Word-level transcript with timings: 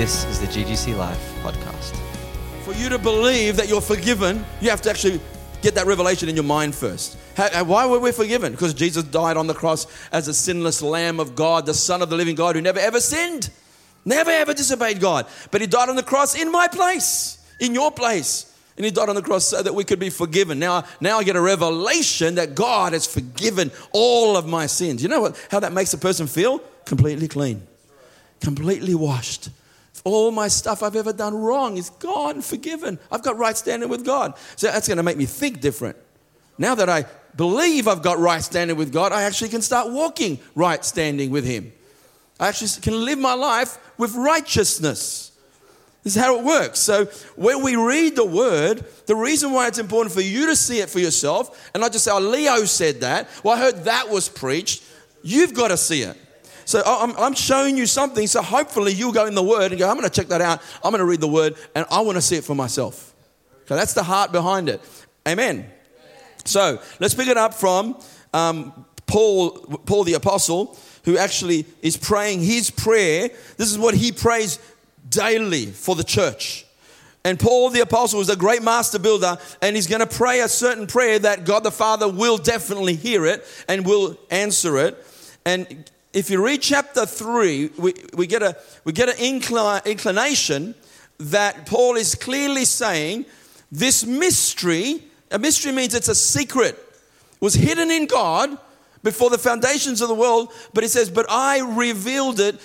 This 0.00 0.24
is 0.24 0.40
the 0.40 0.46
GGC 0.46 0.96
Life 0.96 1.20
podcast. 1.42 1.94
For 2.62 2.72
you 2.72 2.88
to 2.88 2.96
believe 2.96 3.56
that 3.56 3.68
you're 3.68 3.82
forgiven, 3.82 4.46
you 4.62 4.70
have 4.70 4.80
to 4.80 4.88
actually 4.88 5.20
get 5.60 5.74
that 5.74 5.84
revelation 5.84 6.26
in 6.30 6.34
your 6.34 6.44
mind 6.44 6.74
first. 6.74 7.18
How, 7.36 7.64
why 7.64 7.84
were 7.84 7.98
we 7.98 8.10
forgiven? 8.10 8.52
Because 8.52 8.72
Jesus 8.72 9.04
died 9.04 9.36
on 9.36 9.46
the 9.46 9.52
cross 9.52 9.86
as 10.10 10.26
a 10.26 10.32
sinless 10.32 10.80
Lamb 10.80 11.20
of 11.20 11.36
God, 11.36 11.66
the 11.66 11.74
Son 11.74 12.00
of 12.00 12.08
the 12.08 12.16
living 12.16 12.34
God 12.34 12.56
who 12.56 12.62
never 12.62 12.78
ever 12.78 12.98
sinned, 12.98 13.50
never 14.06 14.30
ever 14.30 14.54
disobeyed 14.54 15.00
God. 15.00 15.26
But 15.50 15.60
He 15.60 15.66
died 15.66 15.90
on 15.90 15.96
the 15.96 16.02
cross 16.02 16.34
in 16.34 16.50
my 16.50 16.66
place, 16.66 17.36
in 17.60 17.74
your 17.74 17.90
place. 17.90 18.56
And 18.78 18.86
He 18.86 18.90
died 18.90 19.10
on 19.10 19.16
the 19.16 19.22
cross 19.22 19.44
so 19.44 19.62
that 19.62 19.74
we 19.74 19.84
could 19.84 19.98
be 19.98 20.08
forgiven. 20.08 20.58
Now, 20.58 20.84
now 21.02 21.18
I 21.18 21.24
get 21.24 21.36
a 21.36 21.42
revelation 21.42 22.36
that 22.36 22.54
God 22.54 22.94
has 22.94 23.04
forgiven 23.04 23.70
all 23.92 24.38
of 24.38 24.46
my 24.46 24.64
sins. 24.64 25.02
You 25.02 25.10
know 25.10 25.20
what, 25.20 25.46
how 25.50 25.60
that 25.60 25.74
makes 25.74 25.92
a 25.92 25.98
person 25.98 26.26
feel? 26.26 26.60
Completely 26.86 27.28
clean, 27.28 27.64
completely 28.40 28.94
washed 28.94 29.50
all 30.04 30.30
my 30.30 30.48
stuff 30.48 30.82
I've 30.82 30.96
ever 30.96 31.12
done 31.12 31.34
wrong 31.34 31.76
is 31.76 31.90
gone 31.90 32.42
forgiven. 32.42 32.98
I've 33.10 33.22
got 33.22 33.36
right 33.36 33.56
standing 33.56 33.88
with 33.88 34.04
God. 34.04 34.34
So 34.56 34.68
that's 34.68 34.88
going 34.88 34.96
to 34.96 35.02
make 35.02 35.16
me 35.16 35.26
think 35.26 35.60
different. 35.60 35.96
Now 36.58 36.74
that 36.74 36.88
I 36.88 37.06
believe 37.36 37.88
I've 37.88 38.02
got 38.02 38.18
right 38.18 38.42
standing 38.42 38.76
with 38.76 38.92
God, 38.92 39.12
I 39.12 39.22
actually 39.22 39.50
can 39.50 39.62
start 39.62 39.90
walking 39.90 40.38
right 40.54 40.84
standing 40.84 41.30
with 41.30 41.44
Him. 41.44 41.72
I 42.38 42.48
actually 42.48 42.80
can 42.80 43.04
live 43.04 43.18
my 43.18 43.34
life 43.34 43.78
with 43.98 44.14
righteousness. 44.14 45.32
This 46.02 46.16
is 46.16 46.22
how 46.22 46.38
it 46.38 46.44
works. 46.44 46.78
So 46.78 47.04
when 47.36 47.62
we 47.62 47.76
read 47.76 48.16
the 48.16 48.24
word, 48.24 48.86
the 49.04 49.14
reason 49.14 49.52
why 49.52 49.68
it's 49.68 49.78
important 49.78 50.14
for 50.14 50.22
you 50.22 50.46
to 50.46 50.56
see 50.56 50.78
it 50.80 50.88
for 50.88 50.98
yourself, 50.98 51.70
and 51.74 51.82
not 51.82 51.92
just 51.92 52.06
say, 52.06 52.10
oh, 52.10 52.20
Leo 52.20 52.64
said 52.64 53.02
that, 53.02 53.28
well, 53.44 53.54
I 53.54 53.60
heard 53.60 53.84
that 53.84 54.08
was 54.08 54.28
preached, 54.28 54.82
you've 55.22 55.52
got 55.52 55.68
to 55.68 55.76
see 55.76 56.02
it. 56.02 56.16
So 56.70 56.82
I'm, 56.86 57.16
I'm 57.16 57.34
showing 57.34 57.76
you 57.76 57.84
something, 57.84 58.28
so 58.28 58.42
hopefully 58.42 58.92
you'll 58.92 59.10
go 59.10 59.26
in 59.26 59.34
the 59.34 59.42
word 59.42 59.72
and 59.72 59.78
go, 59.80 59.90
I'm 59.90 59.96
going 59.96 60.08
to 60.08 60.14
check 60.14 60.28
that 60.28 60.40
out. 60.40 60.62
I'm 60.84 60.92
going 60.92 61.00
to 61.00 61.04
read 61.04 61.20
the 61.20 61.26
word, 61.26 61.56
and 61.74 61.84
I 61.90 62.00
want 62.02 62.14
to 62.14 62.22
see 62.22 62.36
it 62.36 62.44
for 62.44 62.54
myself. 62.54 63.12
So 63.66 63.74
that's 63.74 63.92
the 63.92 64.04
heart 64.04 64.30
behind 64.30 64.68
it. 64.68 64.80
Amen. 65.26 65.68
So 66.44 66.80
let's 67.00 67.12
pick 67.12 67.26
it 67.26 67.36
up 67.36 67.54
from 67.54 67.98
um, 68.32 68.84
Paul, 69.08 69.50
Paul 69.84 70.04
the 70.04 70.14
Apostle, 70.14 70.78
who 71.04 71.18
actually 71.18 71.66
is 71.82 71.96
praying 71.96 72.42
his 72.42 72.70
prayer. 72.70 73.30
This 73.56 73.72
is 73.72 73.76
what 73.76 73.94
he 73.96 74.12
prays 74.12 74.60
daily 75.08 75.66
for 75.66 75.96
the 75.96 76.04
church. 76.04 76.66
And 77.24 77.36
Paul 77.36 77.70
the 77.70 77.80
Apostle 77.80 78.20
is 78.20 78.28
a 78.28 78.36
great 78.36 78.62
master 78.62 79.00
builder, 79.00 79.38
and 79.60 79.74
he's 79.74 79.88
going 79.88 80.06
to 80.06 80.06
pray 80.06 80.38
a 80.38 80.48
certain 80.48 80.86
prayer 80.86 81.18
that 81.18 81.44
God 81.44 81.64
the 81.64 81.72
Father 81.72 82.08
will 82.08 82.38
definitely 82.38 82.94
hear 82.94 83.26
it 83.26 83.44
and 83.66 83.84
will 83.84 84.16
answer 84.30 84.78
it. 84.78 85.04
And 85.44 85.90
if 86.12 86.28
you 86.28 86.44
read 86.44 86.60
chapter 86.60 87.06
3, 87.06 87.70
we, 87.78 87.94
we 88.14 88.26
get, 88.26 88.42
a, 88.42 88.56
we 88.84 88.92
get 88.92 89.08
an 89.08 89.16
incli- 89.16 89.84
inclination 89.84 90.74
that 91.18 91.66
Paul 91.66 91.96
is 91.96 92.14
clearly 92.14 92.64
saying 92.64 93.26
this 93.70 94.04
mystery, 94.04 95.04
a 95.30 95.38
mystery 95.38 95.70
means 95.72 95.94
it's 95.94 96.08
a 96.08 96.14
secret, 96.14 96.76
was 97.38 97.54
hidden 97.54 97.90
in 97.90 98.06
God 98.06 98.58
before 99.02 99.30
the 99.30 99.38
foundations 99.38 100.00
of 100.00 100.08
the 100.08 100.14
world, 100.14 100.52
but 100.74 100.82
he 100.82 100.88
says, 100.88 101.08
But 101.08 101.26
I 101.28 101.60
revealed 101.60 102.40
it 102.40 102.58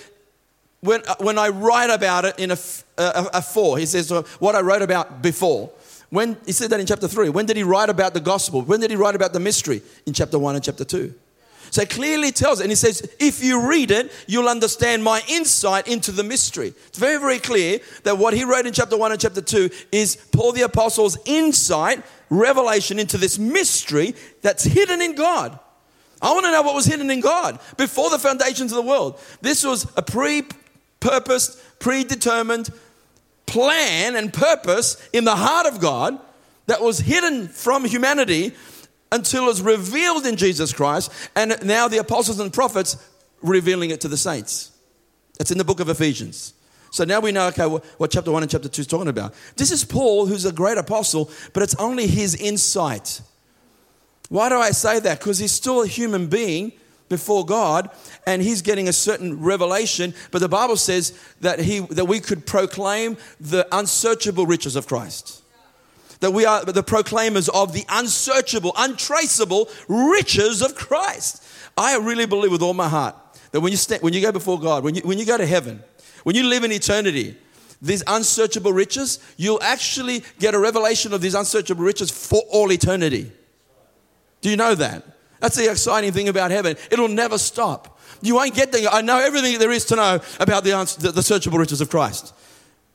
when, 0.80 1.02
uh, 1.06 1.14
when 1.20 1.38
I 1.38 1.48
write 1.48 1.90
about 1.90 2.24
it 2.24 2.38
in 2.38 2.50
a, 2.50 2.58
a, 2.98 3.26
a 3.34 3.42
four. 3.42 3.78
He 3.78 3.86
says, 3.86 4.10
What 4.40 4.54
I 4.54 4.60
wrote 4.60 4.82
about 4.82 5.22
before. 5.22 5.70
When 6.10 6.36
he 6.46 6.52
said 6.52 6.70
that 6.70 6.80
in 6.80 6.86
chapter 6.86 7.08
3. 7.08 7.30
When 7.30 7.46
did 7.46 7.56
he 7.56 7.62
write 7.62 7.90
about 7.90 8.14
the 8.14 8.20
gospel? 8.20 8.62
When 8.62 8.80
did 8.80 8.90
he 8.90 8.96
write 8.96 9.14
about 9.14 9.32
the 9.32 9.40
mystery? 9.40 9.82
In 10.06 10.12
chapter 10.12 10.38
1 10.38 10.54
and 10.54 10.64
chapter 10.64 10.84
2. 10.84 11.14
So 11.70 11.82
it 11.82 11.90
clearly 11.90 12.32
tells, 12.32 12.60
and 12.60 12.70
he 12.70 12.76
says, 12.76 13.08
if 13.18 13.42
you 13.42 13.68
read 13.68 13.90
it, 13.90 14.12
you'll 14.26 14.48
understand 14.48 15.04
my 15.04 15.22
insight 15.28 15.88
into 15.88 16.12
the 16.12 16.24
mystery. 16.24 16.74
It's 16.86 16.98
very, 16.98 17.18
very 17.18 17.38
clear 17.38 17.80
that 18.04 18.18
what 18.18 18.34
he 18.34 18.44
wrote 18.44 18.66
in 18.66 18.72
chapter 18.72 18.96
1 18.96 19.12
and 19.12 19.20
chapter 19.20 19.40
2 19.40 19.70
is 19.92 20.16
Paul 20.32 20.52
the 20.52 20.62
Apostle's 20.62 21.18
insight, 21.24 22.02
revelation 22.30 22.98
into 22.98 23.18
this 23.18 23.38
mystery 23.38 24.14
that's 24.42 24.64
hidden 24.64 25.02
in 25.02 25.14
God. 25.14 25.58
I 26.22 26.32
want 26.32 26.46
to 26.46 26.52
know 26.52 26.62
what 26.62 26.74
was 26.74 26.86
hidden 26.86 27.10
in 27.10 27.20
God 27.20 27.58
before 27.76 28.10
the 28.10 28.18
foundations 28.18 28.72
of 28.72 28.76
the 28.76 28.88
world. 28.88 29.20
This 29.42 29.64
was 29.64 29.86
a 29.96 30.02
pre 30.02 30.44
purposed, 31.00 31.60
predetermined 31.78 32.70
plan 33.44 34.16
and 34.16 34.32
purpose 34.32 35.08
in 35.12 35.24
the 35.24 35.36
heart 35.36 35.66
of 35.66 35.80
God 35.80 36.18
that 36.66 36.80
was 36.80 36.98
hidden 36.98 37.48
from 37.48 37.84
humanity 37.84 38.52
until 39.12 39.48
it's 39.48 39.60
revealed 39.60 40.26
in 40.26 40.36
Jesus 40.36 40.72
Christ, 40.72 41.12
and 41.34 41.56
now 41.62 41.88
the 41.88 41.98
apostles 41.98 42.40
and 42.40 42.52
prophets 42.52 42.96
revealing 43.42 43.90
it 43.90 44.00
to 44.02 44.08
the 44.08 44.16
saints. 44.16 44.72
It's 45.38 45.50
in 45.50 45.58
the 45.58 45.64
book 45.64 45.80
of 45.80 45.88
Ephesians. 45.88 46.54
So 46.90 47.04
now 47.04 47.20
we 47.20 47.32
know, 47.32 47.48
okay, 47.48 47.66
what 47.66 48.10
chapter 48.10 48.32
1 48.32 48.42
and 48.42 48.50
chapter 48.50 48.68
2 48.68 48.80
is 48.80 48.86
talking 48.86 49.08
about. 49.08 49.34
This 49.56 49.70
is 49.70 49.84
Paul, 49.84 50.26
who's 50.26 50.44
a 50.44 50.52
great 50.52 50.78
apostle, 50.78 51.30
but 51.52 51.62
it's 51.62 51.74
only 51.76 52.06
his 52.06 52.34
insight. 52.34 53.20
Why 54.28 54.48
do 54.48 54.56
I 54.56 54.70
say 54.70 54.98
that? 55.00 55.18
Because 55.18 55.38
he's 55.38 55.52
still 55.52 55.82
a 55.82 55.86
human 55.86 56.26
being 56.28 56.72
before 57.08 57.44
God 57.44 57.90
and 58.26 58.42
he's 58.42 58.62
getting 58.62 58.88
a 58.88 58.92
certain 58.92 59.40
revelation, 59.40 60.14
but 60.30 60.40
the 60.40 60.48
Bible 60.48 60.76
says 60.76 61.16
that, 61.40 61.60
he, 61.60 61.80
that 61.80 62.06
we 62.06 62.18
could 62.18 62.46
proclaim 62.46 63.16
the 63.38 63.68
unsearchable 63.70 64.46
riches 64.46 64.74
of 64.74 64.86
Christ 64.86 65.42
that 66.20 66.32
we 66.32 66.44
are 66.44 66.64
the 66.64 66.82
proclaimers 66.82 67.48
of 67.48 67.72
the 67.72 67.84
unsearchable, 67.88 68.72
untraceable 68.76 69.68
riches 69.88 70.62
of 70.62 70.74
Christ. 70.74 71.42
I 71.76 71.96
really 71.96 72.26
believe 72.26 72.52
with 72.52 72.62
all 72.62 72.74
my 72.74 72.88
heart 72.88 73.14
that 73.52 73.60
when 73.60 73.70
you, 73.70 73.76
stand, 73.76 74.02
when 74.02 74.12
you 74.12 74.20
go 74.20 74.32
before 74.32 74.58
God, 74.58 74.84
when 74.84 74.94
you, 74.94 75.02
when 75.02 75.18
you 75.18 75.26
go 75.26 75.36
to 75.36 75.46
heaven, 75.46 75.82
when 76.24 76.34
you 76.34 76.44
live 76.44 76.64
in 76.64 76.72
eternity, 76.72 77.36
these 77.82 78.02
unsearchable 78.06 78.72
riches, 78.72 79.18
you'll 79.36 79.62
actually 79.62 80.24
get 80.38 80.54
a 80.54 80.58
revelation 80.58 81.12
of 81.12 81.20
these 81.20 81.34
unsearchable 81.34 81.84
riches 81.84 82.10
for 82.10 82.42
all 82.50 82.72
eternity. 82.72 83.30
Do 84.40 84.50
you 84.50 84.56
know 84.56 84.74
that? 84.74 85.04
That's 85.40 85.56
the 85.56 85.70
exciting 85.70 86.12
thing 86.12 86.28
about 86.28 86.50
heaven. 86.50 86.76
It'll 86.90 87.08
never 87.08 87.36
stop. 87.38 88.00
You 88.22 88.36
won't 88.36 88.54
get 88.54 88.72
there. 88.72 88.88
I 88.88 89.02
know 89.02 89.18
everything 89.18 89.58
there 89.58 89.70
is 89.70 89.84
to 89.86 89.96
know 89.96 90.20
about 90.40 90.64
the, 90.64 90.70
the, 90.98 91.12
the 91.12 91.20
searchable 91.20 91.58
riches 91.58 91.80
of 91.80 91.90
Christ. 91.90 92.32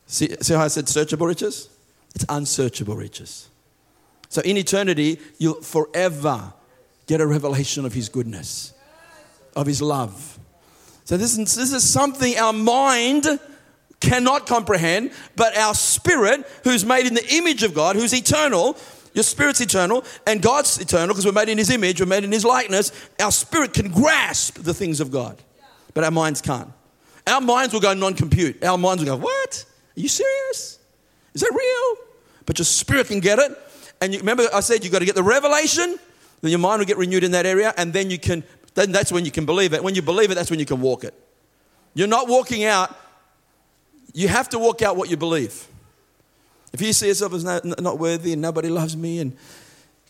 See, 0.08 0.36
see 0.42 0.54
how 0.54 0.62
I 0.62 0.68
said 0.68 0.86
searchable 0.86 1.28
riches? 1.28 1.70
It's 2.16 2.26
unsearchable 2.30 2.96
riches. 2.96 3.50
So 4.30 4.42
in 4.42 4.58
eternity, 4.58 5.20
you'll 5.38 5.62
forever 5.62 6.54
get 7.08 7.22
a 7.22 7.28
revelation 7.28 7.86
of 7.86 7.94
His 7.94 8.10
goodness, 8.10 8.74
of 9.56 9.68
His 9.68 9.82
love. 9.82 10.40
So 11.04 11.18
this 11.18 11.38
is, 11.38 11.56
this 11.56 11.74
is 11.74 11.88
something 11.88 12.38
our 12.38 12.54
mind 12.54 13.28
cannot 14.00 14.48
comprehend, 14.48 15.12
but 15.36 15.56
our 15.58 15.74
spirit, 15.74 16.50
who's 16.64 16.86
made 16.86 17.06
in 17.06 17.14
the 17.14 17.36
image 17.36 17.64
of 17.64 17.74
God, 17.74 17.96
who's 17.96 18.14
eternal, 18.14 18.78
your 19.14 19.24
spirit's 19.24 19.60
eternal, 19.60 20.04
and 20.26 20.42
God's 20.42 20.80
eternal 20.80 21.10
because 21.10 21.26
we're 21.26 21.34
made 21.34 21.50
in 21.50 21.58
His 21.58 21.70
image, 21.70 22.00
we're 22.00 22.08
made 22.08 22.24
in 22.24 22.32
His 22.32 22.46
likeness. 22.46 22.92
Our 23.20 23.32
spirit 23.32 23.74
can 23.74 23.92
grasp 23.92 24.60
the 24.60 24.74
things 24.74 25.00
of 25.00 25.12
God, 25.12 25.42
but 25.94 26.04
our 26.04 26.12
minds 26.12 26.42
can't. 26.42 26.70
Our 27.28 27.42
minds 27.42 27.74
will 27.74 27.82
go 27.82 27.94
non 27.94 28.14
compute. 28.14 28.64
Our 28.64 28.78
minds 28.78 29.04
will 29.04 29.18
go, 29.18 29.24
What? 29.24 29.66
Are 29.98 30.00
you 30.00 30.08
serious? 30.08 30.80
Is 31.34 31.42
that 31.42 31.52
real? 31.52 32.08
But 32.46 32.60
your 32.60 32.66
spirit 32.66 33.08
can 33.08 33.20
get 33.20 33.40
it. 33.40 33.52
And 34.02 34.14
you, 34.14 34.20
remember, 34.20 34.48
I 34.54 34.62
said 34.62 34.84
you've 34.84 34.92
got 34.92 35.00
to 35.00 35.06
get 35.06 35.16
the 35.16 35.24
revelation, 35.24 35.98
then 36.42 36.52
your 36.52 36.60
mind 36.60 36.80
will 36.80 36.88
get 36.88 36.98
renewed 36.98 37.24
in 37.24 37.32
that 37.32 37.46
area, 37.46 37.74
and 37.78 37.94
then 37.94 38.10
you 38.10 38.18
can, 38.18 38.44
then 38.74 38.92
that's 38.92 39.12
when 39.12 39.26
you 39.26 39.32
can 39.32 39.46
believe 39.46 39.74
it. 39.74 39.84
When 39.84 39.94
you 39.94 40.02
believe 40.02 40.32
it, 40.32 40.36
that's 40.36 40.50
when 40.50 40.60
you 40.60 40.66
can 40.66 40.82
walk 40.82 41.04
it. 41.04 41.14
You're 41.94 42.08
not 42.08 42.28
walking 42.28 42.64
out, 42.64 42.98
you 44.14 44.28
have 44.28 44.50
to 44.50 44.60
walk 44.60 44.82
out 44.82 44.98
what 44.98 45.10
you 45.10 45.18
believe. 45.18 45.68
If 46.74 46.82
you 46.82 46.94
see 46.94 47.08
yourself 47.08 47.34
as 47.34 47.44
not, 47.44 48.00
worthy 48.00 48.34
and 48.34 48.42
nobody 48.42 48.70
loves 48.70 48.98
me, 48.98 49.20
and 49.20 49.38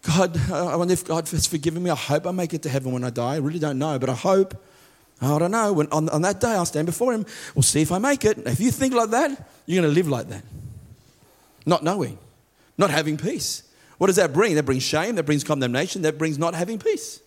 God, 0.03 0.39
I 0.51 0.75
wonder 0.77 0.93
if 0.93 1.05
God 1.05 1.27
has 1.29 1.45
forgiven 1.45 1.83
me. 1.83 1.89
I 1.89 1.95
hope 1.95 2.25
I 2.25 2.31
make 2.31 2.53
it 2.53 2.63
to 2.63 2.69
heaven 2.69 2.91
when 2.91 3.03
I 3.03 3.09
die. 3.09 3.33
I 3.33 3.37
really 3.37 3.59
don't 3.59 3.77
know, 3.77 3.99
but 3.99 4.09
I 4.09 4.15
hope. 4.15 4.63
I 5.21 5.37
don't 5.37 5.51
know. 5.51 5.73
When, 5.73 5.87
on, 5.91 6.09
on 6.09 6.23
that 6.23 6.39
day, 6.39 6.51
I'll 6.51 6.65
stand 6.65 6.87
before 6.87 7.13
Him. 7.13 7.25
We'll 7.53 7.61
see 7.61 7.81
if 7.81 7.91
I 7.91 7.99
make 7.99 8.25
it. 8.25 8.39
If 8.47 8.59
you 8.59 8.71
think 8.71 8.93
like 8.95 9.11
that, 9.11 9.49
you're 9.67 9.81
going 9.81 9.93
to 9.93 9.95
live 9.95 10.07
like 10.07 10.29
that. 10.29 10.43
Not 11.65 11.83
knowing, 11.83 12.17
not 12.77 12.89
having 12.89 13.17
peace. 13.17 13.63
What 13.97 14.07
does 14.07 14.15
that 14.15 14.33
bring? 14.33 14.55
That 14.55 14.63
brings 14.63 14.83
shame, 14.83 15.15
that 15.15 15.23
brings 15.23 15.43
condemnation, 15.43 16.01
that 16.01 16.17
brings 16.17 16.37
not 16.37 16.55
having 16.55 16.79
peace. 16.79 17.21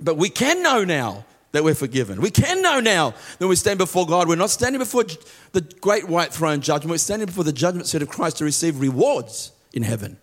But 0.00 0.16
we 0.16 0.28
can 0.28 0.62
know 0.62 0.84
now 0.84 1.24
that 1.52 1.62
we're 1.62 1.74
forgiven. 1.74 2.20
We 2.20 2.30
can 2.30 2.62
know 2.62 2.80
now 2.80 3.14
that 3.38 3.46
we 3.46 3.56
stand 3.56 3.78
before 3.78 4.06
God. 4.06 4.26
We're 4.26 4.36
not 4.36 4.50
standing 4.50 4.80
before 4.80 5.04
the 5.52 5.60
great 5.60 6.08
white 6.08 6.32
throne 6.32 6.60
judgment, 6.60 6.90
we're 6.90 6.98
standing 6.98 7.26
before 7.26 7.44
the 7.44 7.52
judgment 7.52 7.86
seat 7.86 8.02
of 8.02 8.08
Christ 8.08 8.38
to 8.38 8.44
receive 8.44 8.80
rewards 8.80 9.52
in 9.72 9.82
heaven. 9.82 10.16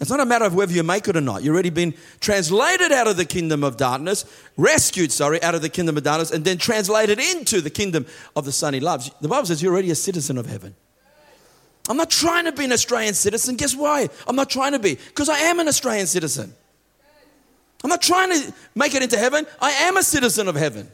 It's 0.00 0.10
not 0.10 0.20
a 0.20 0.26
matter 0.26 0.44
of 0.44 0.54
whether 0.54 0.72
you 0.72 0.82
make 0.82 1.08
it 1.08 1.16
or 1.16 1.22
not. 1.22 1.42
You've 1.42 1.54
already 1.54 1.70
been 1.70 1.94
translated 2.20 2.92
out 2.92 3.08
of 3.08 3.16
the 3.16 3.24
kingdom 3.24 3.64
of 3.64 3.78
darkness, 3.78 4.26
rescued, 4.56 5.10
sorry, 5.10 5.42
out 5.42 5.54
of 5.54 5.62
the 5.62 5.70
kingdom 5.70 5.96
of 5.96 6.02
darkness, 6.02 6.30
and 6.30 6.44
then 6.44 6.58
translated 6.58 7.18
into 7.18 7.62
the 7.62 7.70
kingdom 7.70 8.04
of 8.34 8.44
the 8.44 8.52
Son 8.52 8.74
he 8.74 8.80
loves. 8.80 9.10
The 9.22 9.28
Bible 9.28 9.46
says 9.46 9.62
you're 9.62 9.72
already 9.72 9.90
a 9.90 9.94
citizen 9.94 10.36
of 10.36 10.46
heaven. 10.46 10.74
I'm 11.88 11.96
not 11.96 12.10
trying 12.10 12.46
to 12.46 12.52
be 12.52 12.64
an 12.64 12.72
Australian 12.72 13.14
citizen. 13.14 13.56
Guess 13.56 13.76
why? 13.76 14.08
I'm 14.26 14.36
not 14.36 14.50
trying 14.50 14.72
to 14.72 14.78
be. 14.78 14.94
Because 14.94 15.28
I 15.28 15.38
am 15.38 15.60
an 15.60 15.68
Australian 15.68 16.06
citizen. 16.06 16.52
I'm 17.84 17.90
not 17.90 18.02
trying 18.02 18.30
to 18.30 18.54
make 18.74 18.94
it 18.94 19.02
into 19.02 19.16
heaven. 19.16 19.46
I 19.60 19.70
am 19.70 19.96
a 19.96 20.02
citizen 20.02 20.48
of 20.48 20.56
heaven. 20.56 20.90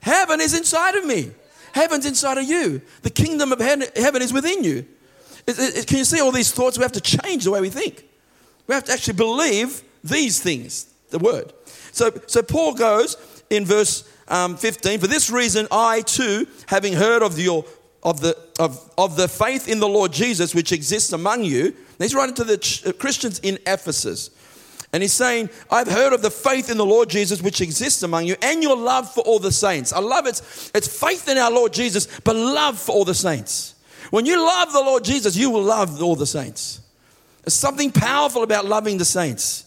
Heaven 0.00 0.40
is 0.40 0.56
inside 0.56 0.94
of 0.94 1.04
me. 1.04 1.32
Heaven's 1.72 2.06
inside 2.06 2.38
of 2.38 2.44
you. 2.44 2.80
The 3.02 3.10
kingdom 3.10 3.52
of 3.52 3.60
heaven 3.60 4.22
is 4.22 4.32
within 4.32 4.62
you. 4.62 4.86
Can 5.46 5.98
you 5.98 6.04
see 6.04 6.20
all 6.20 6.30
these 6.30 6.52
thoughts? 6.52 6.78
We 6.78 6.82
have 6.82 6.92
to 6.92 7.00
change 7.00 7.44
the 7.44 7.50
way 7.50 7.60
we 7.60 7.70
think. 7.70 8.04
We 8.66 8.74
have 8.74 8.84
to 8.84 8.92
actually 8.92 9.14
believe 9.14 9.82
these 10.04 10.40
things, 10.40 10.92
the 11.10 11.18
word. 11.18 11.52
So, 11.92 12.12
so 12.26 12.42
Paul 12.42 12.74
goes 12.74 13.16
in 13.50 13.64
verse 13.64 14.08
um, 14.28 14.56
15, 14.56 15.00
for 15.00 15.06
this 15.06 15.30
reason, 15.30 15.66
I 15.70 16.02
too, 16.02 16.46
having 16.66 16.92
heard 16.92 17.22
of 17.22 17.38
your 17.38 17.64
of 18.02 18.20
the, 18.20 18.36
of, 18.58 18.90
of 18.98 19.16
the 19.16 19.28
faith 19.28 19.68
in 19.68 19.80
the 19.80 19.88
Lord 19.88 20.12
Jesus 20.12 20.54
which 20.54 20.72
exists 20.72 21.12
among 21.12 21.44
you. 21.44 21.74
he's 21.98 22.14
writing 22.14 22.34
to 22.36 22.44
the 22.44 22.82
uh, 22.86 22.92
Christians 22.92 23.38
in 23.40 23.58
Ephesus. 23.66 24.30
And 24.92 25.02
he's 25.02 25.12
saying, 25.12 25.50
I've 25.70 25.88
heard 25.88 26.14
of 26.14 26.22
the 26.22 26.30
faith 26.30 26.70
in 26.70 26.78
the 26.78 26.86
Lord 26.86 27.10
Jesus 27.10 27.42
which 27.42 27.60
exists 27.60 28.02
among 28.02 28.26
you 28.26 28.36
and 28.42 28.62
your 28.62 28.76
love 28.76 29.12
for 29.12 29.20
all 29.20 29.38
the 29.38 29.52
saints. 29.52 29.92
I 29.92 30.00
love 30.00 30.26
it. 30.26 30.40
It's 30.74 30.88
faith 30.88 31.28
in 31.28 31.36
our 31.36 31.50
Lord 31.50 31.72
Jesus, 31.72 32.08
but 32.24 32.36
love 32.36 32.78
for 32.78 32.92
all 32.92 33.04
the 33.04 33.14
saints. 33.14 33.74
When 34.10 34.24
you 34.24 34.40
love 34.40 34.72
the 34.72 34.80
Lord 34.80 35.04
Jesus, 35.04 35.36
you 35.36 35.50
will 35.50 35.62
love 35.62 36.02
all 36.02 36.16
the 36.16 36.26
saints. 36.26 36.80
There's 37.42 37.54
something 37.54 37.92
powerful 37.92 38.42
about 38.42 38.64
loving 38.64 38.98
the 38.98 39.04
saints 39.04 39.66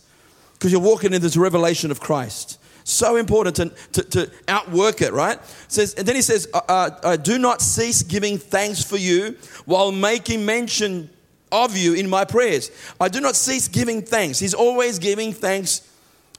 because 0.53 0.71
you're 0.71 0.81
walking 0.81 1.13
in 1.13 1.21
this 1.21 1.37
revelation 1.37 1.91
of 1.91 1.99
Christ. 1.99 2.59
So 2.83 3.15
important 3.15 3.55
to, 3.57 3.69
to, 4.01 4.09
to 4.09 4.31
outwork 4.47 5.01
it, 5.01 5.13
right? 5.13 5.37
It 5.37 5.65
says, 5.67 5.93
and 5.95 6.07
then 6.07 6.15
he 6.15 6.21
says, 6.21 6.47
uh, 6.53 6.59
uh, 6.67 7.17
Do 7.17 7.37
not 7.37 7.61
cease 7.61 8.03
giving 8.03 8.37
thanks 8.37 8.83
for 8.83 8.97
you 8.97 9.37
while 9.65 9.91
making 9.91 10.45
mention 10.45 11.09
of 11.51 11.77
you 11.77 11.93
in 11.93 12.09
my 12.09 12.25
prayers. 12.25 12.71
I 12.99 13.09
do 13.09 13.19
not 13.19 13.35
cease 13.35 13.67
giving 13.67 14.01
thanks. 14.01 14.39
He's 14.39 14.53
always 14.53 14.99
giving 14.99 15.33
thanks 15.33 15.87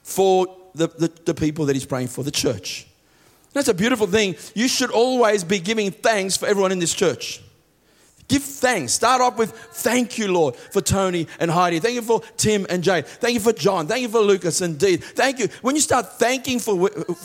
for 0.03 0.47
the, 0.73 0.87
the, 0.87 1.11
the 1.25 1.33
people 1.33 1.65
that 1.65 1.75
he's 1.75 1.85
praying 1.85 2.07
for, 2.07 2.23
the 2.23 2.31
church. 2.31 2.87
That's 3.53 3.67
a 3.67 3.73
beautiful 3.73 4.07
thing. 4.07 4.35
You 4.55 4.67
should 4.67 4.91
always 4.91 5.43
be 5.43 5.59
giving 5.59 5.91
thanks 5.91 6.35
for 6.35 6.47
everyone 6.47 6.71
in 6.71 6.79
this 6.79 6.93
church. 6.93 7.41
Give 8.33 8.41
thanks. 8.41 8.93
Start 8.93 9.21
off 9.21 9.37
with 9.37 9.51
thank 9.51 10.17
you, 10.17 10.27
Lord, 10.27 10.55
for 10.55 10.81
Tony 10.81 11.27
and 11.39 11.51
Heidi. 11.51 11.77
Thank 11.77 11.93
you 11.93 12.01
for 12.01 12.19
Tim 12.35 12.65
and 12.67 12.83
Jay. 12.83 13.03
Thank 13.03 13.35
you 13.35 13.39
for 13.39 13.53
John. 13.53 13.85
Thank 13.85 14.01
you 14.01 14.09
for 14.09 14.21
Lucas 14.21 14.59
and 14.61 14.79
Dee. 14.79 14.97
Thank 14.97 15.37
you. 15.37 15.49
When 15.61 15.75
you 15.75 15.81
start 15.81 16.13
thanking 16.13 16.57
for 16.57 16.75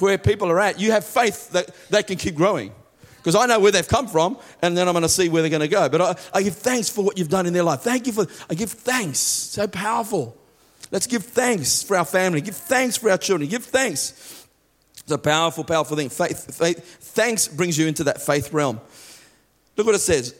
where 0.00 0.18
people 0.18 0.50
are 0.50 0.60
at, 0.60 0.78
you 0.78 0.90
have 0.90 1.06
faith 1.06 1.48
that 1.52 1.74
they 1.88 2.02
can 2.02 2.18
keep 2.18 2.34
growing. 2.34 2.72
Because 3.16 3.36
I 3.36 3.46
know 3.46 3.58
where 3.58 3.72
they've 3.72 3.88
come 3.88 4.06
from, 4.06 4.36
and 4.60 4.76
then 4.76 4.86
I'm 4.86 4.92
going 4.92 5.00
to 5.00 5.08
see 5.08 5.30
where 5.30 5.40
they're 5.40 5.50
going 5.50 5.62
to 5.62 5.68
go. 5.68 5.88
But 5.88 6.02
I, 6.02 6.14
I 6.34 6.42
give 6.42 6.56
thanks 6.56 6.90
for 6.90 7.02
what 7.02 7.16
you've 7.16 7.30
done 7.30 7.46
in 7.46 7.54
their 7.54 7.62
life. 7.62 7.80
Thank 7.80 8.06
you 8.06 8.12
for, 8.12 8.26
I 8.50 8.54
give 8.54 8.70
thanks. 8.70 9.18
So 9.18 9.66
powerful. 9.66 10.36
Let's 10.90 11.06
give 11.06 11.24
thanks 11.24 11.82
for 11.82 11.96
our 11.96 12.04
family. 12.04 12.42
Give 12.42 12.54
thanks 12.54 12.98
for 12.98 13.10
our 13.10 13.16
children. 13.16 13.48
Give 13.48 13.64
thanks. 13.64 14.46
It's 14.98 15.10
a 15.10 15.16
powerful, 15.16 15.64
powerful 15.64 15.96
thing. 15.96 16.10
Faith, 16.10 16.54
faith, 16.54 16.84
thanks 17.00 17.48
brings 17.48 17.78
you 17.78 17.86
into 17.86 18.04
that 18.04 18.20
faith 18.20 18.52
realm. 18.52 18.78
Look 19.74 19.86
what 19.86 19.94
it 19.94 20.00
says 20.00 20.34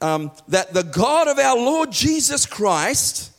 um, 0.00 0.30
that 0.48 0.72
the 0.72 0.82
God 0.82 1.28
of 1.28 1.38
our 1.38 1.56
Lord 1.56 1.92
Jesus 1.92 2.46
Christ, 2.46 3.32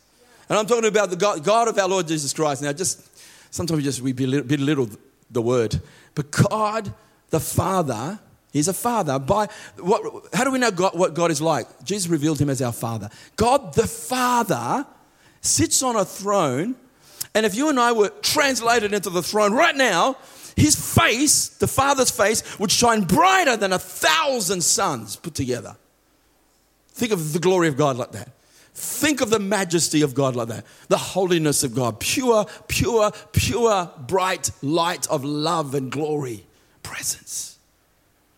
and 0.50 0.58
I'm 0.58 0.66
talking 0.66 0.86
about 0.86 1.10
the 1.10 1.16
God, 1.16 1.44
God 1.44 1.68
of 1.68 1.78
our 1.78 1.88
Lord 1.88 2.08
Jesus 2.08 2.34
Christ. 2.34 2.62
Now, 2.62 2.74
just 2.74 3.08
sometimes 3.54 3.78
we 3.78 3.84
just 3.84 4.02
we 4.02 4.14
belittle, 4.14 4.48
belittle 4.48 4.90
the 5.30 5.42
word, 5.42 5.82
but 6.14 6.32
God 6.32 6.94
the 7.30 7.40
Father, 7.40 8.20
He's 8.54 8.68
a 8.68 8.74
Father. 8.74 9.18
By 9.18 9.48
what? 9.80 10.26
How 10.34 10.44
do 10.44 10.52
we 10.52 10.60
know 10.60 10.72
God, 10.72 10.98
what 10.98 11.14
God 11.14 11.32
is 11.32 11.42
like? 11.42 11.68
Jesus 11.84 12.10
revealed 12.10 12.40
Him 12.40 12.50
as 12.50 12.62
our 12.62 12.74
Father. 12.74 13.10
God 13.36 13.74
the 13.74 13.88
Father 13.88 14.86
sits 15.42 15.82
on 15.82 15.96
a 15.96 16.06
throne, 16.06 16.76
and 17.34 17.46
if 17.46 17.56
you 17.56 17.70
and 17.70 17.80
I 17.80 17.94
were 17.94 18.10
translated 18.22 18.94
into 18.94 19.10
the 19.10 19.24
throne 19.24 19.54
right 19.54 19.76
now, 19.76 20.18
His 20.56 20.76
face, 20.76 21.48
the 21.48 21.68
Father's 21.68 22.12
face, 22.12 22.60
would 22.60 22.72
shine 22.72 23.02
brighter 23.02 23.58
than 23.58 23.74
a 23.74 23.80
thousand 23.80 24.64
suns 24.64 25.16
put 25.16 25.34
together. 25.34 25.76
Think 27.02 27.14
of 27.14 27.34
the 27.34 27.40
glory 27.40 27.68
of 27.68 27.78
God 27.78 27.98
like 27.98 28.12
that. 28.12 28.30
Think 28.76 29.22
of 29.22 29.32
the 29.32 29.40
majesty 29.40 30.04
of 30.04 30.14
God 30.14 30.36
like 30.36 30.50
that. 30.50 30.66
The 30.88 31.00
holiness 31.00 31.64
of 31.64 31.74
God. 31.74 32.00
Pure, 32.00 32.46
pure, 32.68 33.12
pure, 33.32 33.90
bright 34.08 34.52
light 34.62 35.08
of 35.08 35.24
love 35.24 35.74
and 35.74 35.92
glory. 35.92 36.46
Presence. 36.84 37.58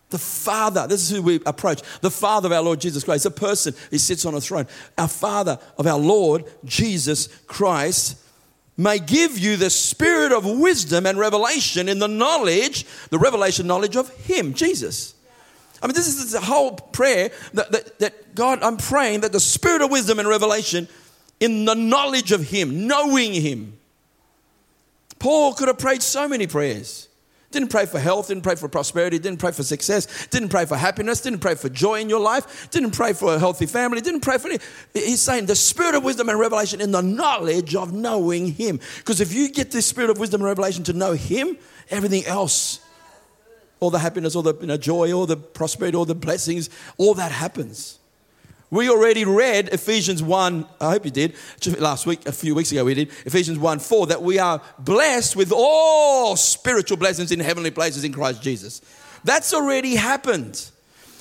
The 0.08 0.16
Father, 0.16 0.86
this 0.86 1.02
is 1.02 1.10
who 1.14 1.20
we 1.20 1.40
approach. 1.44 1.82
The 2.00 2.10
Father 2.10 2.46
of 2.46 2.52
our 2.52 2.62
Lord 2.62 2.80
Jesus 2.80 3.04
Christ, 3.04 3.26
a 3.26 3.30
person, 3.30 3.74
he 3.90 3.98
sits 3.98 4.24
on 4.24 4.34
a 4.34 4.40
throne. 4.40 4.66
Our 4.96 5.08
Father 5.08 5.58
of 5.76 5.86
our 5.86 5.98
Lord 5.98 6.46
Jesus 6.64 7.26
Christ 7.46 8.16
may 8.78 8.98
give 8.98 9.38
you 9.38 9.58
the 9.58 9.68
spirit 9.68 10.32
of 10.32 10.46
wisdom 10.46 11.04
and 11.04 11.18
revelation 11.18 11.86
in 11.86 11.98
the 11.98 12.08
knowledge, 12.08 12.86
the 13.10 13.18
revelation 13.18 13.66
knowledge 13.66 13.94
of 13.94 14.08
Him, 14.24 14.54
Jesus. 14.54 15.13
I 15.82 15.86
mean, 15.86 15.94
this 15.94 16.06
is 16.06 16.32
the 16.32 16.40
whole 16.40 16.72
prayer 16.72 17.30
that, 17.52 17.72
that, 17.72 17.98
that 17.98 18.34
God, 18.34 18.62
I'm 18.62 18.76
praying 18.76 19.20
that 19.20 19.32
the 19.32 19.40
spirit 19.40 19.82
of 19.82 19.90
wisdom 19.90 20.18
and 20.18 20.28
revelation 20.28 20.88
in 21.40 21.64
the 21.64 21.74
knowledge 21.74 22.32
of 22.32 22.48
Him, 22.48 22.86
knowing 22.86 23.34
Him. 23.34 23.78
Paul 25.18 25.54
could 25.54 25.68
have 25.68 25.78
prayed 25.78 26.02
so 26.02 26.28
many 26.28 26.46
prayers. 26.46 27.08
Didn't 27.50 27.68
pray 27.68 27.86
for 27.86 28.00
health, 28.00 28.28
didn't 28.28 28.42
pray 28.42 28.56
for 28.56 28.68
prosperity, 28.68 29.16
didn't 29.18 29.38
pray 29.38 29.52
for 29.52 29.62
success, 29.62 30.26
didn't 30.26 30.48
pray 30.48 30.66
for 30.66 30.76
happiness, 30.76 31.20
didn't 31.20 31.38
pray 31.38 31.54
for 31.54 31.68
joy 31.68 32.00
in 32.00 32.08
your 32.08 32.18
life, 32.18 32.68
didn't 32.70 32.90
pray 32.90 33.12
for 33.12 33.36
a 33.36 33.38
healthy 33.38 33.66
family, 33.66 34.00
didn't 34.00 34.22
pray 34.22 34.38
for 34.38 34.48
any. 34.48 34.58
He's 34.92 35.20
saying 35.20 35.46
the 35.46 35.54
spirit 35.54 35.94
of 35.94 36.02
wisdom 36.02 36.28
and 36.28 36.38
revelation 36.38 36.80
in 36.80 36.90
the 36.90 37.00
knowledge 37.00 37.76
of 37.76 37.92
knowing 37.92 38.48
Him. 38.48 38.80
Because 38.98 39.20
if 39.20 39.32
you 39.32 39.48
get 39.48 39.70
this 39.70 39.86
spirit 39.86 40.10
of 40.10 40.18
wisdom 40.18 40.40
and 40.40 40.46
revelation 40.46 40.82
to 40.84 40.92
know 40.92 41.12
Him, 41.12 41.56
everything 41.90 42.24
else 42.26 42.83
all 43.80 43.90
the 43.90 43.98
happiness, 43.98 44.34
all 44.34 44.42
the 44.42 44.54
you 44.60 44.66
know, 44.66 44.76
joy, 44.76 45.12
all 45.12 45.26
the 45.26 45.36
prosperity, 45.36 45.96
all 45.96 46.04
the 46.04 46.14
blessings, 46.14 46.70
all 46.96 47.14
that 47.14 47.32
happens. 47.32 47.98
We 48.70 48.90
already 48.90 49.24
read 49.24 49.68
Ephesians 49.68 50.22
1, 50.22 50.66
I 50.80 50.90
hope 50.90 51.04
you 51.04 51.10
did, 51.10 51.34
last 51.78 52.06
week, 52.06 52.26
a 52.26 52.32
few 52.32 52.54
weeks 52.54 52.72
ago 52.72 52.84
we 52.84 52.94
did, 52.94 53.08
Ephesians 53.24 53.58
1 53.58 53.78
4, 53.78 54.08
that 54.08 54.22
we 54.22 54.38
are 54.38 54.60
blessed 54.80 55.36
with 55.36 55.52
all 55.54 56.34
spiritual 56.34 56.96
blessings 56.96 57.30
in 57.30 57.38
heavenly 57.38 57.70
places 57.70 58.02
in 58.02 58.12
Christ 58.12 58.42
Jesus. 58.42 58.80
That's 59.22 59.54
already 59.54 59.94
happened. 59.94 60.70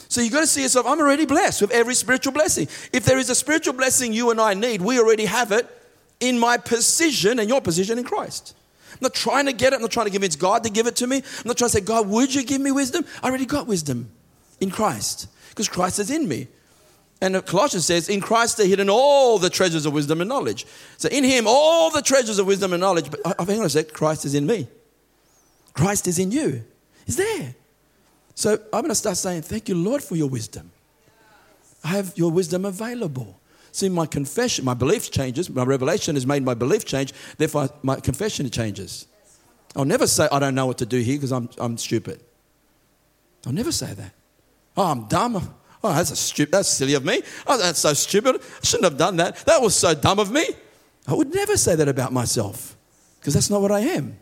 So 0.10 0.22
you've 0.22 0.34
got 0.34 0.42
to 0.42 0.48
see 0.48 0.62
yourself, 0.64 0.86
I'm 0.86 1.00
already 1.00 1.26
blessed 1.26 1.62
with 1.62 1.72
every 1.72 1.96
spiritual 1.96 2.34
blessing. 2.34 2.68
If 2.92 3.06
there 3.06 3.18
is 3.18 3.30
a 3.30 3.36
spiritual 3.36 3.74
blessing 3.74 4.14
you 4.14 4.32
and 4.32 4.40
I 4.40 4.54
need, 4.54 4.82
we 4.82 5.00
already 5.00 5.26
have 5.26 5.52
it 5.52 5.68
in 6.20 6.40
my 6.40 6.58
position 6.58 7.40
and 7.40 7.50
your 7.50 7.62
position 7.62 7.98
in 7.98 8.04
Christ. 8.04 8.56
I'm 8.94 9.00
not 9.02 9.14
trying 9.14 9.46
to 9.48 9.54
get 9.54 9.74
it. 9.74 9.78
I'm 9.78 9.82
not 9.82 9.92
trying 9.92 10.06
to 10.06 10.12
convince 10.12 10.36
God 10.36 10.64
to 10.64 10.70
give 10.70 10.88
it 10.88 10.96
to 10.98 11.08
me. 11.08 11.18
I'm 11.18 11.48
not 11.48 11.58
trying 11.58 11.70
to 11.70 11.78
say, 11.78 11.82
God, 11.82 12.08
would 12.08 12.34
you 12.34 12.44
give 12.44 12.62
me 12.62 12.72
wisdom? 12.72 13.06
I 13.22 13.28
already 13.28 13.46
got 13.46 13.68
wisdom 13.68 14.10
in 14.60 14.72
Christ 14.72 15.28
because 15.50 15.68
Christ 15.68 16.00
is 16.00 16.10
in 16.10 16.28
me. 16.28 16.48
And 17.22 17.46
Colossians 17.46 17.86
says, 17.86 18.10
in 18.10 18.20
Christ 18.20 18.60
are 18.60 18.66
hidden 18.66 18.90
all 18.90 19.40
the 19.40 19.50
treasures 19.50 19.86
of 19.86 19.94
wisdom 19.94 20.20
and 20.20 20.28
knowledge. 20.28 20.66
So 20.98 21.08
in 21.10 21.24
him, 21.24 21.46
all 21.48 21.90
the 21.90 22.02
treasures 22.02 22.38
of 22.38 22.48
wisdom 22.48 22.74
and 22.74 22.82
knowledge. 22.82 23.10
But 23.10 23.22
I 23.40 23.46
think 23.46 23.64
I 23.64 23.68
said, 23.68 23.94
Christ 23.94 24.26
is 24.26 24.36
in 24.36 24.46
me. 24.46 24.68
Christ 25.74 26.08
is 26.08 26.20
in 26.20 26.32
you. 26.32 26.64
He's 27.06 27.16
there. 27.16 27.56
So 28.36 28.54
I'm 28.74 28.82
going 28.82 28.90
to 28.90 28.96
start 28.96 29.18
saying, 29.18 29.44
thank 29.44 29.70
you, 29.70 29.76
Lord, 29.76 30.04
for 30.04 30.16
your 30.16 30.28
wisdom. 30.28 30.72
I 31.84 31.90
have 31.90 32.18
your 32.18 32.32
wisdom 32.32 32.66
available. 32.66 33.40
See, 33.74 33.90
my 33.90 34.06
confession, 34.06 34.66
my 34.66 34.76
belief 34.76 35.10
changes. 35.10 35.50
My 35.50 35.64
revelation 35.64 36.16
has 36.16 36.28
made 36.28 36.44
my 36.44 36.54
belief 36.54 36.86
change. 36.86 37.12
Therefore, 37.38 37.70
my 37.82 38.00
confession 38.00 38.48
changes. 38.52 39.08
I'll 39.76 39.84
never 39.84 40.06
say, 40.06 40.28
I 40.32 40.38
don't 40.38 40.54
know 40.54 40.68
what 40.68 40.78
to 40.78 40.86
do 40.86 41.00
here 41.00 41.16
because 41.18 41.32
I'm, 41.32 41.50
I'm 41.58 41.80
stupid. 41.80 42.22
I'll 43.48 43.52
never 43.52 43.72
say 43.72 43.96
that. 43.96 44.14
Oh, 44.78 44.92
I'm 44.92 45.08
dumb. 45.08 45.56
Oh, 45.84 45.92
that's, 45.92 46.12
a 46.12 46.16
stupid, 46.16 46.52
that's 46.52 46.70
silly 46.70 46.94
of 46.94 47.04
me. 47.04 47.24
Oh, 47.48 47.58
that's 47.58 47.80
so 47.80 47.94
stupid. 47.94 48.36
I 48.36 48.66
shouldn't 48.66 48.84
have 48.84 48.98
done 48.98 49.18
that. 49.18 49.38
That 49.48 49.60
was 49.60 49.76
so 49.76 49.96
dumb 49.96 50.20
of 50.20 50.32
me. 50.32 50.46
I 51.08 51.16
would 51.16 51.34
never 51.34 51.58
say 51.58 51.76
that 51.76 51.88
about 51.88 52.14
myself 52.14 52.78
because 53.20 53.34
that's 53.34 53.50
not 53.50 53.60
what 53.60 53.72
I 53.72 53.80
am. 53.80 54.18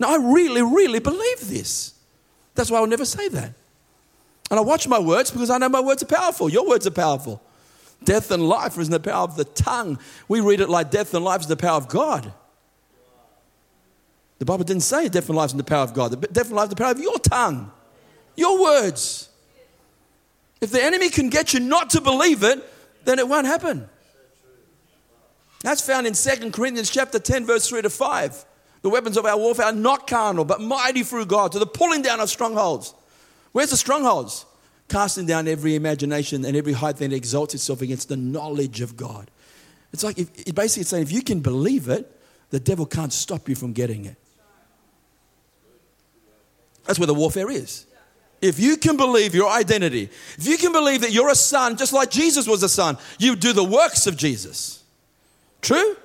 Now, 0.00 0.08
I 0.08 0.16
really, 0.16 0.62
really 0.62 0.98
believe 0.98 1.48
this. 1.48 1.94
That's 2.56 2.72
why 2.72 2.78
I'll 2.78 2.88
never 2.88 3.04
say 3.04 3.28
that. 3.28 3.52
And 4.50 4.58
I 4.58 4.62
watch 4.62 4.88
my 4.88 4.98
words 4.98 5.30
because 5.30 5.48
I 5.48 5.58
know 5.58 5.68
my 5.68 5.80
words 5.80 6.02
are 6.02 6.06
powerful. 6.06 6.48
Your 6.48 6.66
words 6.66 6.88
are 6.88 6.90
powerful. 6.90 7.40
Death 8.04 8.30
and 8.30 8.48
life 8.48 8.78
is 8.78 8.88
in 8.88 8.92
the 8.92 9.00
power 9.00 9.24
of 9.24 9.36
the 9.36 9.44
tongue. 9.44 9.98
We 10.28 10.40
read 10.40 10.60
it 10.60 10.68
like 10.68 10.90
death 10.90 11.14
and 11.14 11.24
life 11.24 11.42
is 11.42 11.46
the 11.46 11.56
power 11.56 11.76
of 11.76 11.88
God. 11.88 12.32
The 14.38 14.44
Bible 14.44 14.64
didn't 14.64 14.82
say 14.82 15.08
death 15.08 15.28
and 15.28 15.36
life 15.36 15.46
is 15.46 15.52
in 15.52 15.58
the 15.58 15.64
power 15.64 15.82
of 15.82 15.94
God. 15.94 16.10
The 16.10 16.16
death 16.28 16.46
and 16.46 16.56
life 16.56 16.66
is 16.66 16.70
the 16.70 16.76
power 16.76 16.90
of 16.90 17.00
your 17.00 17.18
tongue, 17.18 17.70
your 18.36 18.60
words. 18.60 19.28
If 20.60 20.70
the 20.70 20.82
enemy 20.82 21.08
can 21.08 21.28
get 21.28 21.54
you 21.54 21.60
not 21.60 21.90
to 21.90 22.00
believe 22.00 22.42
it, 22.42 22.62
then 23.04 23.18
it 23.18 23.28
won't 23.28 23.46
happen. 23.46 23.88
That's 25.62 25.80
found 25.80 26.06
in 26.06 26.12
2 26.12 26.50
Corinthians 26.50 26.90
chapter 26.90 27.18
10, 27.18 27.46
verse 27.46 27.68
3 27.68 27.82
to 27.82 27.90
5. 27.90 28.44
The 28.82 28.90
weapons 28.90 29.16
of 29.16 29.24
our 29.24 29.38
warfare 29.38 29.66
are 29.66 29.72
not 29.72 30.06
carnal, 30.06 30.44
but 30.44 30.60
mighty 30.60 31.02
through 31.02 31.24
God 31.26 31.52
to 31.52 31.58
the 31.58 31.66
pulling 31.66 32.02
down 32.02 32.20
of 32.20 32.28
strongholds. 32.28 32.92
Where's 33.52 33.70
the 33.70 33.78
strongholds? 33.78 34.44
Casting 34.88 35.26
down 35.26 35.48
every 35.48 35.74
imagination 35.74 36.44
and 36.44 36.56
every 36.56 36.72
high 36.72 36.92
thing 36.92 37.10
that 37.10 37.16
exalts 37.16 37.54
itself 37.54 37.82
against 37.82 38.08
the 38.08 38.16
knowledge 38.16 38.80
of 38.80 38.96
God. 38.96 39.30
It's 39.92 40.04
like, 40.04 40.18
if, 40.18 40.28
it 40.46 40.54
basically 40.54 40.82
it's 40.82 40.90
saying 40.90 41.04
if 41.04 41.12
you 41.12 41.22
can 41.22 41.40
believe 41.40 41.88
it, 41.88 42.10
the 42.50 42.60
devil 42.60 42.86
can't 42.86 43.12
stop 43.12 43.48
you 43.48 43.54
from 43.54 43.72
getting 43.72 44.04
it. 44.04 44.16
That's 46.84 46.98
where 46.98 47.06
the 47.06 47.14
warfare 47.14 47.50
is. 47.50 47.86
if 48.40 48.60
you 48.60 48.76
can 48.76 48.96
believe 48.96 49.34
your 49.34 49.50
identity, 49.50 50.10
if 50.36 50.46
you 50.46 50.58
can 50.58 50.70
believe 50.72 51.00
that 51.00 51.12
you're 51.12 51.30
a 51.30 51.34
son, 51.34 51.76
just 51.76 51.92
like 51.92 52.10
Jesus 52.10 52.46
was 52.46 52.62
a 52.62 52.68
son, 52.68 52.98
you 53.18 53.36
do 53.36 53.52
the 53.52 53.64
works 53.64 54.06
of 54.06 54.16
Jesus. 54.16 54.84
True? 55.62 55.96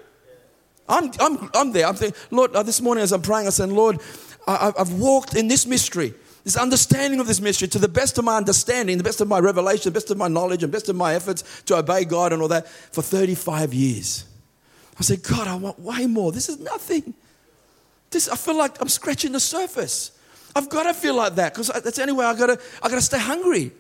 I'm, 0.87 1.11
I'm, 1.19 1.49
I'm 1.53 1.71
there. 1.73 1.85
I'm 1.85 1.95
thinking, 1.95 2.19
Lord, 2.31 2.55
uh, 2.55 2.63
this 2.63 2.81
morning 2.81 3.03
as 3.03 3.11
I'm 3.11 3.21
praying, 3.21 3.47
I 3.47 3.49
said, 3.49 3.69
Lord, 3.69 3.99
I, 4.47 4.71
I've 4.77 4.93
walked 4.93 5.35
in 5.35 5.47
this 5.47 5.65
mystery, 5.65 6.13
this 6.49 6.57
understanding 6.57 7.19
of 7.19 7.27
this 7.27 7.39
mystery 7.39 7.67
to 7.67 7.77
the 7.77 7.87
best 7.87 8.17
of 8.17 8.25
my 8.25 8.35
understanding, 8.35 8.97
the 8.97 9.03
best 9.03 9.21
of 9.21 9.27
my 9.27 9.37
revelation, 9.37 9.83
the 9.83 9.91
best 9.91 10.09
of 10.09 10.17
my 10.17 10.27
knowledge, 10.27 10.63
and 10.63 10.71
best 10.71 10.89
of 10.89 10.95
my 10.95 11.13
efforts 11.13 11.61
to 11.67 11.77
obey 11.77 12.05
God 12.05 12.33
and 12.33 12.41
all 12.41 12.47
that 12.47 12.67
for 12.67 13.03
35 13.03 13.71
years. 13.71 14.25
I 14.97 15.03
said, 15.03 15.21
God, 15.21 15.47
I 15.47 15.53
want 15.53 15.77
way 15.77 16.07
more. 16.07 16.31
This 16.31 16.49
is 16.49 16.59
nothing. 16.59 17.13
This, 18.09 18.27
I 18.27 18.35
feel 18.35 18.57
like 18.57 18.81
I'm 18.81 18.89
scratching 18.89 19.31
the 19.31 19.39
surface. 19.39 20.17
I've 20.55 20.69
got 20.69 20.83
to 20.83 20.95
feel 20.95 21.13
like 21.13 21.35
that 21.35 21.53
because 21.53 21.67
that's 21.67 21.97
the 21.97 22.01
only 22.01 22.13
way 22.13 22.25
I 22.25 22.35
got 22.35 22.47
to. 22.47 22.59
I 22.81 22.89
got 22.89 22.95
to 22.95 23.01
stay 23.03 23.19
hungry. 23.19 23.71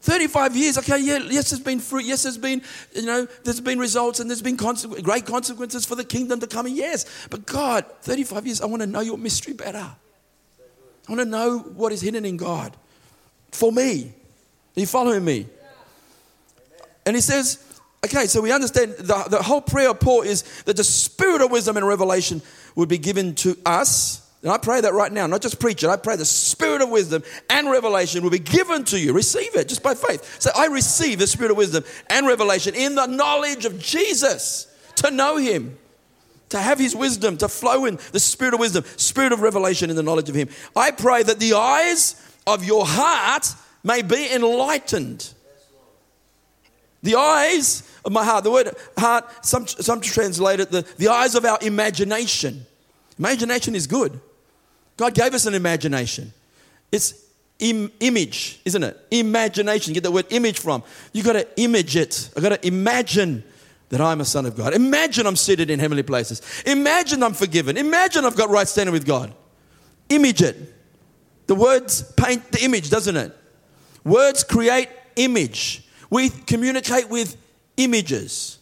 35 0.00 0.56
years, 0.56 0.78
okay, 0.78 0.98
yeah, 0.98 1.18
yes, 1.18 1.50
there's 1.50 1.62
been 1.62 1.78
fruit, 1.78 2.06
yes, 2.06 2.24
there's 2.24 2.38
been, 2.38 2.62
you 2.92 3.02
know, 3.02 3.28
there's 3.44 3.60
been 3.60 3.78
results 3.78 4.18
and 4.18 4.28
there's 4.28 4.42
been 4.42 4.56
consequ- 4.56 5.00
great 5.02 5.26
consequences 5.26 5.84
for 5.84 5.94
the 5.94 6.04
kingdom 6.04 6.40
to 6.40 6.48
come 6.48 6.66
yes. 6.66 7.28
But 7.28 7.46
God, 7.46 7.84
35 8.00 8.46
years, 8.46 8.60
I 8.62 8.66
want 8.66 8.80
to 8.80 8.86
know 8.88 9.00
your 9.00 9.18
mystery 9.18 9.52
better. 9.52 9.94
I 11.10 11.14
want 11.14 11.26
to 11.26 11.28
know 11.28 11.58
what 11.58 11.92
is 11.92 12.00
hidden 12.00 12.24
in 12.24 12.36
God 12.36 12.76
for 13.50 13.72
me. 13.72 14.12
Are 14.76 14.80
you 14.80 14.86
following 14.86 15.24
me? 15.24 15.46
And 17.04 17.16
he 17.16 17.20
says, 17.20 17.58
okay, 18.06 18.26
so 18.26 18.40
we 18.40 18.52
understand 18.52 18.92
the, 18.92 19.24
the 19.28 19.42
whole 19.42 19.60
prayer 19.60 19.90
of 19.90 19.98
Paul 19.98 20.22
is 20.22 20.62
that 20.62 20.76
the 20.76 20.84
spirit 20.84 21.42
of 21.42 21.50
wisdom 21.50 21.76
and 21.76 21.84
revelation 21.84 22.40
would 22.76 22.88
be 22.88 22.98
given 22.98 23.34
to 23.36 23.58
us 23.66 24.30
and 24.42 24.50
I 24.50 24.56
pray 24.56 24.80
that 24.80 24.94
right 24.94 25.12
now, 25.12 25.26
not 25.26 25.42
just 25.42 25.60
preach 25.60 25.84
it, 25.84 25.90
I 25.90 25.96
pray 25.96 26.16
the 26.16 26.24
spirit 26.24 26.80
of 26.80 26.88
wisdom 26.88 27.22
and 27.50 27.70
revelation 27.70 28.22
will 28.22 28.30
be 28.30 28.38
given 28.38 28.84
to 28.84 28.98
you. 28.98 29.12
Receive 29.12 29.54
it 29.54 29.68
just 29.68 29.82
by 29.82 29.94
faith. 29.94 30.40
So 30.40 30.50
I 30.56 30.68
receive 30.68 31.18
the 31.18 31.26
spirit 31.26 31.50
of 31.50 31.58
wisdom 31.58 31.84
and 32.08 32.26
revelation 32.26 32.74
in 32.74 32.94
the 32.94 33.04
knowledge 33.04 33.66
of 33.66 33.78
Jesus, 33.78 34.66
to 34.96 35.10
know 35.10 35.36
him, 35.36 35.76
to 36.50 36.60
have 36.60 36.78
his 36.78 36.94
wisdom, 36.94 37.36
to 37.38 37.48
flow 37.48 37.86
in 37.86 37.98
the 38.12 38.20
spirit 38.20 38.54
of 38.54 38.60
wisdom, 38.60 38.84
spirit 38.96 39.32
of 39.32 39.40
revelation 39.40 39.90
in 39.90 39.96
the 39.96 40.02
knowledge 40.02 40.28
of 40.28 40.34
him. 40.34 40.48
I 40.76 40.90
pray 40.90 41.22
that 41.22 41.40
the 41.40 41.54
eyes 41.54 42.20
of 42.46 42.64
your 42.64 42.84
heart 42.86 43.54
may 43.82 44.02
be 44.02 44.32
enlightened. 44.32 45.32
The 47.02 47.14
eyes 47.14 47.82
of 48.04 48.12
my 48.12 48.24
heart, 48.24 48.44
the 48.44 48.50
word 48.50 48.74
heart, 48.98 49.44
some, 49.44 49.66
some 49.66 50.00
translate 50.00 50.60
it 50.60 50.70
the, 50.70 50.86
the 50.98 51.08
eyes 51.08 51.34
of 51.34 51.44
our 51.44 51.58
imagination. 51.62 52.66
Imagination 53.18 53.74
is 53.74 53.86
good. 53.86 54.20
God 54.96 55.14
gave 55.14 55.32
us 55.32 55.46
an 55.46 55.54
imagination. 55.54 56.32
It's 56.92 57.14
Im- 57.58 57.92
image, 58.00 58.60
isn't 58.64 58.82
it? 58.82 58.96
Imagination. 59.10 59.92
Get 59.92 60.02
the 60.02 60.10
word 60.10 60.26
image 60.30 60.58
from. 60.58 60.82
You 61.12 61.22
got 61.22 61.34
to 61.34 61.46
image 61.60 61.94
it. 61.94 62.30
I 62.36 62.40
got 62.40 62.50
to 62.50 62.66
imagine 62.66 63.44
that 63.90 64.00
I'm 64.00 64.20
a 64.20 64.24
son 64.24 64.46
of 64.46 64.56
God. 64.56 64.74
Imagine 64.74 65.26
I'm 65.26 65.36
seated 65.36 65.70
in 65.70 65.78
heavenly 65.78 66.02
places. 66.02 66.42
Imagine 66.66 67.22
I'm 67.22 67.34
forgiven. 67.34 67.76
Imagine 67.76 68.24
I've 68.24 68.36
got 68.36 68.50
right 68.50 68.66
standing 68.66 68.92
with 68.92 69.06
God. 69.06 69.32
Image 70.08 70.42
it. 70.42 70.56
The 71.46 71.54
words 71.54 72.02
paint 72.12 72.50
the 72.52 72.64
image, 72.64 72.90
doesn't 72.90 73.16
it? 73.16 73.36
Words 74.04 74.44
create 74.44 74.88
image. 75.16 75.86
We 76.08 76.30
communicate 76.30 77.08
with 77.08 77.36
images. 77.76 78.58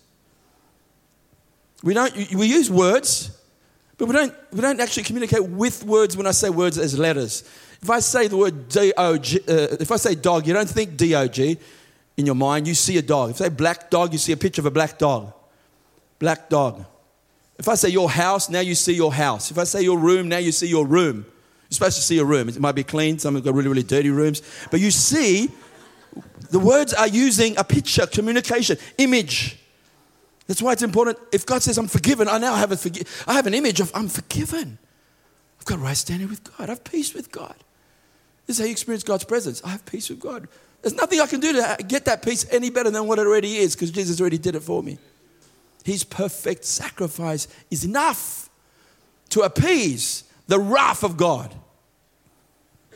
We 1.83 1.95
don't 1.95 2.15
we 2.35 2.47
use 2.47 2.71
words 2.71 3.39
but 3.99 4.07
we 4.07 4.15
don't, 4.15 4.35
we 4.53 4.61
don't 4.61 4.81
actually 4.81 5.03
communicate 5.03 5.43
with 5.43 5.85
words 5.85 6.17
when 6.17 6.27
I 6.27 6.31
say 6.31 6.51
words 6.51 6.79
as 6.79 6.97
letters. 6.97 7.43
If 7.83 7.91
I 7.91 7.99
say 7.99 8.29
the 8.29 8.37
word 8.37 8.69
D-O-G, 8.69 9.41
uh, 9.41 9.77
if 9.81 9.91
I 9.91 9.97
say 9.97 10.15
dog, 10.15 10.47
you 10.47 10.55
don't 10.55 10.71
think 10.71 10.97
D-O-G 10.97 11.59
in 12.19 12.27
your 12.27 12.35
mind, 12.35 12.67
you 12.67 12.75
see 12.75 12.99
a 12.99 13.03
dog. 13.03 13.31
If 13.31 13.37
say 13.37 13.49
black 13.49 13.91
dog, 13.91 14.13
you 14.13 14.19
see 14.19 14.33
a 14.33 14.37
picture 14.37 14.61
of 14.61 14.67
a 14.67 14.73
black 14.73 14.99
dog. 14.99 15.33
Black 16.19 16.49
dog. 16.49 16.85
If 17.57 17.69
I 17.69 17.77
say 17.77 17.91
your 17.91 18.11
house, 18.11 18.51
now 18.51 18.59
you 18.59 18.75
see 18.75 18.93
your 18.93 19.13
house. 19.13 19.53
If 19.53 19.59
I 19.59 19.63
say 19.63 19.83
your 19.83 19.97
room, 19.97 20.29
now 20.29 20.39
you 20.39 20.51
see 20.51 20.67
your 20.67 20.85
room. 20.85 21.25
You're 21.69 21.75
supposed 21.75 21.97
to 21.97 22.03
see 22.03 22.19
a 22.19 22.25
room. 22.25 22.49
It 22.49 22.59
might 22.59 22.75
be 22.75 22.83
clean, 22.83 23.21
some 23.21 23.37
have 23.37 23.45
got 23.45 23.55
really, 23.55 23.69
really 23.69 23.85
dirty 23.85 24.11
rooms. 24.11 24.43
But 24.69 24.81
you 24.81 24.91
see, 24.91 25.49
the 26.51 26.59
words 26.59 26.93
are 26.93 27.07
using 27.07 27.57
a 27.57 27.63
picture, 27.63 28.05
communication, 28.05 28.79
image. 28.99 29.57
That's 30.49 30.61
why 30.61 30.73
it's 30.73 30.83
important. 30.83 31.19
If 31.31 31.47
God 31.47 31.63
says, 31.63 31.79
I'm 31.79 31.87
forgiven, 31.87 32.27
I 32.27 32.39
now 32.39 32.57
have, 32.57 32.73
a 32.73 32.77
forgi- 32.77 33.07
I 33.29 33.35
have 33.35 33.47
an 33.47 33.55
image 33.55 33.79
of 33.79 33.93
I'm 33.95 34.09
forgiven. 34.09 34.79
I've 35.61 35.67
got 35.67 35.79
right 35.79 35.97
standing 35.97 36.29
with 36.29 36.43
God. 36.43 36.69
I 36.69 36.73
have 36.73 36.83
peace 36.83 37.15
with 37.15 37.31
God. 37.31 37.55
This 38.47 38.57
is 38.57 38.61
how 38.61 38.65
you 38.67 38.73
experience 38.73 39.05
God's 39.05 39.25
presence. 39.25 39.63
I 39.63 39.69
have 39.69 39.87
peace 39.87 40.11
with 40.11 40.19
God. 40.19 40.49
There's 40.83 40.95
nothing 40.95 41.21
I 41.21 41.27
can 41.27 41.41
do 41.41 41.53
to 41.55 41.77
get 41.87 42.05
that 42.05 42.23
peace 42.23 42.47
any 42.51 42.71
better 42.71 42.91
than 42.91 43.07
what 43.07 43.19
it 43.19 43.27
already 43.27 43.57
is 43.57 43.75
because 43.75 43.91
Jesus 43.91 44.21
already 44.21 44.39
did 44.39 44.55
it 44.55 44.61
for 44.61 44.83
me. 44.83 44.99
His 45.85 46.05
perfect 46.05 46.65
sacrifice 46.65 47.49
is 47.71 47.85
enough 47.85 48.49
to 49.31 49.43
appease 49.43 50.25
the 50.47 50.59
wrath 50.59 51.03
of 51.03 51.17
God. 51.17 51.55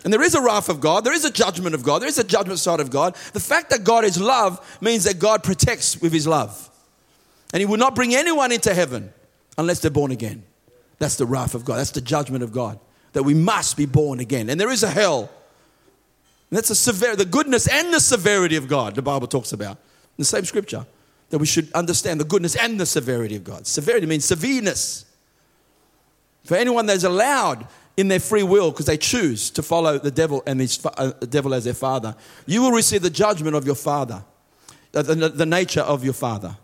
And 0.05 0.13
there 0.13 0.23
is 0.23 0.35
a 0.35 0.43
wrath 0.43 0.69
of 0.69 0.81
God, 0.81 1.05
there 1.05 1.13
is 1.13 1.25
a 1.25 1.31
judgment 1.31 1.75
of 1.75 1.83
God, 1.83 2.01
there 2.01 2.09
is 2.09 2.19
a 2.19 2.25
judgment 2.25 2.59
side 2.59 2.81
of 2.81 2.91
God. 2.91 3.15
The 3.33 3.41
fact 3.41 3.71
that 3.71 3.85
God 3.85 4.05
is 4.05 4.21
love 4.21 4.79
means 4.81 5.05
that 5.05 5.19
God 5.19 5.45
protects 5.45 6.01
with 6.01 6.13
his 6.13 6.27
love. 6.27 6.71
And 7.53 7.61
he 7.61 7.67
will 7.67 7.77
not 7.77 7.95
bring 7.95 8.15
anyone 8.15 8.51
into 8.51 8.75
heaven 8.75 9.13
unless 9.59 9.81
they're 9.81 9.91
born 9.91 10.11
again. 10.11 10.43
That's 10.99 11.17
the 11.17 11.27
wrath 11.27 11.55
of 11.55 11.65
God. 11.65 11.77
That's 11.77 11.91
the 11.91 12.01
judgment 12.01 12.43
of 12.43 12.53
God. 12.53 12.79
That 13.13 13.25
we 13.25 13.35
must 13.35 13.77
be 13.77 13.87
born 13.87 14.21
again. 14.21 14.49
And 14.49 14.59
there 14.59 14.71
is 14.71 14.83
a 14.83 14.91
hell. 14.91 15.31
And 16.53 16.59
that's 16.59 16.69
the 16.69 16.75
severity, 16.75 17.17
the 17.25 17.31
goodness 17.31 17.67
and 17.67 17.95
the 17.95 17.99
severity 17.99 18.57
of 18.57 18.69
God, 18.69 18.95
the 18.95 19.01
Bible 19.01 19.27
talks 19.27 19.55
about. 19.55 19.71
In 19.71 20.19
the 20.19 20.27
same 20.27 20.45
scripture. 20.45 20.85
That 21.31 21.39
we 21.39 21.47
should 21.47 21.73
understand 21.73 22.21
the 22.21 22.27
goodness 22.27 22.57
and 22.57 22.79
the 22.79 22.85
severity 22.85 23.37
of 23.37 23.45
God. 23.45 23.67
Severity 23.67 24.05
means 24.05 24.27
severeness. 24.27 25.07
For 26.45 26.59
anyone 26.59 26.85
that's 26.85 27.05
allowed 27.05 27.67
in 27.97 28.09
their 28.09 28.21
free 28.21 28.43
will 28.43 28.71
because 28.71 28.85
they 28.85 28.99
choose 28.99 29.49
to 29.53 29.63
follow 29.63 29.99
the 29.99 30.11
devil 30.11 30.43
and 30.47 30.61
his 30.61 30.79
uh, 30.85 31.13
devil 31.27 31.55
as 31.55 31.65
their 31.65 31.73
father, 31.73 32.15
you 32.45 32.61
will 32.61 32.73
receive 32.73 33.01
the 33.01 33.09
judgment 33.09 33.57
of 33.57 33.65
your 33.65 33.75
father, 33.75 34.23
the, 34.91 35.05
the, 35.05 35.29
the 35.31 35.47
nature 35.47 35.81
of 35.81 36.05
your 36.05 36.13
father. 36.13 36.55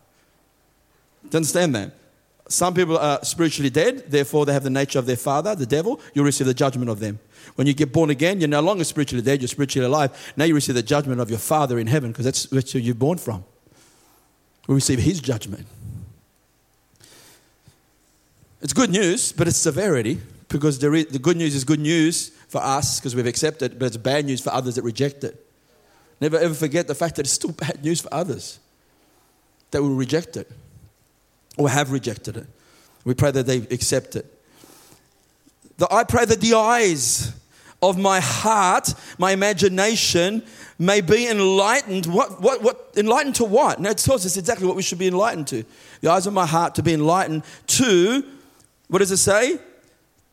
Do 1.22 1.28
you 1.32 1.36
understand 1.38 1.74
that? 1.76 1.92
Some 2.50 2.74
people 2.74 2.98
are 2.98 3.24
spiritually 3.24 3.70
dead, 3.70 4.10
therefore 4.10 4.44
they 4.44 4.52
have 4.52 4.64
the 4.64 4.70
nature 4.70 4.98
of 4.98 5.06
their 5.06 5.16
father, 5.16 5.54
the 5.54 5.64
devil. 5.64 5.98
You 6.12 6.20
will 6.20 6.26
receive 6.26 6.46
the 6.46 6.52
judgment 6.52 6.90
of 6.90 7.00
them. 7.00 7.20
When 7.54 7.66
you 7.66 7.74
get 7.74 7.92
born 7.92 8.10
again, 8.10 8.40
you're 8.40 8.48
no 8.48 8.60
longer 8.60 8.84
spiritually 8.84 9.22
dead, 9.22 9.40
you're 9.40 9.48
spiritually 9.48 9.86
alive. 9.86 10.32
Now 10.36 10.44
you 10.44 10.54
receive 10.54 10.74
the 10.74 10.82
judgment 10.82 11.20
of 11.20 11.30
your 11.30 11.38
father 11.38 11.78
in 11.78 11.86
heaven 11.86 12.12
because 12.12 12.24
that's 12.50 12.74
where 12.74 12.82
you're 12.82 12.94
born 12.94 13.18
from. 13.18 13.44
We 14.66 14.74
receive 14.74 14.98
his 14.98 15.20
judgment. 15.20 15.66
It's 18.60 18.72
good 18.72 18.90
news, 18.90 19.32
but 19.32 19.48
it's 19.48 19.56
severity 19.56 20.20
because 20.48 20.78
the, 20.78 21.06
the 21.10 21.18
good 21.18 21.36
news 21.36 21.54
is 21.54 21.64
good 21.64 21.80
news 21.80 22.30
for 22.48 22.60
us 22.62 22.98
because 22.98 23.14
we've 23.14 23.26
accepted, 23.26 23.78
but 23.78 23.86
it's 23.86 23.96
bad 23.96 24.24
news 24.24 24.40
for 24.40 24.50
others 24.50 24.74
that 24.74 24.82
reject 24.82 25.24
it. 25.24 25.44
Never 26.20 26.36
ever 26.36 26.54
forget 26.54 26.88
the 26.88 26.94
fact 26.94 27.16
that 27.16 27.26
it's 27.26 27.32
still 27.32 27.52
bad 27.52 27.84
news 27.84 28.00
for 28.00 28.12
others 28.12 28.58
that 29.70 29.82
will 29.82 29.94
reject 29.94 30.36
it 30.36 30.50
or 31.56 31.68
have 31.68 31.92
rejected 31.92 32.36
it. 32.36 32.46
We 33.04 33.14
pray 33.14 33.30
that 33.30 33.46
they 33.46 33.58
accept 33.58 34.16
it. 34.16 34.26
The, 35.76 35.86
I 35.92 36.04
pray 36.04 36.24
that 36.24 36.40
the 36.40 36.54
eyes 36.54 37.32
of 37.82 37.98
my 37.98 38.20
heart, 38.20 38.94
my 39.18 39.32
imagination, 39.32 40.42
may 40.78 41.00
be 41.00 41.28
enlightened. 41.28 42.06
What, 42.06 42.40
what, 42.40 42.62
what, 42.62 42.92
enlightened 42.96 43.36
to 43.36 43.44
what? 43.44 43.80
Now 43.80 43.90
it 43.90 43.98
tells 43.98 44.26
us 44.26 44.36
exactly 44.36 44.66
what 44.66 44.76
we 44.76 44.82
should 44.82 44.98
be 44.98 45.08
enlightened 45.08 45.46
to. 45.48 45.64
The 46.00 46.10
eyes 46.10 46.26
of 46.26 46.32
my 46.32 46.46
heart 46.46 46.74
to 46.76 46.82
be 46.82 46.94
enlightened 46.94 47.44
to, 47.68 48.24
what 48.88 48.98
does 48.98 49.10
it 49.10 49.18
say? 49.18 49.58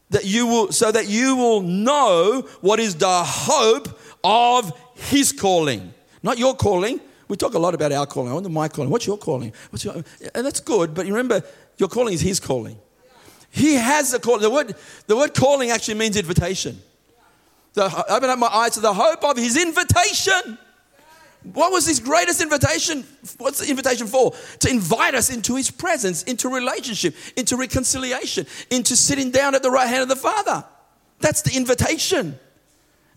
That 0.09 0.25
you 0.25 0.47
will, 0.47 0.71
so 0.71 0.91
that 0.91 1.07
you 1.07 1.35
will 1.35 1.61
know 1.61 2.47
what 2.61 2.79
is 2.79 2.95
the 2.95 3.23
hope 3.23 3.99
of 4.23 4.71
his 4.95 5.31
calling. 5.31 5.93
Not 6.23 6.37
your 6.37 6.55
calling, 6.55 6.99
we 7.27 7.37
talk 7.37 7.53
a 7.55 7.59
lot 7.59 7.73
about 7.73 7.91
our 7.91 8.05
calling. 8.05 8.31
I 8.31 8.33
wonder 8.35 8.49
my 8.49 8.67
calling. 8.67 8.91
What's 8.91 9.07
your 9.07 9.17
calling? 9.17 9.51
What's 9.71 9.83
your, 9.83 9.95
and 9.95 10.45
that's 10.45 10.59
good, 10.59 10.93
but 10.93 11.05
remember, 11.05 11.41
your 11.77 11.89
calling 11.89 12.13
is 12.13 12.21
His 12.21 12.39
calling. 12.39 12.77
He 13.49 13.75
has 13.75 14.13
a 14.13 14.19
call. 14.19 14.39
The 14.39 14.49
word, 14.49 14.75
the 15.07 15.15
word 15.15 15.33
calling 15.33 15.71
actually 15.71 15.95
means 15.95 16.17
invitation. 16.17 16.81
The, 17.75 18.05
open 18.11 18.29
up 18.29 18.39
my 18.39 18.47
eyes 18.47 18.71
to 18.71 18.79
the 18.79 18.93
hope 18.93 19.23
of 19.23 19.37
His 19.37 19.61
invitation. 19.61 20.57
What 21.53 21.71
was 21.71 21.85
His 21.85 21.99
greatest 21.99 22.41
invitation? 22.41 23.05
What's 23.37 23.59
the 23.59 23.69
invitation 23.69 24.07
for? 24.07 24.33
To 24.59 24.69
invite 24.69 25.13
us 25.13 25.29
into 25.29 25.55
His 25.55 25.69
presence, 25.69 26.23
into 26.23 26.49
relationship, 26.49 27.15
into 27.37 27.57
reconciliation, 27.57 28.47
into 28.71 28.95
sitting 28.95 29.29
down 29.29 29.53
at 29.53 29.61
the 29.61 29.69
right 29.69 29.87
hand 29.87 30.01
of 30.01 30.07
the 30.07 30.15
Father. 30.15 30.65
That's 31.19 31.43
the 31.43 31.55
invitation. 31.55 32.39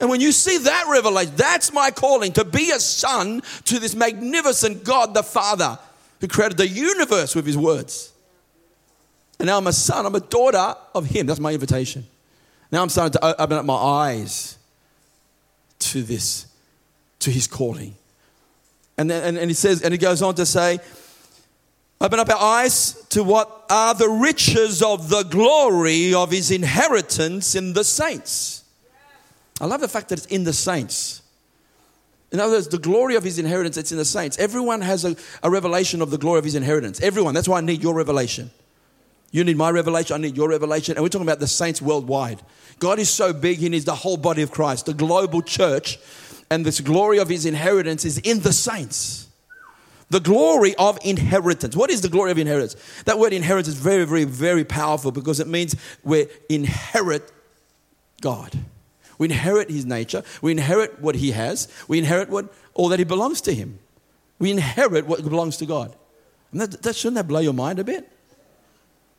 And 0.01 0.11
when 0.11 0.21
you 0.21 0.33
see 0.33 0.59
that 0.59 0.87
revelation, 0.91 1.33
that's 1.37 1.73
my 1.73 1.91
calling 1.91 2.33
to 2.35 2.45
be 2.45 2.71
a 2.71 2.79
son 2.79 3.43
to 3.65 3.79
this 3.79 3.95
magnificent 3.95 4.85
God 4.85 5.15
the 5.15 5.23
Father 5.23 5.79
who 6.21 6.29
created 6.29 6.59
the 6.59 6.69
universe 6.69 7.35
with 7.35 7.47
his 7.47 7.57
words. 7.57 8.13
And 9.39 9.47
now 9.47 9.59
I'm 9.59 9.67
a 9.67 9.73
son, 9.73 10.05
I'm 10.07 10.15
a 10.15 10.21
daughter 10.21 10.75
of 10.95 11.07
him. 11.07 11.27
That's 11.27 11.41
my 11.41 11.53
invitation. 11.53 12.07
Now 12.71 12.83
I'm 12.83 12.89
starting 12.89 13.13
to 13.13 13.43
open 13.43 13.57
up 13.57 13.65
my 13.65 13.75
eyes 13.75 14.59
to 15.79 16.03
this, 16.03 16.47
to 17.21 17.31
his 17.31 17.47
calling. 17.47 17.95
And, 18.97 19.11
then, 19.11 19.25
and, 19.25 19.39
and 19.39 19.51
he 19.51 19.55
says, 19.55 19.83
and 19.83 19.93
he 19.93 19.99
goes 19.99 20.23
on 20.23 20.35
to 20.35 20.47
say, 20.47 20.81
Open 22.01 22.21
up 22.21 22.29
our 22.29 22.41
eyes 22.41 22.93
to 23.09 23.25
what 23.25 23.65
are 23.69 23.93
the 23.93 24.09
riches 24.09 24.83
of 24.83 25.09
the 25.09 25.25
glory 25.25 26.15
of 26.15 26.31
his 26.31 26.53
inheritance 26.53 27.57
in 27.57 27.73
the 27.73 27.83
saints. 27.83 28.63
I 29.61 29.67
love 29.67 29.81
the 29.81 29.89
fact 29.89 30.11
that 30.11 30.19
it's 30.19 30.27
in 30.27 30.45
the 30.45 30.53
saints. 30.53 31.23
In 32.31 32.39
other 32.39 32.53
words, 32.53 32.69
the 32.69 32.79
glory 32.79 33.17
of 33.17 33.25
his 33.25 33.39
inheritance, 33.41 33.77
it's 33.77 33.91
in 33.91 33.99
the 33.99 34.05
saints. 34.05 34.39
Everyone 34.39 34.81
has 34.81 35.05
a, 35.05 35.17
a 35.43 35.51
revelation 35.51 36.01
of 36.01 36.11
the 36.11 36.19
glory 36.19 36.39
of 36.39 36.45
his 36.45 36.55
inheritance. 36.55 37.01
Everyone. 37.01 37.35
That's 37.35 37.49
why 37.49 37.59
I 37.59 37.63
need 37.63 37.83
your 37.83 37.95
revelation. 37.95 38.51
You 39.31 39.45
need 39.45 39.57
my 39.57 39.71
revelation, 39.71 40.15
I 40.15 40.19
need 40.19 40.37
your 40.37 40.49
revelation. 40.49 40.97
And 40.97 41.03
we're 41.03 41.11
talking 41.11 41.27
about 41.27 41.41
the 41.41 41.47
saints 41.47 41.83
worldwide. 41.83 42.41
God 42.79 42.99
is 42.99 43.11
so 43.11 43.33
big, 43.33 43.59
He 43.59 43.69
needs 43.69 43.85
the 43.85 43.95
whole 43.95 44.17
body 44.17 44.43
of 44.43 44.51
Christ, 44.51 44.87
the 44.87 44.95
global 44.95 45.43
church. 45.43 45.99
And 46.51 46.65
this 46.65 46.81
glory 46.81 47.19
of 47.19 47.29
His 47.29 47.45
inheritance 47.45 48.05
is 48.05 48.19
in 48.19 48.41
the 48.41 48.53
saints. 48.53 49.29
The 50.11 50.21
glory 50.21 50.75
of 50.77 50.99
inheritance. 51.05 51.77
What 51.77 51.91
is 51.91 52.01
the 52.01 52.09
glory 52.09 52.31
of 52.31 52.39
inheritance? 52.39 52.77
That 53.05 53.19
word 53.19 53.35
inheritance 53.35 53.77
is 53.77 53.83
very, 53.83 54.07
very, 54.07 54.25
very 54.25 54.65
powerful 54.65 55.13
because 55.13 55.39
it 55.39 55.47
means 55.47 55.77
we 56.03 56.29
inherit 56.49 57.31
God. 58.23 58.59
We 59.19 59.27
inherit 59.27 59.69
His 59.69 59.85
nature. 59.85 60.23
We 60.41 60.53
inherit 60.53 61.01
what 61.01 61.17
He 61.17 61.33
has. 61.33 61.69
We 61.89 61.99
inherit 61.99 62.31
what 62.31 62.51
all 62.73 62.89
that 62.89 62.99
He 62.99 63.05
belongs 63.05 63.43
to 63.43 63.55
Him. 63.55 63.79
We 64.39 64.51
inherit 64.51 65.07
what 65.07 65.23
belongs 65.23 65.59
to 65.59 65.67
God. 65.67 65.95
And 66.53 66.63
that, 66.63 66.83
that 66.83 66.97
shouldn't 66.97 67.17
that 67.17 67.29
blow 67.29 67.41
your 67.41 67.53
mind 67.53 67.79
a 67.79 67.85
bit? 67.85 68.11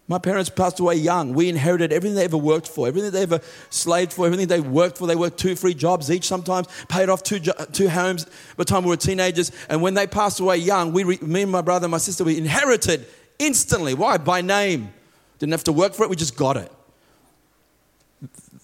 My 0.09 0.17
parents 0.17 0.49
passed 0.49 0.79
away 0.79 0.95
young. 0.95 1.35
We 1.35 1.49
inherited 1.49 1.93
everything 1.93 2.15
they 2.15 2.25
ever 2.25 2.35
worked 2.35 2.67
for, 2.67 2.87
everything 2.87 3.11
they 3.11 3.21
ever 3.21 3.39
slaved 3.69 4.11
for, 4.11 4.25
everything 4.25 4.47
they 4.47 4.59
worked 4.59 4.97
for. 4.97 5.05
They 5.05 5.15
worked 5.15 5.37
two 5.37 5.55
free 5.55 5.75
jobs 5.75 6.09
each 6.09 6.27
sometimes, 6.27 6.67
paid 6.87 7.09
off 7.09 7.21
two, 7.21 7.39
two 7.39 7.87
homes 7.89 8.25
by 8.25 8.31
the 8.57 8.65
time 8.65 8.83
we 8.83 8.89
were 8.89 8.97
teenagers. 8.97 9.51
And 9.69 9.83
when 9.83 9.93
they 9.93 10.07
passed 10.07 10.39
away 10.39 10.57
young, 10.57 10.93
we, 10.93 11.03
me 11.03 11.43
and 11.43 11.51
my 11.51 11.61
brother 11.61 11.85
and 11.85 11.91
my 11.91 11.99
sister, 11.99 12.23
we 12.23 12.39
inherited 12.39 13.05
instantly. 13.37 13.93
Why? 13.93 14.17
By 14.17 14.41
name. 14.41 14.91
Didn't 15.37 15.53
have 15.53 15.63
to 15.65 15.71
work 15.71 15.93
for 15.93 16.03
it, 16.05 16.09
we 16.09 16.15
just 16.15 16.35
got 16.35 16.57
it. 16.57 16.71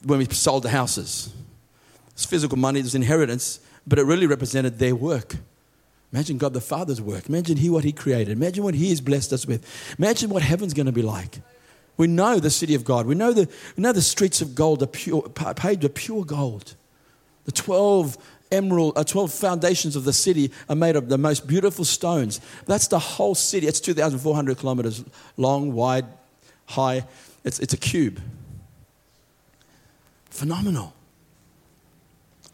When 0.03 0.17
we 0.17 0.25
sold 0.25 0.63
the 0.63 0.69
houses. 0.69 1.31
It's 2.13 2.25
physical 2.25 2.57
money, 2.57 2.79
it's 2.79 2.95
inheritance, 2.95 3.59
but 3.85 3.99
it 3.99 4.03
really 4.03 4.25
represented 4.25 4.79
their 4.79 4.95
work. 4.95 5.35
Imagine 6.13 6.37
God 6.37 6.53
the 6.53 6.61
Father's 6.61 7.01
work. 7.01 7.27
Imagine 7.27 7.57
He 7.57 7.69
what 7.69 7.83
He 7.83 7.91
created. 7.91 8.29
Imagine 8.29 8.63
what 8.63 8.73
He 8.73 8.89
has 8.89 9.01
blessed 9.01 9.33
us 9.33 9.45
with. 9.45 9.65
Imagine 9.97 10.29
what 10.29 10.41
heaven's 10.41 10.73
going 10.73 10.85
to 10.85 10.91
be 10.91 11.01
like. 11.01 11.39
We 11.97 12.07
know 12.07 12.39
the 12.39 12.49
city 12.49 12.75
of 12.75 12.83
God. 12.83 13.05
We 13.05 13.15
know 13.15 13.33
the, 13.33 13.49
we 13.77 13.81
know 13.81 13.93
the 13.93 14.01
streets 14.01 14.41
of 14.41 14.53
gold 14.53 14.83
are 14.83 14.87
pure, 14.87 15.23
paved 15.23 15.83
with 15.83 15.93
pure 15.93 16.25
gold. 16.25 16.75
The 17.45 17.51
12 17.51 18.17
emerald, 18.51 18.97
uh, 18.97 19.03
12 19.03 19.31
foundations 19.31 19.95
of 19.95 20.03
the 20.03 20.13
city 20.13 20.51
are 20.69 20.75
made 20.75 20.95
of 20.95 21.09
the 21.09 21.17
most 21.17 21.47
beautiful 21.47 21.85
stones. 21.85 22.41
That's 22.65 22.87
the 22.87 22.99
whole 22.99 23.35
city. 23.35 23.67
It's 23.67 23.79
2,400 23.79 24.57
kilometers 24.57 25.03
long, 25.37 25.73
wide, 25.73 26.05
high. 26.65 27.05
It's, 27.43 27.59
it's 27.59 27.73
a 27.73 27.77
cube. 27.77 28.19
Phenomenal. 30.29 30.93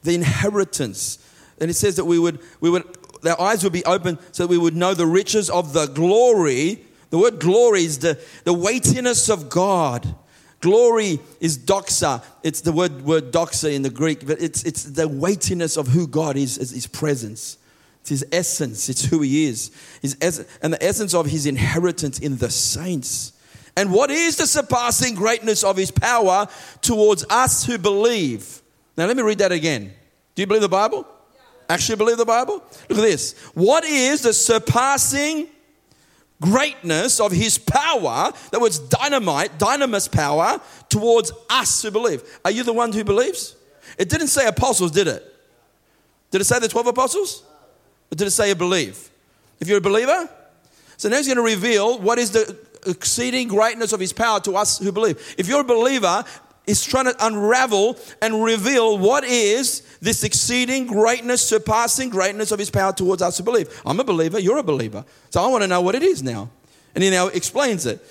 The 0.04 0.14
inheritance. 0.14 1.18
And 1.60 1.70
it 1.70 1.76
says 1.76 1.96
that 1.96 2.06
we 2.06 2.20
would, 2.20 2.40
we 2.60 2.70
would 2.70 3.01
our 3.26 3.40
eyes 3.40 3.64
would 3.64 3.74
be 3.74 3.86
open 3.86 4.18
so 4.32 4.48
we 4.48 4.58
would 4.58 4.76
know 4.76 4.94
the 4.94 5.06
riches 5.06 5.50
of 5.50 5.74
the 5.74 5.86
glory. 5.88 6.86
The 7.10 7.18
word 7.18 7.40
glory 7.40 7.84
is 7.84 8.00
the, 8.00 8.20
the 8.44 8.54
weightiness 8.54 9.30
of 9.30 9.50
God. 9.50 10.16
Glory 10.62 11.20
is 11.40 11.58
doxa. 11.58 12.24
It's 12.44 12.62
the 12.62 12.72
word, 12.72 13.02
word 13.02 13.32
doxa 13.32 13.74
in 13.74 13.82
the 13.82 13.90
Greek, 13.90 14.26
but 14.26 14.42
it's, 14.42 14.64
it's 14.64 14.84
the 14.84 15.08
weightiness 15.08 15.76
of 15.76 15.88
who 15.88 16.08
God 16.08 16.38
is, 16.38 16.56
his 16.56 16.88
presence. 16.88 17.58
It's 18.02 18.10
his 18.10 18.26
essence, 18.32 18.90
it's 18.90 19.06
who 19.06 19.22
he 19.22 19.46
is. 19.46 19.72
His 20.02 20.18
es- 20.22 20.46
and 20.62 20.74
the 20.74 20.84
essence 20.84 21.14
of 21.14 21.28
his 21.28 21.46
inheritance 21.46 22.18
in 22.20 22.38
the 22.38 22.50
saints. 22.50 23.34
And 23.78 23.92
what 23.92 24.12
is 24.12 24.38
the 24.38 24.48
surpassing 24.48 25.16
greatness 25.16 25.64
of 25.64 25.78
his 25.78 25.92
power 25.92 26.48
towards 26.82 27.26
us 27.30 27.66
who 27.66 27.78
believe? 27.78 28.62
Now, 28.98 29.06
let 29.06 29.16
me 29.16 29.24
read 29.24 29.38
that 29.40 29.52
again. 29.52 29.94
Do 30.36 30.42
you 30.42 30.48
believe 30.48 30.62
the 30.62 30.70
Bible? 30.70 31.06
Actually 31.72 31.96
believe 31.96 32.18
the 32.18 32.26
Bible? 32.26 32.56
Look 32.90 33.00
at 33.00 33.02
this. 33.02 33.34
What 33.54 33.86
is 33.86 34.24
the 34.24 34.34
surpassing 34.34 35.48
greatness 36.42 37.22
of 37.22 37.32
his 37.32 37.58
power? 37.58 38.34
That 38.52 38.60
was 38.60 38.78
dynamite, 38.78 39.58
dynamis 39.58 40.12
power 40.12 40.60
towards 40.90 41.32
us 41.50 41.82
who 41.82 41.90
believe. 41.90 42.24
Are 42.44 42.52
you 42.52 42.64
the 42.64 42.74
one 42.74 42.92
who 42.92 43.06
believes? 43.06 43.56
It 43.98 44.10
didn't 44.10 44.28
say 44.28 44.48
apostles, 44.48 44.92
did 44.92 45.08
it? 45.08 45.24
Did 46.30 46.42
it 46.42 46.44
say 46.44 46.60
the 46.60 46.68
12 46.68 46.88
apostles? 46.88 47.42
Or 48.12 48.16
did 48.18 48.28
it 48.28 48.32
say 48.32 48.50
you 48.50 48.56
believe? 48.56 49.10
If 49.62 49.70
you're 49.70 49.78
a 49.78 49.82
believer? 49.82 50.30
So 50.98 51.08
now 51.08 51.16
he's 51.18 51.28
going 51.28 51.38
to 51.38 51.42
reveal 51.42 52.00
what 52.00 52.20
is 52.20 52.32
the 52.32 52.58
exceeding 52.86 53.48
greatness 53.48 53.94
of 53.94 54.02
his 54.02 54.12
power 54.12 54.42
to 54.42 54.58
us 54.58 54.78
who 54.78 54.92
believe. 54.92 55.36
If 55.38 55.48
you're 55.48 55.62
a 55.62 55.64
believer, 55.64 56.26
is 56.68 56.84
trying 56.84 57.06
to 57.06 57.16
unravel 57.26 57.98
and 58.22 58.44
reveal 58.44 58.98
what 58.98 59.24
is 59.24 59.84
this 60.02 60.24
exceeding 60.24 60.88
greatness, 60.88 61.48
surpassing 61.48 62.10
greatness 62.10 62.52
of 62.52 62.60
his 62.60 62.72
power 62.72 62.92
towards 62.92 63.22
us 63.22 63.38
who 63.38 63.44
believe. 63.44 63.82
I'm 63.86 64.00
a 64.00 64.04
believer, 64.04 64.40
you're 64.40 64.58
a 64.58 64.64
believer. 64.64 65.06
So 65.30 65.44
I 65.44 65.48
want 65.48 65.64
to 65.64 65.68
know 65.68 65.82
what 65.82 65.96
it 65.96 66.04
is 66.04 66.24
now. 66.24 66.50
And 66.96 67.04
he 67.04 67.10
now 67.10 67.28
explains 67.28 67.86
it. 67.86 68.04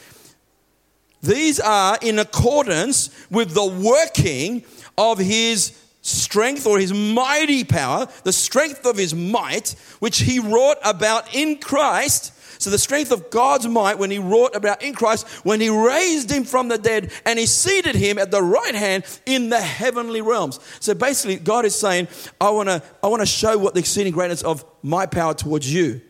These 1.23 1.61
are 1.61 1.99
in 2.01 2.19
accordance 2.19 3.11
with 3.31 3.53
the 3.53 3.67
working 3.67 4.65
of 4.97 5.19
his 5.19 5.77
strength 6.01 6.67
or 6.67 6.79
his 6.79 6.95
mighty 6.95 7.65
power, 7.65 8.09
the 8.23 8.33
strength 8.33 8.87
of 8.87 8.97
his 8.97 9.15
might, 9.15 9.75
which 9.99 10.21
he 10.21 10.39
wrought 10.39 10.79
about 10.85 11.35
in 11.35 11.59
Christ 11.59 12.33
so 12.61 12.69
the 12.69 12.79
strength 12.79 13.11
of 13.11 13.31
God's 13.31 13.67
might 13.67 13.99
when 13.99 14.11
he 14.11 14.19
wrought 14.19 14.55
about 14.55 14.83
in 14.83 14.93
Christ, 14.93 15.27
when 15.47 15.63
he 15.63 15.71
raised 15.71 16.31
him 16.31 16.45
from 16.45 16.69
the 16.69 16.77
dead 16.77 17.11
and 17.25 17.39
he 17.39 17.47
seated 17.47 17.95
him 17.95 18.19
at 18.19 18.31
the 18.31 18.43
right 18.43 18.75
hand 18.75 19.05
in 19.25 19.49
the 19.49 19.59
heavenly 19.59 20.21
realms. 20.21 20.61
So 20.79 20.93
basically, 20.93 21.37
God 21.37 21.65
is 21.65 21.75
saying, 21.75 22.09
I 22.39 22.51
want 22.51 22.69
to 22.69 22.83
I 23.03 23.07
wanna 23.07 23.25
show 23.25 23.57
what 23.57 23.73
the 23.73 23.81
exceeding 23.81 24.13
greatness 24.13 24.43
of 24.43 24.63
my 24.83 25.07
power 25.07 25.33
towards 25.33 25.73
you. 25.73 26.03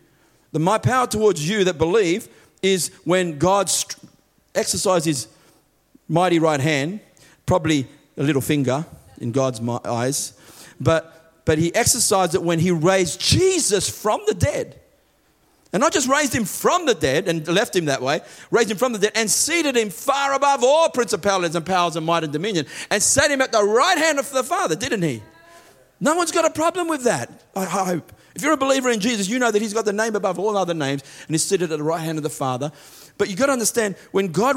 The 0.51 0.59
my 0.59 0.79
power 0.79 1.07
towards 1.07 1.49
you 1.49 1.63
that 1.63 1.79
believe 1.79 2.29
is 2.63 2.91
when 3.05 3.39
God 3.39 3.71
exercised 4.53 5.05
his 5.05 5.29
mighty 6.09 6.41
right 6.41 6.59
hand, 6.59 6.99
probably 7.47 7.87
a 8.17 8.25
little 8.25 8.43
finger 8.43 8.85
in 9.19 9.31
God's 9.31 9.61
eyes, 9.85 10.33
but, 10.81 11.45
but 11.45 11.59
he 11.59 11.73
exercised 11.77 12.35
it 12.35 12.43
when 12.43 12.59
he 12.59 12.73
raised 12.73 13.21
Jesus 13.21 13.89
from 13.89 14.21
the 14.27 14.35
dead. 14.35 14.80
And 15.73 15.81
not 15.81 15.93
just 15.93 16.09
raised 16.09 16.35
him 16.35 16.45
from 16.45 16.87
the 16.87 16.95
dead 16.95 17.29
and 17.29 17.47
left 17.47 17.77
him 17.77 17.85
that 17.85 18.03
way, 18.03 18.21
raised 18.51 18.71
him 18.71 18.77
from 18.77 18.93
the 18.93 18.99
dead 18.99 19.13
and 19.15 19.31
seated 19.31 19.77
him 19.77 19.91
far 19.91 20.33
above 20.33 20.65
all 20.65 20.89
principalities 20.89 21.55
and 21.55 21.65
powers 21.65 21.95
and 21.95 22.05
might 22.05 22.25
and 22.25 22.33
dominion 22.33 22.67
and 22.91 23.01
set 23.03 23.31
him 23.31 23.41
at 23.41 23.53
the 23.53 23.63
right 23.63 23.97
hand 23.97 24.19
of 24.19 24.29
the 24.31 24.43
Father, 24.43 24.75
didn't 24.75 25.03
he? 25.03 25.23
No 26.01 26.17
one's 26.17 26.33
got 26.33 26.45
a 26.45 26.51
problem 26.51 26.89
with 26.89 27.05
that, 27.05 27.45
I 27.55 27.67
hope. 27.67 28.13
If 28.35 28.43
you're 28.43 28.53
a 28.53 28.57
believer 28.57 28.91
in 28.91 29.01
Jesus, 29.01 29.29
you 29.29 29.39
know 29.39 29.51
that 29.51 29.61
he's 29.61 29.75
got 29.75 29.85
the 29.85 29.93
name 29.93 30.17
above 30.17 30.39
all 30.39 30.57
other 30.57 30.75
names 30.75 31.03
and 31.27 31.35
he's 31.35 31.45
seated 31.45 31.71
at 31.71 31.79
the 31.79 31.85
right 31.85 32.01
hand 32.01 32.19
of 32.19 32.25
the 32.25 32.31
Father. 32.31 32.73
But 33.19 33.29
you've 33.29 33.39
got 33.39 33.47
to 33.47 33.53
understand, 33.53 33.97
when 34.13 34.33
God 34.33 34.57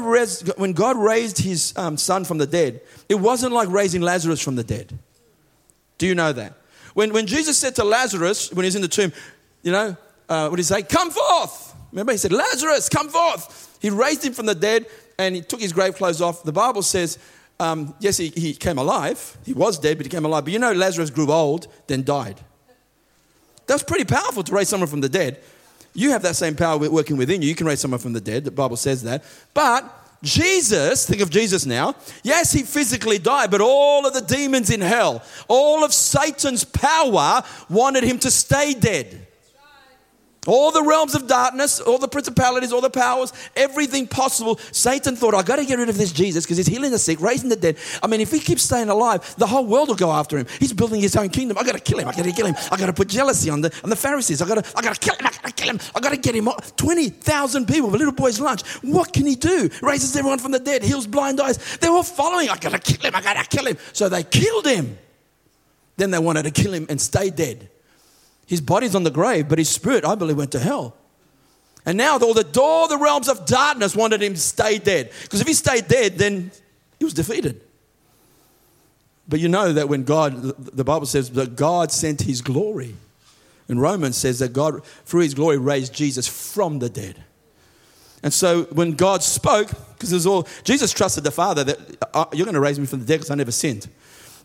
when 0.56 0.72
God 0.72 0.96
raised 0.96 1.38
his 1.38 1.74
um, 1.76 1.96
son 1.96 2.24
from 2.24 2.38
the 2.38 2.46
dead, 2.46 2.80
it 3.08 3.16
wasn't 3.16 3.52
like 3.52 3.68
raising 3.68 4.00
Lazarus 4.00 4.40
from 4.40 4.56
the 4.56 4.64
dead. 4.64 4.98
Do 5.98 6.06
you 6.06 6.14
know 6.14 6.32
that? 6.32 6.54
When, 6.94 7.12
when 7.12 7.26
Jesus 7.26 7.58
said 7.58 7.74
to 7.76 7.84
Lazarus, 7.84 8.52
when 8.52 8.64
he's 8.64 8.74
in 8.74 8.82
the 8.82 8.88
tomb, 8.88 9.12
you 9.62 9.72
know, 9.72 9.96
uh, 10.34 10.48
what 10.48 10.56
did 10.56 10.62
he 10.62 10.64
say? 10.64 10.82
Come 10.82 11.10
forth. 11.10 11.74
Remember, 11.92 12.12
he 12.12 12.18
said, 12.18 12.32
Lazarus, 12.32 12.88
come 12.88 13.08
forth. 13.08 13.78
He 13.80 13.90
raised 13.90 14.24
him 14.24 14.32
from 14.32 14.46
the 14.46 14.54
dead 14.54 14.86
and 15.18 15.36
he 15.36 15.42
took 15.42 15.60
his 15.60 15.72
grave 15.72 15.94
clothes 15.94 16.20
off. 16.20 16.42
The 16.42 16.52
Bible 16.52 16.82
says, 16.82 17.18
um, 17.60 17.94
yes, 18.00 18.16
he, 18.16 18.28
he 18.30 18.52
came 18.54 18.78
alive. 18.78 19.38
He 19.44 19.52
was 19.52 19.78
dead, 19.78 19.96
but 19.96 20.06
he 20.06 20.10
came 20.10 20.24
alive. 20.24 20.44
But 20.44 20.52
you 20.52 20.58
know, 20.58 20.72
Lazarus 20.72 21.10
grew 21.10 21.30
old, 21.30 21.68
then 21.86 22.02
died. 22.02 22.40
That's 23.66 23.84
pretty 23.84 24.04
powerful 24.04 24.42
to 24.42 24.52
raise 24.52 24.68
someone 24.68 24.88
from 24.88 25.00
the 25.00 25.08
dead. 25.08 25.40
You 25.94 26.10
have 26.10 26.22
that 26.22 26.34
same 26.34 26.56
power 26.56 26.76
working 26.78 27.16
within 27.16 27.40
you. 27.40 27.48
You 27.48 27.54
can 27.54 27.66
raise 27.66 27.80
someone 27.80 28.00
from 28.00 28.12
the 28.12 28.20
dead. 28.20 28.44
The 28.44 28.50
Bible 28.50 28.76
says 28.76 29.04
that. 29.04 29.22
But 29.54 29.88
Jesus, 30.24 31.06
think 31.06 31.22
of 31.22 31.30
Jesus 31.30 31.64
now. 31.64 31.94
Yes, 32.24 32.50
he 32.50 32.62
physically 32.62 33.18
died, 33.18 33.50
but 33.50 33.60
all 33.60 34.04
of 34.04 34.14
the 34.14 34.22
demons 34.22 34.70
in 34.70 34.80
hell, 34.80 35.22
all 35.46 35.84
of 35.84 35.92
Satan's 35.92 36.64
power 36.64 37.42
wanted 37.68 38.02
him 38.02 38.18
to 38.20 38.30
stay 38.30 38.74
dead. 38.74 39.23
All 40.46 40.70
the 40.70 40.82
realms 40.82 41.14
of 41.14 41.26
darkness, 41.26 41.80
all 41.80 41.98
the 41.98 42.08
principalities, 42.08 42.72
all 42.72 42.80
the 42.80 42.90
powers, 42.90 43.32
everything 43.56 44.06
possible. 44.06 44.58
Satan 44.72 45.16
thought, 45.16 45.34
I 45.34 45.42
got 45.42 45.56
to 45.56 45.64
get 45.64 45.78
rid 45.78 45.88
of 45.88 45.96
this 45.96 46.12
Jesus 46.12 46.44
because 46.44 46.58
he's 46.58 46.66
healing 46.66 46.90
the 46.90 46.98
sick, 46.98 47.20
raising 47.20 47.48
the 47.48 47.56
dead. 47.56 47.78
I 48.02 48.06
mean, 48.06 48.20
if 48.20 48.30
he 48.30 48.40
keeps 48.40 48.62
staying 48.62 48.88
alive, 48.88 49.34
the 49.36 49.46
whole 49.46 49.66
world 49.66 49.88
will 49.88 49.94
go 49.94 50.12
after 50.12 50.38
him. 50.38 50.46
He's 50.58 50.72
building 50.72 51.00
his 51.00 51.16
own 51.16 51.28
kingdom. 51.30 51.58
I 51.58 51.64
got 51.64 51.72
to 51.72 51.80
kill 51.80 51.98
him. 51.98 52.08
I 52.08 52.12
got 52.12 52.24
to 52.24 52.32
kill 52.32 52.46
him. 52.46 52.54
I 52.70 52.76
got 52.76 52.86
to 52.86 52.92
put 52.92 53.08
jealousy 53.08 53.50
on 53.50 53.60
the, 53.60 53.72
on 53.82 53.90
the 53.90 53.96
Pharisees. 53.96 54.42
I 54.42 54.46
got 54.46 54.64
to, 54.64 54.78
I 54.78 54.82
got 54.82 54.94
to 54.94 55.00
kill 55.00 55.16
him. 55.16 55.26
I 55.26 55.30
got 55.30 55.44
to 55.44 55.52
kill 55.52 55.70
him. 55.70 55.80
I 55.94 56.00
got 56.00 56.10
to 56.10 56.16
get 56.16 56.34
him. 56.34 56.48
20,000 56.76 57.66
people, 57.66 57.90
a 57.90 57.96
little 57.96 58.12
boy's 58.12 58.40
lunch. 58.40 58.62
What 58.82 59.12
can 59.12 59.26
he 59.26 59.34
do? 59.34 59.70
Raises 59.82 60.14
everyone 60.16 60.38
from 60.38 60.52
the 60.52 60.58
dead, 60.60 60.82
heals 60.82 61.06
blind 61.06 61.40
eyes. 61.40 61.78
They're 61.78 61.90
all 61.90 62.02
following. 62.02 62.48
I 62.48 62.56
got 62.58 62.72
to 62.72 62.78
kill 62.78 63.08
him. 63.08 63.14
I 63.14 63.20
got 63.20 63.42
to 63.42 63.56
kill 63.56 63.66
him. 63.66 63.78
So 63.92 64.08
they 64.08 64.22
killed 64.22 64.66
him. 64.66 64.98
Then 65.96 66.10
they 66.10 66.18
wanted 66.18 66.42
to 66.44 66.50
kill 66.50 66.74
him 66.74 66.86
and 66.88 67.00
stay 67.00 67.30
dead. 67.30 67.70
His 68.46 68.60
body's 68.60 68.94
on 68.94 69.04
the 69.04 69.10
grave, 69.10 69.48
but 69.48 69.58
his 69.58 69.68
spirit, 69.68 70.04
I 70.04 70.14
believe, 70.14 70.36
went 70.36 70.52
to 70.52 70.58
hell. 70.58 70.96
And 71.86 71.98
now 71.98 72.18
all 72.18 72.34
the, 72.34 72.46
all 72.60 72.88
the 72.88 72.98
realms 72.98 73.28
of 73.28 73.44
darkness 73.46 73.94
wanted 73.94 74.22
him 74.22 74.34
to 74.34 74.40
stay 74.40 74.78
dead. 74.78 75.10
Because 75.22 75.40
if 75.40 75.46
he 75.46 75.54
stayed 75.54 75.88
dead, 75.88 76.16
then 76.16 76.50
he 76.98 77.04
was 77.04 77.14
defeated. 77.14 77.60
But 79.28 79.40
you 79.40 79.48
know 79.48 79.72
that 79.72 79.88
when 79.88 80.04
God, 80.04 80.42
the 80.76 80.84
Bible 80.84 81.06
says 81.06 81.30
that 81.30 81.56
God 81.56 81.90
sent 81.90 82.22
his 82.22 82.42
glory. 82.42 82.94
And 83.68 83.80
Romans 83.80 84.16
says 84.16 84.38
that 84.40 84.52
God, 84.52 84.84
through 85.06 85.22
his 85.22 85.34
glory, 85.34 85.56
raised 85.56 85.94
Jesus 85.94 86.26
from 86.26 86.78
the 86.78 86.90
dead. 86.90 87.22
And 88.22 88.32
so 88.32 88.64
when 88.64 88.92
God 88.92 89.22
spoke, 89.22 89.68
because 89.94 90.12
it 90.12 90.16
was 90.16 90.26
all, 90.26 90.48
Jesus 90.64 90.92
trusted 90.92 91.24
the 91.24 91.30
Father 91.30 91.64
that 91.64 91.78
uh, 92.14 92.24
you're 92.32 92.46
going 92.46 92.54
to 92.54 92.60
raise 92.60 92.78
me 92.78 92.86
from 92.86 93.00
the 93.00 93.06
dead 93.06 93.16
because 93.16 93.30
I 93.30 93.34
never 93.34 93.52
sinned. 93.52 93.82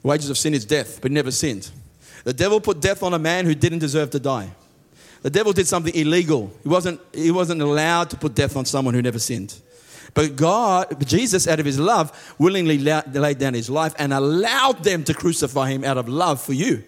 The 0.02 0.08
wages 0.08 0.30
of 0.30 0.38
sin 0.38 0.54
is 0.54 0.66
death, 0.66 1.02
but 1.02 1.12
never 1.12 1.32
sinned. 1.32 1.70
The 2.24 2.34
devil 2.34 2.60
put 2.60 2.82
death 2.82 3.04
on 3.04 3.14
a 3.14 3.20
man 3.20 3.46
who 3.46 3.56
didn't 3.56 3.80
deserve 3.80 4.10
to 4.12 4.20
die. 4.20 4.52
The 5.22 5.30
devil 5.30 5.52
did 5.52 5.68
something 5.68 5.94
illegal. 5.94 6.52
He 6.64 6.70
wasn't, 6.70 7.02
he 7.14 7.32
wasn't 7.32 7.62
allowed 7.62 8.10
to 8.12 8.18
put 8.18 8.36
death 8.36 8.56
on 8.56 8.66
someone 8.66 8.94
who 8.94 9.02
never 9.02 9.20
sinned. 9.20 9.60
But 10.14 10.36
God, 10.36 11.06
Jesus, 11.06 11.48
out 11.48 11.60
of 11.60 11.66
his 11.66 11.80
love, 11.80 12.36
willingly 12.40 12.78
laid 12.78 13.38
down 13.38 13.54
his 13.54 13.70
life 13.70 13.94
and 14.00 14.14
allowed 14.14 14.84
them 14.84 15.04
to 15.04 15.14
crucify 15.14 15.70
him 15.70 15.84
out 15.84 15.98
of 15.98 16.08
love 16.08 16.42
for 16.42 16.54
you. 16.54 16.84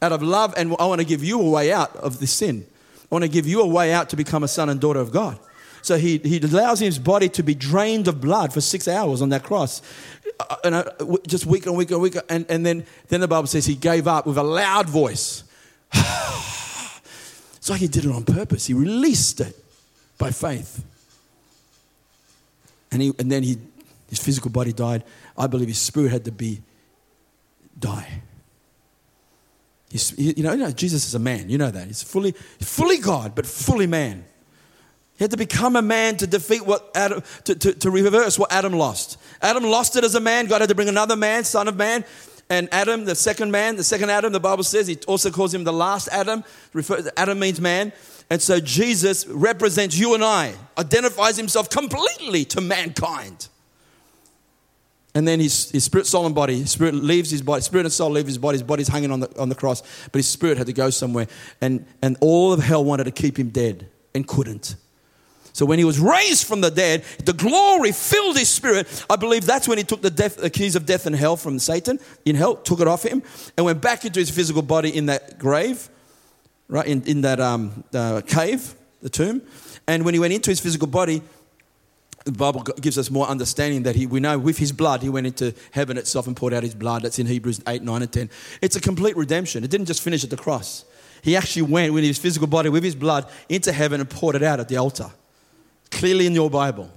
Out 0.00 0.12
of 0.12 0.22
love, 0.22 0.54
and 0.56 0.74
I 0.78 0.86
want 0.86 1.00
to 1.00 1.06
give 1.06 1.22
you 1.22 1.40
a 1.40 1.48
way 1.48 1.72
out 1.72 1.94
of 1.96 2.18
this 2.18 2.32
sin. 2.32 2.66
I 3.02 3.14
want 3.14 3.22
to 3.22 3.28
give 3.28 3.46
you 3.46 3.60
a 3.60 3.66
way 3.66 3.92
out 3.92 4.08
to 4.10 4.16
become 4.16 4.42
a 4.42 4.48
son 4.48 4.68
and 4.68 4.80
daughter 4.80 4.98
of 4.98 5.12
God. 5.12 5.38
So 5.82 5.96
he, 5.96 6.18
he 6.18 6.38
allows 6.38 6.80
his 6.80 6.98
body 6.98 7.28
to 7.30 7.42
be 7.42 7.54
drained 7.54 8.08
of 8.08 8.20
blood 8.20 8.52
for 8.52 8.60
six 8.60 8.88
hours 8.88 9.20
on 9.20 9.28
that 9.30 9.42
cross. 9.42 9.82
Uh, 10.38 10.56
and 10.64 10.74
uh, 10.74 10.84
just 11.26 11.46
week 11.46 11.66
and 11.66 11.76
week 11.76 11.90
and 11.90 12.00
week. 12.00 12.16
And, 12.28 12.46
and 12.48 12.64
then, 12.64 12.84
then 13.08 13.20
the 13.20 13.28
Bible 13.28 13.46
says 13.46 13.66
he 13.66 13.74
gave 13.74 14.06
up 14.06 14.26
with 14.26 14.38
a 14.38 14.42
loud 14.42 14.88
voice. 14.88 15.44
it's 15.92 17.68
like 17.68 17.80
he 17.80 17.88
did 17.88 18.04
it 18.04 18.10
on 18.10 18.24
purpose. 18.24 18.66
He 18.66 18.74
released 18.74 19.40
it 19.40 19.56
by 20.18 20.30
faith. 20.30 20.84
And, 22.90 23.02
he, 23.02 23.12
and 23.18 23.30
then 23.30 23.42
he, 23.42 23.56
his 24.08 24.18
physical 24.18 24.50
body 24.50 24.72
died. 24.72 25.04
I 25.36 25.46
believe 25.46 25.68
his 25.68 25.78
spirit 25.78 26.12
had 26.12 26.24
to 26.26 26.32
be 26.32 26.60
die. 27.78 28.22
He's, 29.90 30.16
you, 30.18 30.42
know, 30.42 30.52
you 30.52 30.58
know, 30.58 30.70
Jesus 30.70 31.06
is 31.06 31.14
a 31.14 31.18
man. 31.18 31.50
You 31.50 31.58
know 31.58 31.70
that. 31.70 31.86
He's 31.86 32.02
fully, 32.02 32.32
fully 32.32 32.98
God, 32.98 33.34
but 33.34 33.46
fully 33.46 33.86
man. 33.86 34.24
He 35.18 35.24
had 35.24 35.30
to 35.30 35.36
become 35.36 35.76
a 35.76 35.82
man 35.82 36.16
to 36.18 36.26
defeat 36.26 36.66
what 36.66 36.90
Adam, 36.94 37.22
to, 37.44 37.54
to, 37.54 37.72
to 37.74 37.90
reverse 37.90 38.38
what 38.38 38.50
Adam 38.52 38.72
lost. 38.72 39.18
Adam 39.40 39.62
lost 39.62 39.96
it 39.96 40.04
as 40.04 40.14
a 40.14 40.20
man. 40.20 40.46
God 40.46 40.60
had 40.60 40.68
to 40.70 40.74
bring 40.74 40.88
another 40.88 41.16
man, 41.16 41.44
son 41.44 41.68
of 41.68 41.76
man. 41.76 42.04
And 42.50 42.68
Adam, 42.72 43.04
the 43.04 43.14
second 43.14 43.50
man, 43.50 43.76
the 43.76 43.84
second 43.84 44.10
Adam, 44.10 44.32
the 44.32 44.40
Bible 44.40 44.64
says, 44.64 44.86
he 44.86 44.98
also 45.06 45.30
calls 45.30 45.54
him 45.54 45.64
the 45.64 45.72
last 45.72 46.08
Adam. 46.08 46.44
Adam 47.16 47.38
means 47.38 47.60
man. 47.60 47.92
And 48.30 48.40
so 48.40 48.60
Jesus 48.60 49.26
represents 49.26 49.98
you 49.98 50.14
and 50.14 50.24
I, 50.24 50.54
identifies 50.76 51.36
himself 51.36 51.70
completely 51.70 52.44
to 52.46 52.60
mankind. 52.60 53.48
And 55.14 55.28
then 55.28 55.40
his, 55.40 55.70
his 55.70 55.84
spirit, 55.84 56.06
soul, 56.06 56.24
and 56.24 56.34
body, 56.34 56.58
his 56.60 56.70
spirit 56.70 56.94
leaves 56.94 57.30
his 57.30 57.42
body, 57.42 57.60
spirit 57.60 57.84
and 57.84 57.92
soul 57.92 58.10
leave 58.10 58.26
his 58.26 58.38
body, 58.38 58.56
his 58.56 58.62
body's 58.62 58.88
hanging 58.88 59.10
on 59.10 59.20
the, 59.20 59.38
on 59.38 59.50
the 59.50 59.54
cross, 59.54 59.82
but 60.10 60.18
his 60.18 60.26
spirit 60.26 60.56
had 60.56 60.66
to 60.66 60.72
go 60.72 60.88
somewhere. 60.88 61.26
And, 61.60 61.84
and 62.00 62.16
all 62.20 62.52
of 62.52 62.62
hell 62.62 62.82
wanted 62.82 63.04
to 63.04 63.10
keep 63.10 63.38
him 63.38 63.50
dead 63.50 63.88
and 64.14 64.26
couldn't. 64.26 64.76
So 65.52 65.66
when 65.66 65.78
he 65.78 65.84
was 65.84 66.00
raised 66.00 66.46
from 66.46 66.62
the 66.62 66.70
dead, 66.70 67.04
the 67.24 67.34
glory 67.34 67.92
filled 67.92 68.38
his 68.38 68.48
spirit. 68.48 69.04
I 69.10 69.16
believe 69.16 69.44
that's 69.44 69.68
when 69.68 69.78
he 69.78 69.84
took 69.84 70.00
the, 70.00 70.10
death, 70.10 70.36
the 70.36 70.50
keys 70.50 70.76
of 70.76 70.86
death 70.86 71.06
and 71.06 71.14
hell 71.14 71.36
from 71.36 71.58
Satan 71.58 72.00
in 72.24 72.36
hell, 72.36 72.56
took 72.56 72.80
it 72.80 72.88
off 72.88 73.02
him, 73.02 73.22
and 73.56 73.66
went 73.66 73.82
back 73.82 74.04
into 74.04 74.18
his 74.18 74.30
physical 74.30 74.62
body 74.62 74.96
in 74.96 75.06
that 75.06 75.38
grave, 75.38 75.88
right, 76.68 76.86
in, 76.86 77.02
in 77.02 77.20
that 77.22 77.38
um, 77.38 77.84
uh, 77.92 78.22
cave, 78.26 78.74
the 79.02 79.10
tomb. 79.10 79.42
And 79.86 80.04
when 80.04 80.14
he 80.14 80.20
went 80.20 80.32
into 80.32 80.50
his 80.50 80.60
physical 80.60 80.88
body, 80.88 81.20
the 82.24 82.32
Bible 82.32 82.62
gives 82.62 82.96
us 82.98 83.10
more 83.10 83.26
understanding 83.26 83.82
that 83.82 83.96
he, 83.96 84.06
we 84.06 84.20
know 84.20 84.38
with 84.38 84.56
his 84.56 84.72
blood, 84.72 85.02
he 85.02 85.08
went 85.08 85.26
into 85.26 85.52
heaven 85.72 85.98
itself 85.98 86.28
and 86.28 86.36
poured 86.36 86.54
out 86.54 86.62
his 86.62 86.74
blood. 86.74 87.02
That's 87.02 87.18
in 87.18 87.26
Hebrews 87.26 87.60
8, 87.66 87.82
9, 87.82 88.02
and 88.02 88.12
10. 88.12 88.30
It's 88.62 88.76
a 88.76 88.80
complete 88.80 89.16
redemption. 89.16 89.64
It 89.64 89.70
didn't 89.70 89.86
just 89.86 90.02
finish 90.02 90.22
at 90.24 90.30
the 90.30 90.36
cross. 90.36 90.84
He 91.20 91.36
actually 91.36 91.62
went 91.62 91.92
with 91.92 92.04
his 92.04 92.18
physical 92.18 92.46
body, 92.46 92.68
with 92.68 92.84
his 92.84 92.94
blood, 92.94 93.28
into 93.48 93.72
heaven 93.72 94.00
and 94.00 94.08
poured 94.08 94.36
it 94.36 94.42
out 94.42 94.58
at 94.60 94.68
the 94.68 94.76
altar 94.76 95.10
clearly 95.92 96.26
in 96.26 96.34
your 96.34 96.50
Bible. 96.50 96.90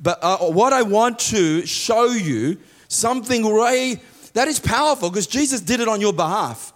But 0.00 0.18
uh, 0.22 0.38
what 0.38 0.72
I 0.72 0.82
want 0.82 1.18
to 1.20 1.64
show 1.66 2.06
you 2.06 2.58
something 2.88 3.46
Ray 3.46 4.00
that 4.34 4.48
is 4.48 4.60
powerful 4.60 5.10
because 5.10 5.26
Jesus 5.26 5.60
did 5.60 5.80
it 5.80 5.88
on 5.88 6.00
your 6.00 6.12
behalf. 6.12 6.72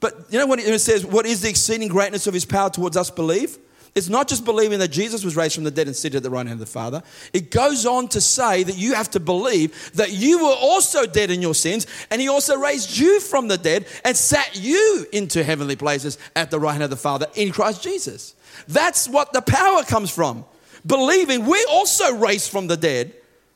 But 0.00 0.14
you 0.30 0.38
know 0.38 0.46
when 0.46 0.58
it 0.58 0.78
says, 0.80 1.04
What 1.04 1.26
is 1.26 1.42
the 1.42 1.48
exceeding 1.48 1.88
greatness 1.88 2.26
of 2.26 2.34
his 2.34 2.44
power 2.44 2.70
towards 2.70 2.96
us 2.96 3.10
believe? 3.10 3.58
It's 3.94 4.08
not 4.08 4.26
just 4.26 4.46
believing 4.46 4.78
that 4.78 4.88
Jesus 4.88 5.22
was 5.22 5.36
raised 5.36 5.54
from 5.54 5.64
the 5.64 5.70
dead 5.70 5.86
and 5.86 5.94
seated 5.94 6.16
at 6.16 6.22
the 6.22 6.30
right 6.30 6.46
hand 6.46 6.54
of 6.54 6.66
the 6.66 6.72
Father. 6.72 7.02
It 7.34 7.50
goes 7.50 7.84
on 7.84 8.08
to 8.08 8.22
say 8.22 8.62
that 8.62 8.78
you 8.78 8.94
have 8.94 9.10
to 9.10 9.20
believe 9.20 9.92
that 9.92 10.12
you 10.12 10.42
were 10.42 10.56
also 10.58 11.04
dead 11.04 11.30
in 11.30 11.42
your 11.42 11.54
sins, 11.54 11.86
and 12.10 12.20
He 12.20 12.28
also 12.28 12.56
raised 12.56 12.96
you 12.96 13.20
from 13.20 13.48
the 13.48 13.58
dead 13.58 13.86
and 14.02 14.16
sat 14.16 14.58
you 14.58 15.06
into 15.12 15.44
heavenly 15.44 15.76
places 15.76 16.16
at 16.34 16.50
the 16.50 16.58
right 16.58 16.72
hand 16.72 16.84
of 16.84 16.90
the 16.90 16.96
Father 16.96 17.26
in 17.34 17.52
Christ 17.52 17.82
Jesus. 17.82 18.34
That's 18.68 19.08
what 19.08 19.32
the 19.32 19.42
power 19.42 19.82
comes 19.84 20.10
from. 20.10 20.44
Believing 20.84 21.46
we 21.46 21.64
also 21.70 22.14
raised 22.16 22.50
from 22.50 22.66
the 22.66 22.76
dead. 22.76 23.14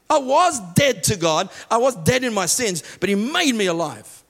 I 0.09 0.19
was 0.19 0.61
dead 0.75 1.03
to 1.05 1.17
God, 1.17 1.51
I 1.71 1.79
was 1.79 1.97
dead 1.97 2.23
in 2.23 2.33
my 2.33 2.47
sins, 2.47 2.83
but 3.01 3.09
He 3.09 3.15
made 3.15 3.55
me 3.55 3.67
alive. 3.67 4.23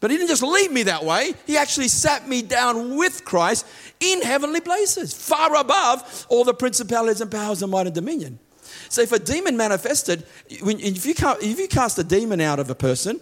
But 0.00 0.10
He 0.10 0.16
didn't 0.16 0.30
just 0.30 0.42
leave 0.42 0.72
me 0.72 0.82
that 0.84 1.04
way, 1.04 1.34
He 1.46 1.56
actually 1.56 1.88
sat 1.88 2.28
me 2.28 2.42
down 2.42 2.96
with 2.96 3.24
Christ 3.24 3.66
in 4.00 4.22
heavenly 4.22 4.60
places, 4.60 5.14
far 5.14 5.54
above 5.54 6.26
all 6.28 6.42
the 6.42 6.54
principalities 6.54 7.20
and 7.20 7.30
powers 7.30 7.62
and 7.62 7.70
might 7.70 7.86
and 7.86 7.94
dominion. 7.94 8.40
So 8.88 9.02
if 9.02 9.12
a 9.12 9.20
demon 9.20 9.56
manifested, 9.56 10.26
if 10.48 11.06
you, 11.06 11.14
if 11.40 11.58
you 11.58 11.68
cast 11.68 11.98
a 11.98 12.04
demon 12.04 12.40
out 12.40 12.58
of 12.58 12.70
a 12.70 12.74
person, 12.74 13.20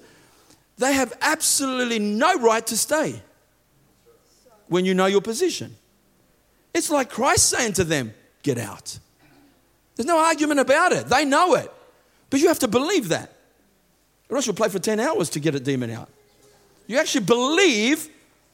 they 0.78 0.94
have 0.94 1.12
absolutely 1.20 1.98
no 1.98 2.38
right 2.38 2.66
to 2.68 2.76
stay 2.76 3.20
when 4.68 4.84
you 4.84 4.94
know 4.94 5.06
your 5.06 5.20
position. 5.20 5.76
It's 6.74 6.90
like 6.90 7.10
Christ 7.10 7.48
saying 7.48 7.74
to 7.74 7.84
them, 7.84 8.14
Get 8.42 8.58
out. 8.58 8.98
There's 9.96 10.06
no 10.06 10.18
argument 10.18 10.60
about 10.60 10.92
it. 10.92 11.06
They 11.08 11.24
know 11.24 11.54
it. 11.54 11.70
But 12.30 12.40
you 12.40 12.48
have 12.48 12.60
to 12.60 12.68
believe 12.68 13.08
that. 13.08 13.32
Or 14.30 14.36
else 14.36 14.46
you'll 14.46 14.54
play 14.54 14.68
for 14.68 14.78
10 14.78 15.00
hours 15.00 15.30
to 15.30 15.40
get 15.40 15.54
a 15.54 15.60
demon 15.60 15.90
out. 15.90 16.08
You 16.86 16.98
actually 16.98 17.24
believe 17.24 18.08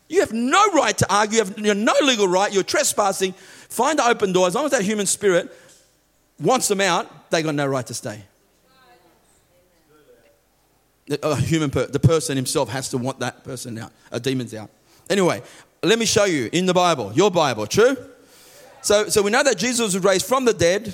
you 0.08 0.20
have 0.20 0.32
no 0.32 0.64
right 0.72 0.96
to 0.98 1.12
argue, 1.12 1.44
you 1.56 1.68
have 1.68 1.76
no 1.76 1.94
legal 2.02 2.28
right, 2.28 2.52
you're 2.52 2.62
trespassing. 2.62 3.32
Find 3.32 3.98
the 3.98 4.06
open 4.06 4.32
door. 4.32 4.46
As 4.46 4.54
long 4.54 4.64
as 4.64 4.70
that 4.70 4.82
human 4.82 5.06
spirit 5.06 5.54
wants 6.40 6.68
them 6.68 6.80
out, 6.80 7.30
they 7.30 7.42
got 7.42 7.54
no 7.54 7.66
right 7.66 7.86
to 7.86 7.94
stay. 7.94 8.22
A 11.10 11.24
uh, 11.24 11.34
human, 11.34 11.70
per, 11.70 11.86
the 11.86 12.00
person 12.00 12.36
himself 12.36 12.70
has 12.70 12.88
to 12.90 12.98
want 12.98 13.18
that 13.18 13.44
person 13.44 13.76
out, 13.76 13.92
a 14.10 14.18
demon's 14.18 14.54
out. 14.54 14.70
Anyway, 15.10 15.42
let 15.84 15.98
me 15.98 16.06
show 16.06 16.24
you 16.24 16.48
in 16.52 16.66
the 16.66 16.74
Bible, 16.74 17.12
your 17.14 17.30
Bible, 17.30 17.66
true? 17.66 17.96
So, 18.82 19.08
so 19.08 19.22
we 19.22 19.30
know 19.30 19.42
that 19.42 19.56
Jesus 19.56 19.94
was 19.94 20.04
raised 20.04 20.26
from 20.26 20.44
the 20.44 20.52
dead. 20.52 20.92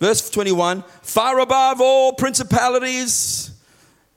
Verse 0.00 0.30
21 0.30 0.84
far 1.02 1.40
above 1.40 1.80
all 1.80 2.12
principalities. 2.12 3.50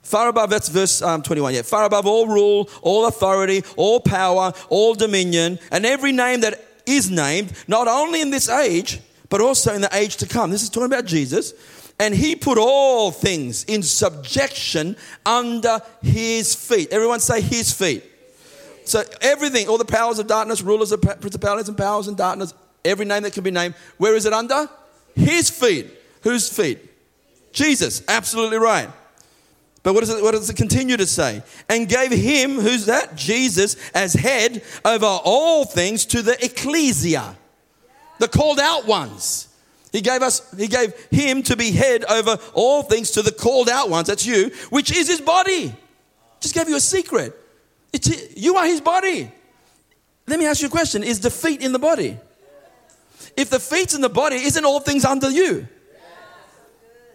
Far 0.04 0.28
above, 0.28 0.50
that's 0.50 0.68
verse 0.68 1.02
um, 1.02 1.22
21, 1.22 1.54
yeah. 1.54 1.62
Far 1.62 1.86
above 1.86 2.06
all 2.06 2.28
rule, 2.28 2.70
all 2.82 3.06
authority, 3.06 3.64
all 3.78 4.00
power, 4.00 4.52
all 4.70 4.94
dominion, 4.94 5.58
and 5.72 5.86
every 5.86 6.12
name 6.12 6.42
that 6.42 6.62
is 6.86 7.10
named, 7.10 7.54
not 7.68 7.88
only 7.88 8.22
in 8.22 8.30
this 8.30 8.50
age, 8.50 9.00
but 9.30 9.40
also 9.40 9.74
in 9.74 9.82
the 9.82 9.96
age 9.96 10.18
to 10.18 10.28
come. 10.28 10.52
This 10.52 10.64
is 10.64 10.70
talking 10.70 10.88
about 10.88 11.06
Jesus. 11.06 11.54
And 12.00 12.14
he 12.14 12.36
put 12.36 12.58
all 12.58 13.12
things 13.12 13.64
in 13.66 13.84
subjection 13.84 14.98
under 15.26 15.80
his 16.02 16.56
feet. 16.56 16.92
Everyone 16.92 17.20
say 17.20 17.40
his 17.40 17.72
feet. 17.72 18.04
So 18.92 19.04
everything, 19.22 19.68
all 19.68 19.78
the 19.78 19.86
powers 19.86 20.20
of 20.20 20.28
darkness, 20.28 20.62
rulers 20.62 20.92
of 20.92 21.02
principalities 21.02 21.70
and 21.70 21.78
powers 21.78 22.08
and 22.08 22.18
darkness, 22.18 22.54
Every 22.84 23.06
name 23.06 23.24
that 23.24 23.34
can 23.34 23.44
be 23.44 23.52
named. 23.52 23.76
Where 23.98 24.16
is 24.16 24.26
it 24.26 24.34
under? 24.34 24.70
His 25.16 25.50
feet. 25.50 25.88
Whose 26.24 26.50
feet? 26.50 26.80
Jesus. 27.54 28.04
Absolutely 28.08 28.58
right. 28.58 28.90
But 29.84 29.94
what 29.94 30.02
does, 30.02 30.10
it, 30.10 30.22
what 30.22 30.32
does 30.32 30.50
it 30.50 30.56
continue 30.56 30.98
to 30.98 31.08
say? 31.08 31.42
And 31.68 31.90
gave 31.90 32.12
him, 32.12 32.60
who's 32.60 32.86
that? 32.86 33.16
Jesus, 33.16 33.76
as 33.94 34.14
head 34.14 34.64
over 34.86 35.06
all 35.06 35.66
things 35.66 36.06
to 36.06 36.22
the 36.22 36.44
ecclesia, 36.44 37.36
the 38.20 38.28
called 38.28 38.60
out 38.60 38.86
ones. 38.86 39.48
He 39.92 40.02
gave 40.02 40.22
us, 40.22 40.54
he 40.56 40.68
gave 40.68 40.94
him 41.10 41.42
to 41.44 41.58
be 41.58 41.72
head 41.72 42.06
over 42.06 42.38
all 42.54 42.84
things 42.84 43.12
to 43.12 43.24
the 43.24 43.32
called 43.32 43.70
out 43.70 43.90
ones. 43.90 44.08
That's 44.08 44.26
you, 44.26 44.52
which 44.70 44.96
is 44.96 45.08
his 45.08 45.20
body. 45.20 45.76
Just 46.40 46.54
gave 46.54 46.70
you 46.70 46.76
a 46.76 46.82
secret. 46.82 47.41
It's, 47.94 48.38
you 48.38 48.56
are 48.56 48.66
his 48.66 48.82
body. 48.82 49.32
Let 50.28 50.40
me 50.40 50.46
ask 50.46 50.62
you 50.62 50.68
a 50.68 50.72
question 50.72 51.04
Is 51.04 51.20
the 51.20 51.30
feet 51.30 51.62
in 51.62 51.72
the 51.72 51.80
body? 51.80 52.18
If 53.38 53.50
the 53.50 53.60
feet's 53.60 53.94
in 53.94 54.02
the 54.02 54.10
body, 54.10 54.38
isn't 54.38 54.66
all 54.66 54.80
things 54.80 55.06
under 55.06 55.30
you? 55.30 55.68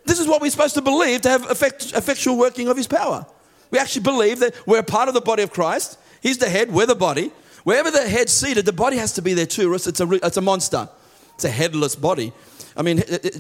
This 0.05 0.21
is 0.21 0.29
what 0.29 0.41
we're 0.41 0.51
supposed 0.51 0.75
to 0.75 0.83
believe 0.83 1.23
to 1.23 1.29
have 1.29 1.51
effect, 1.51 1.93
effectual 1.93 2.39
working 2.39 2.69
of 2.69 2.77
his 2.77 2.87
power. 2.87 3.27
We 3.71 3.79
actually 3.79 4.03
believe 4.03 4.39
that 4.39 4.55
we're 4.67 4.79
a 4.79 4.85
part 4.85 5.09
of 5.09 5.15
the 5.15 5.21
body 5.21 5.43
of 5.43 5.51
Christ. 5.51 5.99
He's 6.23 6.39
the 6.39 6.49
head, 6.49 6.73
we're 6.73 6.87
the 6.87 6.95
body. 6.95 7.33
Wherever 7.65 7.91
the 7.91 8.09
head's 8.09 8.33
seated, 8.33 8.65
the 8.65 8.73
body 8.73 8.97
has 8.99 9.13
to 9.15 9.23
be 9.23 9.35
there 9.35 9.47
too. 9.47 9.71
or 9.71 9.75
else 9.75 9.89
It's 9.89 10.01
a, 10.01 10.13
it's 10.25 10.37
a 10.37 10.41
monster. 10.41 10.89
It's 11.37 11.45
a 11.45 11.51
headless 11.51 11.95
body. 11.95 12.33
I 12.77 12.83
mean, 12.83 12.99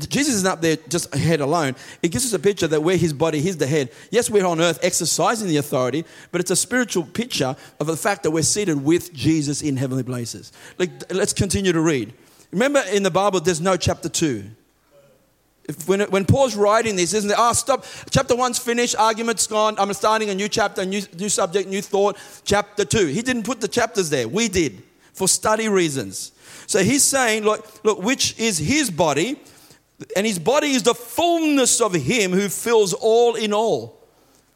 Jesus 0.09 0.35
isn't 0.35 0.47
up 0.47 0.63
there 0.63 0.77
just 0.89 1.15
head 1.15 1.41
alone. 1.41 1.77
It 2.03 2.11
gives 2.11 2.25
us 2.25 2.33
a 2.33 2.39
picture 2.39 2.67
that 2.69 2.83
we're 2.83 2.97
his 2.97 3.13
body, 3.13 3.41
he's 3.41 3.59
the 3.59 3.67
head. 3.67 3.91
Yes, 4.11 4.31
we're 4.31 4.47
on 4.47 4.61
earth 4.61 4.79
exercising 4.83 5.49
the 5.49 5.59
authority, 5.59 6.05
but 6.31 6.41
it's 6.41 6.51
a 6.51 6.57
spiritual 6.57 7.05
picture 7.05 7.55
of 7.79 7.87
the 7.87 7.97
fact 7.97 8.23
that 8.23 8.31
we're 8.31 8.43
seated 8.43 8.83
with 8.83 9.13
Jesus 9.13 9.61
in 9.61 9.77
heavenly 9.77 10.05
places. 10.05 10.53
Like, 10.79 10.91
let's 11.13 11.33
continue 11.35 11.73
to 11.73 11.81
read. 11.81 12.15
Remember 12.51 12.83
in 12.93 13.03
the 13.03 13.11
Bible, 13.11 13.41
there's 13.41 13.61
no 13.61 13.77
chapter 13.77 14.09
two. 14.09 14.45
If, 15.69 15.89
when, 15.89 16.01
when 16.03 16.25
Paul's 16.25 16.55
writing 16.55 16.97
this, 16.97 17.13
isn't 17.13 17.31
it? 17.31 17.39
Ah, 17.39 17.53
stop. 17.53 17.85
Chapter 18.11 18.37
one's 18.37 18.59
finished. 18.59 18.95
Argument's 18.97 19.47
gone. 19.47 19.75
I'm 19.79 19.93
starting 19.95 20.31
a 20.31 20.35
new 20.35 20.49
chapter, 20.49 20.85
new, 20.85 21.03
new 21.19 21.29
subject, 21.29 21.69
new 21.69 21.83
thought. 21.83 22.17
Chapter 22.45 22.85
two. 22.85 23.07
He 23.07 23.21
didn't 23.21 23.43
put 23.43 23.61
the 23.61 23.69
chapters 23.69 24.09
there. 24.09 24.29
We 24.29 24.49
did 24.49 24.83
for 25.13 25.27
study 25.27 25.69
reasons. 25.69 26.33
So 26.67 26.83
he's 26.83 27.03
saying, 27.03 27.45
look, 27.45 27.85
look, 27.85 28.03
which 28.03 28.39
is 28.39 28.59
his 28.59 28.91
body, 28.91 29.41
and 30.15 30.27
his 30.27 30.39
body 30.39 30.73
is 30.73 30.83
the 30.83 30.95
fullness 30.95 31.81
of 31.81 31.95
him 31.95 32.33
who 32.33 32.49
fills 32.49 32.93
all 32.93 33.35
in 33.35 33.53
all. 33.53 34.05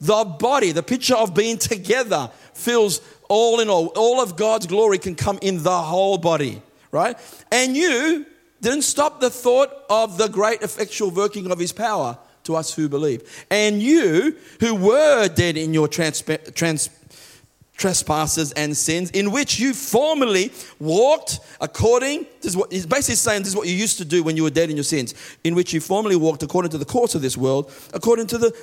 The 0.01 0.25
body, 0.25 0.73
the 0.73 0.83
picture 0.83 1.15
of 1.15 1.35
being 1.35 1.59
together, 1.59 2.31
fills 2.55 3.01
all 3.29 3.61
in 3.61 3.69
all. 3.69 3.87
All 3.97 4.21
of 4.21 4.37
God's 4.37 4.67
glory 4.67 4.99
can 4.99 5.15
come 5.15 5.39
in 5.43 5.63
the 5.63 5.79
whole 5.83 6.19
body, 6.19 6.63
right? 6.91 7.17
And 7.53 7.77
you 7.77 8.27
didn't 8.61 8.83
stop 8.83 9.21
the 9.21 9.31
thought 9.31 9.71
of 9.89 10.19
the 10.19 10.29
great 10.29 10.63
effectual 10.63 11.11
working 11.11 11.51
of 11.51 11.59
his 11.59 11.73
power 11.73 12.19
to 12.45 12.57
us 12.57 12.75
who 12.75 12.89
believe. 12.89 13.47
And 13.51 13.83
you 13.83 14.37
who 14.61 14.75
were 14.75 15.29
dead 15.29 15.57
in 15.57 15.73
your 15.75 15.89
trans- 15.89 16.91
trespasses 17.81 18.53
and 18.53 18.77
sins, 18.77 19.11
in 19.11 19.33
which 19.33 19.59
you 19.59 19.73
formerly 19.73 20.53
walked 20.79 21.41
according, 21.61 22.27
this 22.43 22.53
is 22.53 22.57
what 22.57 22.71
he's 22.71 22.87
basically 22.87 23.17
saying, 23.17 23.41
this 23.41 23.49
is 23.49 23.57
what 23.57 23.67
you 23.67 23.75
used 23.75 23.97
to 23.99 24.05
do 24.05 24.23
when 24.23 24.37
you 24.37 24.43
were 24.43 24.51
dead 24.51 24.71
in 24.71 24.77
your 24.77 24.85
sins, 24.85 25.15
in 25.43 25.55
which 25.55 25.73
you 25.73 25.81
formerly 25.81 26.15
walked 26.15 26.43
according 26.43 26.71
to 26.71 26.79
the 26.79 26.85
course 26.85 27.15
of 27.15 27.23
this 27.23 27.37
world, 27.37 27.73
according 27.95 28.27
to 28.27 28.39
the 28.39 28.55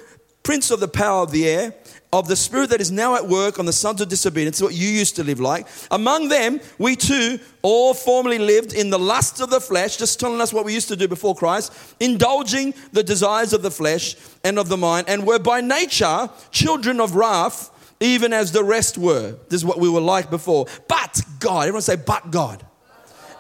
prince 0.44 0.72
of 0.72 0.80
the 0.80 0.88
power 0.88 1.24
of 1.24 1.32
the 1.32 1.46
air, 1.46 1.74
of 2.14 2.28
the 2.28 2.36
spirit 2.36 2.70
that 2.70 2.80
is 2.80 2.92
now 2.92 3.16
at 3.16 3.28
work 3.28 3.60
on 3.60 3.66
the 3.66 3.74
sons 3.74 4.00
of 4.00 4.08
disobedience, 4.08 4.62
what 4.62 4.74
you 4.74 4.88
used 4.88 5.16
to 5.16 5.24
live 5.24 5.42
like. 5.42 5.68
Among 5.92 6.30
them, 6.30 6.62
we 6.78 6.96
too 6.96 7.40
all 7.64 7.94
formerly 7.94 8.38
lived 8.38 8.74
in 8.74 8.90
the 8.90 9.00
lust 9.00 9.42
of 9.42 9.50
the 9.50 9.60
flesh, 9.60 9.98
just 9.98 10.20
telling 10.20 10.40
us 10.40 10.54
what 10.54 10.64
we 10.64 10.74
used 10.74 10.88
to 10.88 10.96
do 10.96 11.08
before 11.08 11.36
Christ, 11.36 11.74
indulging 12.00 12.74
the 12.94 13.04
desires 13.04 13.52
of 13.52 13.62
the 13.62 13.72
flesh 13.72 14.16
and 14.44 14.58
of 14.58 14.70
the 14.70 14.78
mind, 14.78 15.10
and 15.10 15.28
were 15.28 15.40
by 15.40 15.60
nature 15.60 16.30
children 16.52 17.02
of 17.02 17.16
wrath, 17.16 17.72
even 18.00 18.34
as 18.34 18.52
the 18.52 18.64
rest 18.64 18.98
were. 18.98 19.38
This 19.50 19.62
is 19.62 19.66
what 19.66 19.80
we 19.80 19.90
were 19.90 20.02
like 20.02 20.30
before. 20.30 20.68
But 20.88 21.22
God, 21.40 21.62
everyone 21.64 21.82
say, 21.82 21.96
but 21.96 22.32
God. 22.32 22.66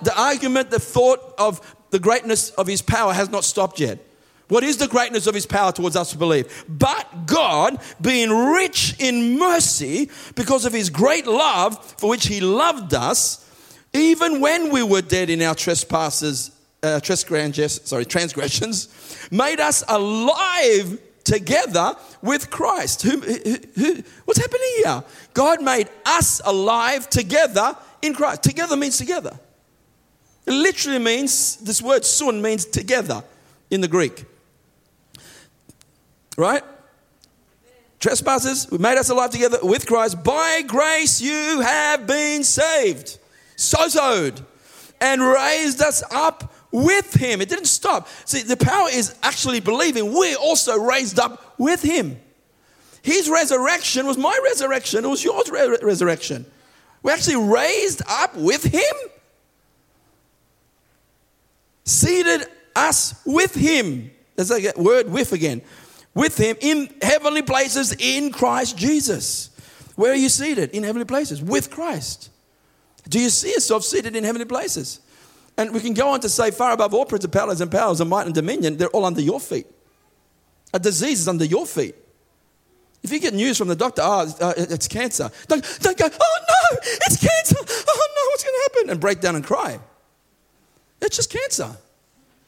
The 0.02 0.20
argument, 0.20 0.70
the 0.70 0.80
thought 0.80 1.20
of 1.38 1.76
the 1.90 2.00
greatness 2.00 2.50
of 2.52 2.68
his 2.68 2.82
power 2.82 3.14
has 3.14 3.30
not 3.30 3.44
stopped 3.44 3.80
yet. 3.80 4.00
What 4.48 4.64
is 4.64 4.78
the 4.78 4.88
greatness 4.88 5.28
of 5.28 5.36
his 5.36 5.46
power 5.46 5.72
towards 5.72 5.96
us 5.96 6.12
to 6.12 6.18
believe? 6.18 6.66
But 6.70 7.26
God, 7.26 7.80
being 8.00 8.30
rich 8.30 8.96
in 9.00 9.38
mercy 9.38 10.10
because 10.36 10.66
of 10.66 10.72
his 10.72 10.90
great 10.90 11.28
love 11.28 11.84
for 12.00 12.10
which 12.10 12.28
he 12.28 12.40
loved 12.40 12.94
us, 12.94 13.44
even 13.94 14.40
when 14.40 14.72
we 14.72 14.84
were 14.84 15.02
dead 15.02 15.30
in 15.30 15.42
our 15.42 15.56
trespasses, 15.56 16.52
uh, 16.82 17.00
transgressions, 17.02 17.82
sorry, 17.88 18.06
transgressions, 18.06 18.88
made 19.32 19.60
us 19.60 19.84
alive 19.88 21.00
together 21.28 21.94
with 22.22 22.50
Christ. 22.50 23.04
Who, 23.04 23.20
who, 23.20 23.58
who, 23.76 24.04
what's 24.26 24.40
happening 24.40 24.72
here? 24.78 25.04
God 25.34 25.62
made 25.62 25.90
us 26.06 26.42
alive 26.46 27.10
together 27.10 27.76
in 28.02 28.16
Christ. 28.16 28.44
Together 28.44 28.76
means 28.76 28.98
together. 28.98 29.38
It 30.46 30.54
literally 30.54 31.00
means, 31.00 31.58
this 31.58 31.82
word 31.82 32.06
sun 32.06 32.42
means 32.42 32.66
together 32.66 33.24
in 33.70 33.82
the 33.82 33.88
Greek. 33.88 34.26
Right? 36.38 36.64
Trespasses, 38.00 38.70
we 38.72 38.78
made 38.78 38.98
us 38.98 39.10
alive 39.10 39.32
together 39.32 39.58
with 39.62 39.86
Christ. 39.86 40.24
By 40.24 40.62
grace 40.66 41.20
you 41.20 41.62
have 41.62 42.08
been 42.08 42.44
saved, 42.44 43.18
sozoed, 43.58 44.42
and 45.02 45.22
raised 45.22 45.82
us 45.82 46.04
up 46.12 46.54
with 46.72 47.14
him. 47.14 47.42
It 47.42 47.50
didn't 47.50 47.66
stop. 47.66 48.08
See, 48.26 48.44
the 48.44 48.58
power 48.58 48.90
is 48.92 49.16
actually 49.24 49.60
believing 49.60 50.14
we're 50.14 50.38
also 50.38 50.78
raised 50.78 51.20
up 51.20 51.56
with 51.58 51.82
him. 51.82 52.20
His 53.02 53.30
resurrection 53.30 54.06
was 54.06 54.18
my 54.18 54.38
resurrection, 54.44 55.06
it 55.06 55.08
was 55.08 55.24
your 55.24 55.42
re- 55.50 55.78
resurrection. 55.82 56.46
We're 57.04 57.14
actually 57.14 57.38
raised 57.38 58.02
up 58.08 58.36
with 58.36 58.64
him 58.64 58.94
seated 61.88 62.46
us 62.76 63.20
with 63.26 63.56
him. 63.56 64.12
There's 64.36 64.52
a 64.52 64.74
word 64.78 65.10
with 65.10 65.32
again. 65.32 65.62
With 66.14 66.38
him 66.38 66.58
in 66.60 66.94
heavenly 67.02 67.42
places 67.42 67.96
in 67.98 68.32
Christ 68.32 68.78
Jesus. 68.78 69.50
Where 69.96 70.12
are 70.12 70.16
you 70.16 70.30
seated? 70.30 70.72
In 70.72 70.84
heavenly 70.84 71.06
places 71.06 71.42
with 71.42 71.72
Christ. 71.72 72.30
Do 73.10 73.20
you 73.20 73.30
see 73.30 73.52
yourself 73.52 73.84
seated 73.84 74.16
in 74.16 74.24
heavenly 74.24 74.46
places? 74.46 75.00
And 75.58 75.74
we 75.74 75.80
can 75.80 75.94
go 75.94 76.10
on 76.10 76.20
to 76.22 76.30
say, 76.30 76.52
far 76.52 76.72
above 76.72 76.94
all 76.94 77.06
principalities 77.06 77.62
and 77.62 77.72
powers 77.72 78.00
and 78.00 78.10
might 78.10 78.26
and 78.26 78.36
dominion, 78.36 78.78
they're 78.78 78.90
all 78.90 79.06
under 79.06 79.22
your 79.22 79.40
feet. 79.40 79.66
A 80.74 80.80
disease 80.80 81.22
is 81.22 81.28
under 81.28 81.46
your 81.46 81.66
feet. 81.66 81.96
If 83.04 83.12
you 83.12 83.20
get 83.20 83.34
news 83.34 83.58
from 83.58 83.68
the 83.68 83.76
doctor, 83.76 84.02
oh, 84.04 84.32
it's 84.58 84.88
cancer, 84.88 85.32
don't, 85.48 85.64
don't 85.80 85.98
go, 85.98 86.06
oh 86.06 86.40
no, 86.48 86.80
it's 86.82 87.18
cancer. 87.18 87.56
Oh 87.60 88.08
no, 88.16 88.22
what's 88.30 88.44
going 88.44 88.56
to 88.56 88.70
happen? 88.72 88.90
And 88.92 89.00
break 89.00 89.22
down 89.22 89.36
and 89.36 89.46
cry. 89.46 89.80
It's 91.02 91.16
just 91.16 91.32
cancer. 91.32 91.76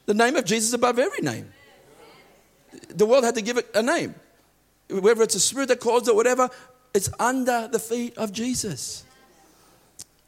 The 0.06 0.14
name 0.14 0.36
of 0.36 0.46
Jesus 0.46 0.74
above 0.74 1.00
every 1.00 1.22
name. 1.22 1.52
The 2.90 3.06
world 3.06 3.24
had 3.24 3.36
to 3.36 3.42
give 3.42 3.58
it 3.58 3.70
a 3.74 3.82
name. 3.82 4.16
Whether 4.90 5.24
it's 5.24 5.36
a 5.36 5.40
spirit 5.40 5.70
that 5.70 5.80
caused 5.80 6.08
it, 6.08 6.16
whatever, 6.16 6.50
it's 6.94 7.10
under 7.20 7.68
the 7.72 7.80
feet 7.80 8.18
of 8.18 8.32
Jesus. 8.32 9.04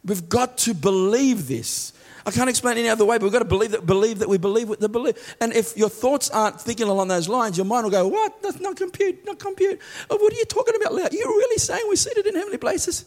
We've 0.06 0.30
got 0.30 0.58
to 0.60 0.74
believe 0.74 1.48
this. 1.48 1.94
I 2.26 2.32
can't 2.32 2.50
explain 2.50 2.78
it 2.78 2.82
any 2.82 2.90
other 2.90 3.06
way, 3.06 3.18
but 3.18 3.24
we've 3.24 3.32
got 3.32 3.40
to 3.40 3.46
believe 3.46 3.72
that, 3.72 3.86
believe 3.86 4.20
that 4.20 4.30
we 4.30 4.38
believe 4.38 4.70
what 4.70 4.80
the 4.80 4.90
believe. 4.90 5.36
And 5.42 5.54
if 5.54 5.76
your 5.76 5.90
thoughts 5.90 6.30
aren't 6.30 6.62
thinking 6.62 6.88
along 6.88 7.08
those 7.08 7.28
lines, 7.28 7.58
your 7.58 7.66
mind 7.66 7.86
will 7.86 7.92
go, 7.92 8.08
What? 8.08 8.42
That's 8.44 8.60
not 8.60 8.76
compute, 8.76 9.26
not 9.26 9.40
compute. 9.40 9.80
Oh, 10.10 10.18
what 10.18 10.34
are 10.34 10.36
you 10.36 10.46
talking 10.46 10.76
about, 10.76 10.94
Are 10.94 11.16
you 11.16 11.26
really 11.26 11.58
saying 11.58 11.84
we're 11.88 11.96
seated 11.96 12.28
in 12.28 12.36
heavenly 12.36 12.58
places? 12.58 13.06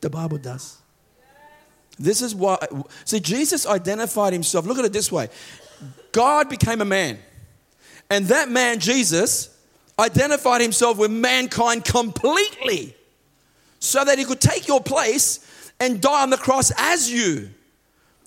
The 0.00 0.10
Bible 0.10 0.38
does. 0.38 0.78
This 1.98 2.20
is 2.20 2.34
why, 2.34 2.58
see, 3.04 3.20
Jesus 3.20 3.66
identified 3.66 4.32
himself. 4.32 4.66
Look 4.66 4.78
at 4.78 4.84
it 4.84 4.92
this 4.92 5.10
way 5.10 5.28
God 6.12 6.48
became 6.48 6.80
a 6.80 6.84
man. 6.84 7.18
And 8.10 8.26
that 8.26 8.48
man, 8.48 8.78
Jesus, 8.78 9.56
identified 9.98 10.60
himself 10.60 10.98
with 10.98 11.10
mankind 11.10 11.84
completely 11.84 12.94
so 13.78 14.04
that 14.04 14.18
he 14.18 14.24
could 14.24 14.40
take 14.40 14.68
your 14.68 14.80
place 14.80 15.72
and 15.80 16.00
die 16.00 16.22
on 16.22 16.30
the 16.30 16.36
cross 16.36 16.72
as 16.76 17.10
you. 17.10 17.50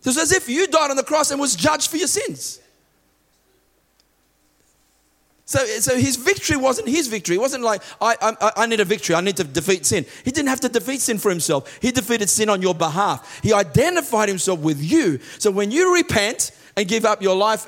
It's 0.03 0.17
as 0.17 0.31
if 0.31 0.47
you 0.47 0.67
died 0.67 0.89
on 0.89 0.97
the 0.97 1.03
cross 1.03 1.31
and 1.31 1.39
was 1.39 1.55
judged 1.55 1.89
for 1.89 1.97
your 1.97 2.07
sins. 2.07 2.59
So, 5.49 5.65
so 5.65 5.97
his 5.97 6.15
victory 6.15 6.57
wasn't 6.57 6.89
his 6.89 7.07
victory. 7.07 7.35
It 7.35 7.39
wasn't 7.39 7.63
like, 7.63 7.81
I, 7.99 8.15
I, 8.21 8.51
I 8.55 8.65
need 8.67 8.81
a 8.81 8.85
victory. 8.85 9.15
I 9.15 9.21
need 9.21 9.35
to 9.37 9.43
defeat 9.43 9.83
sin. 9.83 10.05
He 10.23 10.29
didn't 10.29 10.49
have 10.49 10.59
to 10.59 10.69
defeat 10.69 11.01
sin 11.01 11.17
for 11.17 11.29
himself. 11.29 11.79
He 11.81 11.91
defeated 11.91 12.29
sin 12.29 12.49
on 12.49 12.61
your 12.61 12.75
behalf. 12.75 13.39
He 13.41 13.51
identified 13.51 14.29
himself 14.29 14.59
with 14.59 14.79
you. 14.79 15.19
So 15.39 15.49
when 15.49 15.71
you 15.71 15.95
repent 15.95 16.51
and 16.77 16.87
give 16.87 17.03
up 17.03 17.23
your 17.23 17.35
life, 17.35 17.67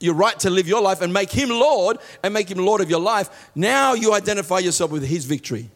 your 0.00 0.14
right 0.14 0.38
to 0.40 0.48
live 0.48 0.66
your 0.66 0.80
life 0.80 1.02
and 1.02 1.12
make 1.12 1.30
him 1.30 1.50
Lord 1.50 1.98
and 2.24 2.32
make 2.32 2.50
him 2.50 2.58
Lord 2.58 2.80
of 2.80 2.88
your 2.88 3.00
life, 3.00 3.50
now 3.54 3.92
you 3.92 4.14
identify 4.14 4.60
yourself 4.60 4.90
with 4.90 5.04
his 5.04 5.26
victory 5.26 5.68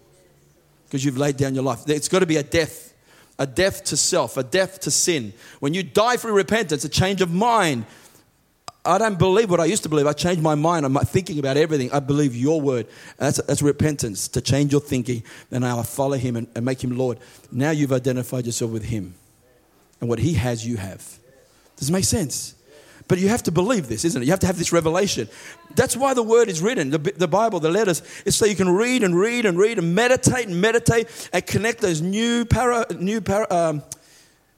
because 0.86 1.04
you've 1.04 1.18
laid 1.18 1.36
down 1.36 1.54
your 1.54 1.64
life. 1.64 1.86
It's 1.86 2.08
got 2.08 2.20
to 2.20 2.26
be 2.26 2.36
a 2.36 2.42
death, 2.42 2.91
a 3.38 3.46
death 3.46 3.84
to 3.84 3.96
self, 3.96 4.36
a 4.36 4.42
death 4.42 4.80
to 4.80 4.90
sin. 4.90 5.32
When 5.60 5.74
you 5.74 5.82
die 5.82 6.16
through 6.16 6.32
repentance, 6.32 6.84
a 6.84 6.88
change 6.88 7.20
of 7.20 7.32
mind. 7.32 7.86
I 8.84 8.98
don't 8.98 9.16
believe 9.16 9.48
what 9.48 9.60
I 9.60 9.66
used 9.66 9.84
to 9.84 9.88
believe. 9.88 10.08
I 10.08 10.12
changed 10.12 10.42
my 10.42 10.56
mind. 10.56 10.84
I'm 10.84 10.94
thinking 10.96 11.38
about 11.38 11.56
everything. 11.56 11.92
I 11.92 12.00
believe 12.00 12.34
your 12.34 12.60
word. 12.60 12.88
That's, 13.16 13.40
that's 13.42 13.62
repentance, 13.62 14.26
to 14.28 14.40
change 14.40 14.72
your 14.72 14.80
thinking. 14.80 15.22
And 15.52 15.62
now 15.62 15.78
I 15.78 15.84
follow 15.84 16.16
him 16.16 16.34
and, 16.34 16.48
and 16.56 16.64
make 16.64 16.82
him 16.82 16.98
Lord. 16.98 17.18
Now 17.52 17.70
you've 17.70 17.92
identified 17.92 18.44
yourself 18.44 18.72
with 18.72 18.84
him. 18.84 19.14
And 20.00 20.08
what 20.08 20.18
he 20.18 20.34
has, 20.34 20.66
you 20.66 20.78
have. 20.78 20.98
Does 21.76 21.90
it 21.90 21.92
make 21.92 22.04
sense? 22.04 22.56
But 23.12 23.18
you 23.18 23.28
have 23.28 23.42
to 23.42 23.52
believe 23.52 23.88
this, 23.88 24.06
isn't 24.06 24.22
it? 24.22 24.24
You 24.24 24.30
have 24.30 24.40
to 24.40 24.46
have 24.46 24.56
this 24.56 24.72
revelation. 24.72 25.28
That's 25.74 25.94
why 25.94 26.14
the 26.14 26.22
word 26.22 26.48
is 26.48 26.62
written, 26.62 26.88
the, 26.88 26.96
the 26.96 27.28
Bible, 27.28 27.60
the 27.60 27.68
letters, 27.68 28.00
is 28.24 28.36
so 28.36 28.46
you 28.46 28.56
can 28.56 28.70
read 28.70 29.02
and 29.02 29.14
read 29.14 29.44
and 29.44 29.58
read 29.58 29.76
and 29.76 29.94
meditate 29.94 30.46
and 30.46 30.58
meditate 30.58 31.28
and 31.30 31.46
connect 31.46 31.82
those 31.82 32.00
new 32.00 32.46
para, 32.46 32.86
new 32.98 33.20
para, 33.20 33.46
um, 33.50 33.82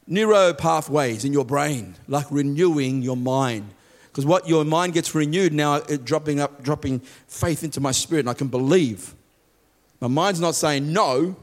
neuro 0.06 0.54
pathways 0.54 1.24
in 1.24 1.32
your 1.32 1.44
brain, 1.44 1.96
like 2.06 2.26
renewing 2.30 3.02
your 3.02 3.16
mind. 3.16 3.68
Because 4.04 4.24
what 4.24 4.48
your 4.48 4.64
mind 4.64 4.92
gets 4.92 5.16
renewed 5.16 5.52
now, 5.52 5.74
it 5.74 6.04
dropping 6.04 6.38
up, 6.38 6.62
dropping 6.62 7.00
faith 7.26 7.64
into 7.64 7.80
my 7.80 7.90
spirit, 7.90 8.20
and 8.20 8.30
I 8.30 8.34
can 8.34 8.46
believe. 8.46 9.16
My 10.00 10.06
mind's 10.06 10.38
not 10.38 10.54
saying 10.54 10.92
no, 10.92 11.34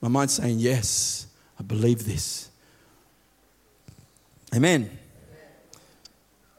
my 0.00 0.08
mind's 0.08 0.32
saying 0.32 0.58
yes, 0.58 1.28
I 1.60 1.62
believe 1.62 2.04
this. 2.04 2.50
Amen. 4.52 4.98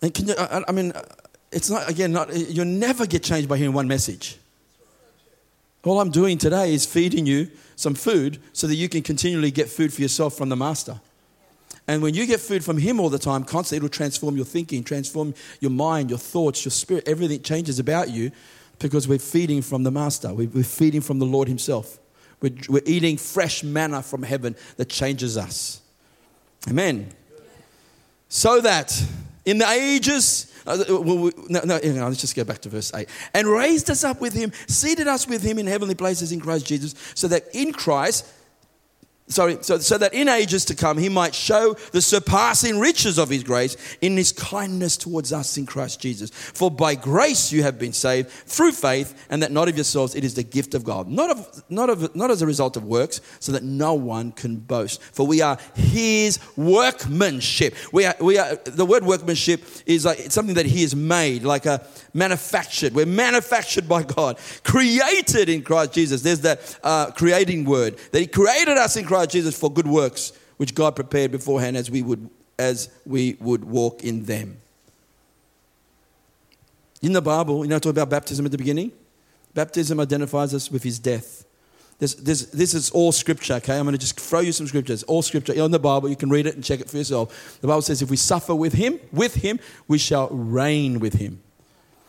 And 0.06 0.13
can 0.13 0.28
you, 0.28 0.36
I, 0.38 0.62
I 0.68 0.72
mean, 0.72 0.91
uh, 0.91 1.02
it's 1.52 1.68
not, 1.68 1.89
again, 1.89 2.12
not, 2.12 2.30
uh, 2.30 2.34
you'll 2.36 2.65
never 2.65 3.08
get 3.08 3.24
changed 3.24 3.50
by 3.50 3.58
hearing 3.58 3.74
one 3.74 3.88
message. 3.88 4.38
All 5.84 6.00
I'm 6.00 6.12
doing 6.12 6.38
today 6.38 6.76
is 6.76 6.86
feeding 6.86 7.26
you 7.26 7.50
some 7.76 7.96
food 7.96 8.38
so 8.54 8.68
that 8.68 8.76
you 8.76 8.88
can 8.88 9.02
continually 9.02 9.50
get 9.50 9.68
food 9.68 9.91
for 9.91 10.04
yourself 10.04 10.36
from 10.38 10.50
the 10.50 10.56
Master. 10.56 11.02
And 11.88 12.04
when 12.04 12.13
you 12.13 12.28
get 12.28 12.39
food 12.39 12.63
from 12.63 12.78
Him 12.78 13.00
all 13.00 13.10
the 13.10 13.18
time, 13.18 13.46
constantly, 13.46 13.78
it'll 13.84 13.89
transform 13.89 14.36
your 14.36 14.46
thinking, 14.46 14.84
transform 14.84 15.34
your 15.60 15.72
mind, 15.72 16.12
your 16.12 16.20
thoughts, 16.20 16.63
your 16.63 16.72
spirit. 16.72 17.08
Everything 17.08 17.41
changes 17.41 17.80
about 17.80 18.12
you 18.12 18.32
because 18.78 19.08
we're 19.08 19.18
feeding 19.18 19.63
from 19.63 19.82
the 19.82 19.91
Master. 19.91 20.32
We're 20.36 20.63
feeding 20.63 21.02
from 21.02 21.18
the 21.18 21.26
Lord 21.26 21.48
Himself. 21.48 21.98
We're, 22.41 22.54
we're 22.70 22.84
eating 22.86 23.18
fresh 23.18 23.63
manna 23.63 24.04
from 24.04 24.22
heaven 24.22 24.56
that 24.78 24.88
changes 24.88 25.36
us. 25.36 25.82
Amen. 26.70 27.10
So 28.30 28.62
that 28.62 29.04
in 29.45 29.60
the 29.60 29.69
ages, 29.69 30.51
uh, 30.65 30.84
well, 30.89 31.31
no, 31.47 31.62
no, 31.63 31.77
no, 31.77 32.08
let's 32.08 32.21
just 32.21 32.36
go 32.36 32.43
back 32.43 32.60
to 32.60 32.69
verse 32.69 32.93
8. 32.93 33.08
And 33.34 33.47
raised 33.47 33.89
us 33.89 34.03
up 34.03 34.19
with 34.19 34.34
him, 34.34 34.51
seated 34.67 35.08
us 35.08 35.27
with 35.27 35.43
him 35.43 35.60
in 35.60 35.67
heavenly 35.67 35.95
places 35.95 36.31
in 36.31 36.39
Christ 36.39 36.65
Jesus, 36.65 36.95
so 37.13 37.27
that 37.27 37.43
in 37.53 37.71
Christ 37.71 38.25
sorry, 39.27 39.57
so, 39.61 39.79
so 39.79 39.97
that 39.97 40.13
in 40.13 40.29
ages 40.29 40.65
to 40.65 40.75
come 40.75 40.97
he 40.97 41.09
might 41.09 41.33
show 41.33 41.73
the 41.91 42.01
surpassing 42.01 42.79
riches 42.79 43.17
of 43.17 43.29
his 43.29 43.43
grace 43.43 43.75
in 44.01 44.15
his 44.15 44.31
kindness 44.31 44.97
towards 44.97 45.33
us 45.33 45.57
in 45.57 45.65
Christ 45.65 45.99
Jesus. 45.99 46.29
For 46.29 46.69
by 46.69 46.95
grace 46.95 47.51
you 47.51 47.63
have 47.63 47.79
been 47.79 47.93
saved 47.93 48.29
through 48.29 48.73
faith, 48.73 49.25
and 49.29 49.41
that 49.41 49.51
not 49.51 49.67
of 49.67 49.75
yourselves, 49.75 50.15
it 50.15 50.23
is 50.23 50.35
the 50.35 50.43
gift 50.43 50.75
of 50.75 50.83
God. 50.83 51.07
Not, 51.07 51.31
of, 51.31 51.63
not, 51.69 51.89
of, 51.89 52.15
not 52.15 52.29
as 52.29 52.41
a 52.41 52.45
result 52.45 52.77
of 52.77 52.83
works, 52.83 53.21
so 53.39 53.51
that 53.51 53.63
no 53.63 53.93
one 53.93 54.31
can 54.31 54.57
boast. 54.57 55.01
For 55.01 55.25
we 55.25 55.41
are 55.41 55.57
his 55.73 56.39
workmanship. 56.55 57.75
We 57.91 58.05
are, 58.05 58.15
we 58.19 58.38
are, 58.38 58.55
the 58.55 58.85
word 58.85 59.03
workmanship 59.03 59.63
is 59.85 60.05
like 60.05 60.31
something 60.31 60.55
that 60.55 60.65
he 60.65 60.81
has 60.81 60.95
made, 60.95 61.43
like 61.43 61.65
a 61.65 61.85
manufactured. 62.13 62.93
We're 62.93 63.05
manufactured 63.05 63.89
by 63.89 64.03
God, 64.03 64.38
created 64.63 65.49
in 65.49 65.63
Christ 65.63 65.93
Jesus. 65.93 66.21
There's 66.21 66.41
that 66.41 66.79
uh, 66.83 67.11
creating 67.11 67.65
word 67.65 67.97
that 68.11 68.19
he 68.19 68.27
created 68.27 68.77
us 68.77 68.95
in 68.95 69.05
Christ 69.05 69.14
Christ 69.15 69.30
Jesus 69.32 69.58
for 69.58 69.71
good 69.71 69.88
works, 69.88 70.34
which 70.58 70.75
God 70.75 70.95
prepared 70.95 71.32
beforehand 71.32 71.78
as 71.78 71.89
we 71.89 72.01
would, 72.01 72.30
as 72.60 72.89
we 73.06 73.38
would 73.39 73.63
walk 73.63 74.04
in 74.04 74.25
them. 74.25 74.58
In 77.01 77.13
the 77.13 77.21
Bible, 77.21 77.63
you 77.63 77.69
know, 77.69 77.80
I 77.84 77.89
about 77.89 78.10
baptism 78.10 78.45
at 78.45 78.51
the 78.51 78.58
beginning. 78.58 78.91
Baptism 79.54 79.99
identifies 79.99 80.54
us 80.54 80.69
with 80.69 80.84
his 80.84 80.99
death. 80.99 81.45
This, 81.97 82.13
this, 82.15 82.47
this 82.47 82.73
is 82.73 82.89
all 82.89 83.13
scripture, 83.13 83.54
okay? 83.54 83.78
I'm 83.78 83.86
going 83.86 83.93
to 83.93 83.97
just 83.97 84.19
throw 84.19 84.41
you 84.41 84.51
some 84.51 84.67
scriptures. 84.67 85.04
All 85.04 85.21
scripture 85.21 85.54
in 85.54 85.71
the 85.71 85.80
Bible. 85.80 86.10
You 86.10 86.17
can 86.17 86.30
read 86.30 86.45
it 86.45 86.56
and 86.56 86.63
check 86.63 86.82
it 86.82 86.89
for 86.89 86.97
yourself. 86.97 87.60
The 87.62 87.67
Bible 87.67 87.84
says, 87.84 88.01
if 88.01 88.10
we 88.10 88.17
suffer 88.17 88.54
with 88.54 88.73
him, 88.73 88.99
with 89.13 89.36
him, 89.36 89.60
we 89.88 89.97
shall 89.97 90.28
reign 90.30 90.99
with 90.99 91.13
him. 91.13 91.41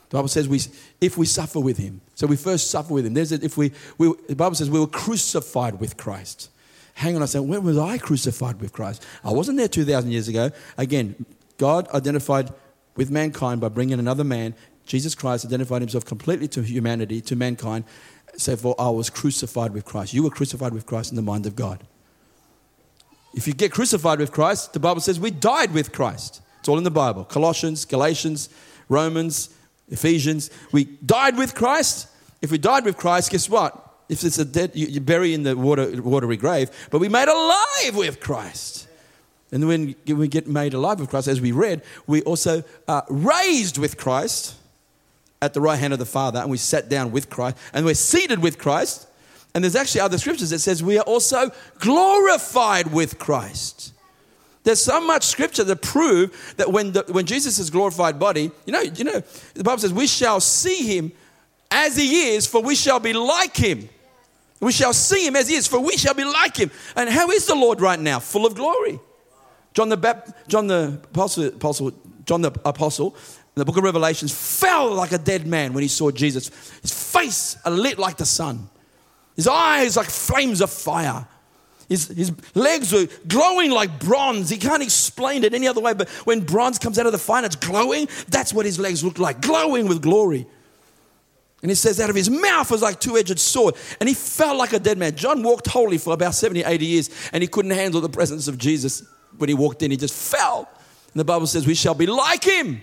The 0.09 0.17
Bible 0.17 0.29
says, 0.29 0.49
we, 0.49 0.61
if 1.01 1.17
we 1.17 1.27
suffer 1.27 1.61
with 1.61 1.79
him. 1.79 2.01
So 2.17 2.27
we 2.27 2.37
first 2.37 2.69
suffer 2.71 2.95
with 2.95 3.07
him. 3.07 3.15
There's 3.15 3.31
a, 3.31 3.45
if 3.45 3.57
we, 3.57 3.71
we, 3.97 4.13
the 4.29 4.35
Bible 4.35 4.57
says 4.57 4.69
we 4.69 4.81
were 4.81 4.89
crucified 4.89 5.79
with 5.79 5.97
Christ 5.97 6.51
hang 6.97 7.15
on 7.15 7.23
a 7.23 7.27
second, 7.27 7.49
when 7.49 7.63
was 7.63 7.77
I 7.77 7.99
crucified 7.99 8.59
with 8.59 8.73
Christ? 8.73 9.05
I 9.23 9.31
wasn't 9.31 9.59
there 9.59 9.69
2,000 9.69 10.11
years 10.11 10.29
ago. 10.29 10.51
Again, 10.79 11.27
God 11.59 11.89
identified 11.91 12.53
with 12.97 13.11
mankind 13.11 13.61
by 13.61 13.69
bringing 13.69 13.99
another 13.99 14.25
man. 14.25 14.55
Jesus 14.87 15.15
Christ 15.15 15.45
identified 15.45 15.83
himself 15.83 16.07
completely 16.07 16.49
to 16.49 16.63
humanity, 16.63 17.21
to 17.21 17.37
mankind. 17.37 17.85
So, 18.39 18.57
for 18.57 18.75
I 18.79 18.89
was 18.89 19.11
crucified 19.11 19.73
with 19.75 19.85
Christ. 19.85 20.15
You 20.15 20.23
were 20.23 20.31
crucified 20.31 20.73
with 20.73 20.87
Christ 20.87 21.13
in 21.13 21.17
the 21.17 21.23
mind 21.23 21.45
of 21.45 21.55
God. 21.55 21.87
If 23.35 23.47
you 23.47 23.53
get 23.53 23.73
crucified 23.73 24.19
with 24.19 24.33
Christ, 24.33 24.73
the 24.73 24.81
Bible 24.81 25.03
says 25.03 25.21
we 25.21 25.31
died 25.31 25.75
with 25.75 25.93
Christ. 25.93 26.41
It's 26.61 26.69
all 26.69 26.79
in 26.79 26.85
the 26.85 26.91
Bible 26.91 27.25
Colossians, 27.25 27.85
Galatians, 27.85 28.49
Romans, 28.89 29.51
Ephesians. 29.91 30.51
We 30.73 30.85
died 30.85 31.37
with 31.37 31.55
Christ. 31.55 32.09
If 32.41 32.51
we 32.51 32.57
died 32.57 32.87
with 32.87 32.97
Christ, 32.97 33.31
guess 33.31 33.51
what? 33.51 33.86
If 34.09 34.23
it's 34.23 34.39
a 34.39 34.45
dead, 34.45 34.73
you, 34.75 34.87
you 34.87 35.01
bury 35.01 35.35
in 35.35 35.43
the 35.43 35.57
water, 35.57 36.01
watery 36.01 36.37
grave, 36.37 36.71
but 36.91 36.99
we 37.01 37.09
made 37.09 37.29
alive 37.29 37.95
with 37.95 38.21
Christ. 38.21 38.87
And 39.53 39.67
when 39.67 39.95
we 40.07 40.29
get 40.29 40.47
made 40.47 40.75
alive 40.75 41.01
with 41.01 41.11
Christ, 41.11 41.29
as 41.29 41.41
we 41.41 41.53
read, 41.53 41.83
we 42.07 42.23
also 42.23 42.65
are 42.89 43.05
raised 43.09 43.79
with 43.79 43.97
Christ 43.97 44.55
at 45.43 45.55
the 45.55 45.61
right 45.61 45.79
hand 45.79 45.93
of 45.93 45.99
the 45.99 46.07
Father, 46.07 46.41
and 46.41 46.51
we 46.51 46.57
sat 46.57 46.89
down 46.89 47.13
with 47.13 47.31
Christ, 47.31 47.57
and 47.73 47.85
we're 47.85 47.95
seated 47.95 48.41
with 48.41 48.59
Christ. 48.59 49.07
And 49.55 49.65
there's 49.65 49.77
actually 49.77 50.03
other 50.03 50.19
scriptures 50.19 50.51
that 50.51 50.59
says 50.59 50.83
we 50.83 50.99
are 50.99 51.05
also 51.05 51.51
glorified 51.79 52.93
with 52.93 53.19
Christ. 53.19 53.93
There's 54.65 54.81
so 54.81 55.01
much 55.01 55.25
scripture 55.25 55.65
that 55.65 55.81
prove 55.81 56.55
that 56.57 56.73
when, 56.73 56.93
the, 56.93 57.05
when 57.09 57.25
Jesus' 57.25 57.59
is 57.59 57.71
glorified 57.71 58.19
body, 58.19 58.51
you 58.67 58.73
know, 58.73 58.81
you 58.81 59.05
know, 59.05 59.23
the 59.55 59.63
Bible 59.63 59.79
says 59.79 59.93
we 59.93 60.09
shall 60.09 60.41
see 60.41 60.97
him 60.97 61.13
as 61.71 61.97
he 61.97 62.31
is, 62.31 62.47
for 62.47 62.61
we 62.61 62.75
shall 62.75 62.99
be 62.99 63.13
like 63.13 63.57
him. 63.57 63.89
We 64.61 64.73
shall 64.73 64.93
see 64.93 65.27
him 65.27 65.37
as 65.37 65.49
he 65.49 65.55
is, 65.55 65.67
for 65.67 65.79
we 65.79 65.97
shall 65.97 66.15
be 66.15 66.25
like 66.25 66.57
him. 66.57 66.71
And 66.95 67.11
how 67.11 67.31
is 67.31 67.47
the 67.47 67.55
Lord 67.55 67.81
right 67.81 68.01
now? 68.01 68.21
Full 68.21 68.47
of 68.47 68.55
glory. 68.55 68.99
John 69.75 69.91
the, 69.91 69.97
Bap- 69.97 70.49
John 70.49 70.67
the 70.67 71.01
Apostle, 71.05 71.49
Apostle, 71.49 71.93
John 72.25 72.41
the 72.41 72.53
Apostle, 72.65 73.15
in 73.55 73.61
the 73.61 73.65
book 73.65 73.77
of 73.77 73.85
Revelations, 73.85 74.33
fell 74.33 74.93
like 74.93 75.13
a 75.13 75.19
dead 75.19 75.47
man 75.47 75.75
when 75.75 75.83
he 75.83 75.89
saw 75.89 76.11
Jesus. 76.11 76.49
His 76.81 76.93
face 76.93 77.59
lit 77.67 77.99
like 77.99 78.17
the 78.17 78.25
sun, 78.25 78.71
his 79.35 79.47
eyes 79.47 79.97
like 79.97 80.09
flames 80.09 80.63
of 80.63 80.71
fire. 80.71 81.27
His, 81.89 82.09
his 82.09 82.33
legs 82.55 82.93
were 82.93 83.07
glowing 83.29 83.71
like 83.71 84.01
bronze. 84.01 84.51
He 84.51 84.57
can't 84.57 84.83
explain 84.83 85.45
it 85.45 85.55
any 85.55 85.69
other 85.69 85.81
way, 85.81 85.95
but 85.95 86.09
when 86.25 86.41
bronze 86.41 86.79
comes 86.79 86.99
out 86.99 87.07
of 87.07 87.13
the 87.13 87.19
fire 87.19 87.45
and 87.45 87.47
it's 87.47 87.57
glowing, 87.57 88.09
that's 88.29 88.53
what 88.53 88.67
his 88.67 88.81
legs 88.81 89.05
look 89.05 89.19
like, 89.19 89.41
glowing 89.41 89.87
with 89.87 90.03
glory. 90.03 90.47
And 91.63 91.71
he 91.71 91.75
says, 91.75 91.99
out 92.01 92.11
of 92.11 92.17
his 92.17 92.29
mouth 92.29 92.71
was 92.71 92.83
like 92.83 93.01
two-edged 93.01 93.39
sword. 93.39 93.77
And 93.99 94.09
he 94.09 94.15
felt 94.15 94.57
like 94.59 94.73
a 94.73 94.79
dead 94.79 94.99
man. 94.99 95.17
John 95.17 95.43
walked 95.43 95.67
holy 95.67 95.99
for 95.99 96.13
about 96.13 96.35
70, 96.35 96.65
80 96.65 96.87
years, 96.87 97.31
and 97.33 97.43
he 97.43 97.49
couldn't 97.49 97.71
handle 97.71 98.01
the 98.01 98.09
presence 98.09 98.47
of 98.47 98.59
Jesus. 98.59 99.03
When 99.39 99.49
he 99.49 99.55
walked 99.55 99.83
in, 99.83 99.91
he 99.91 99.97
just 99.97 100.15
fell. 100.15 100.69
And 101.13 101.21
the 101.21 101.25
Bible 101.25 101.47
says, 101.47 101.67
we 101.67 101.75
shall 101.75 101.95
be 101.95 102.07
like 102.07 102.45
him, 102.45 102.83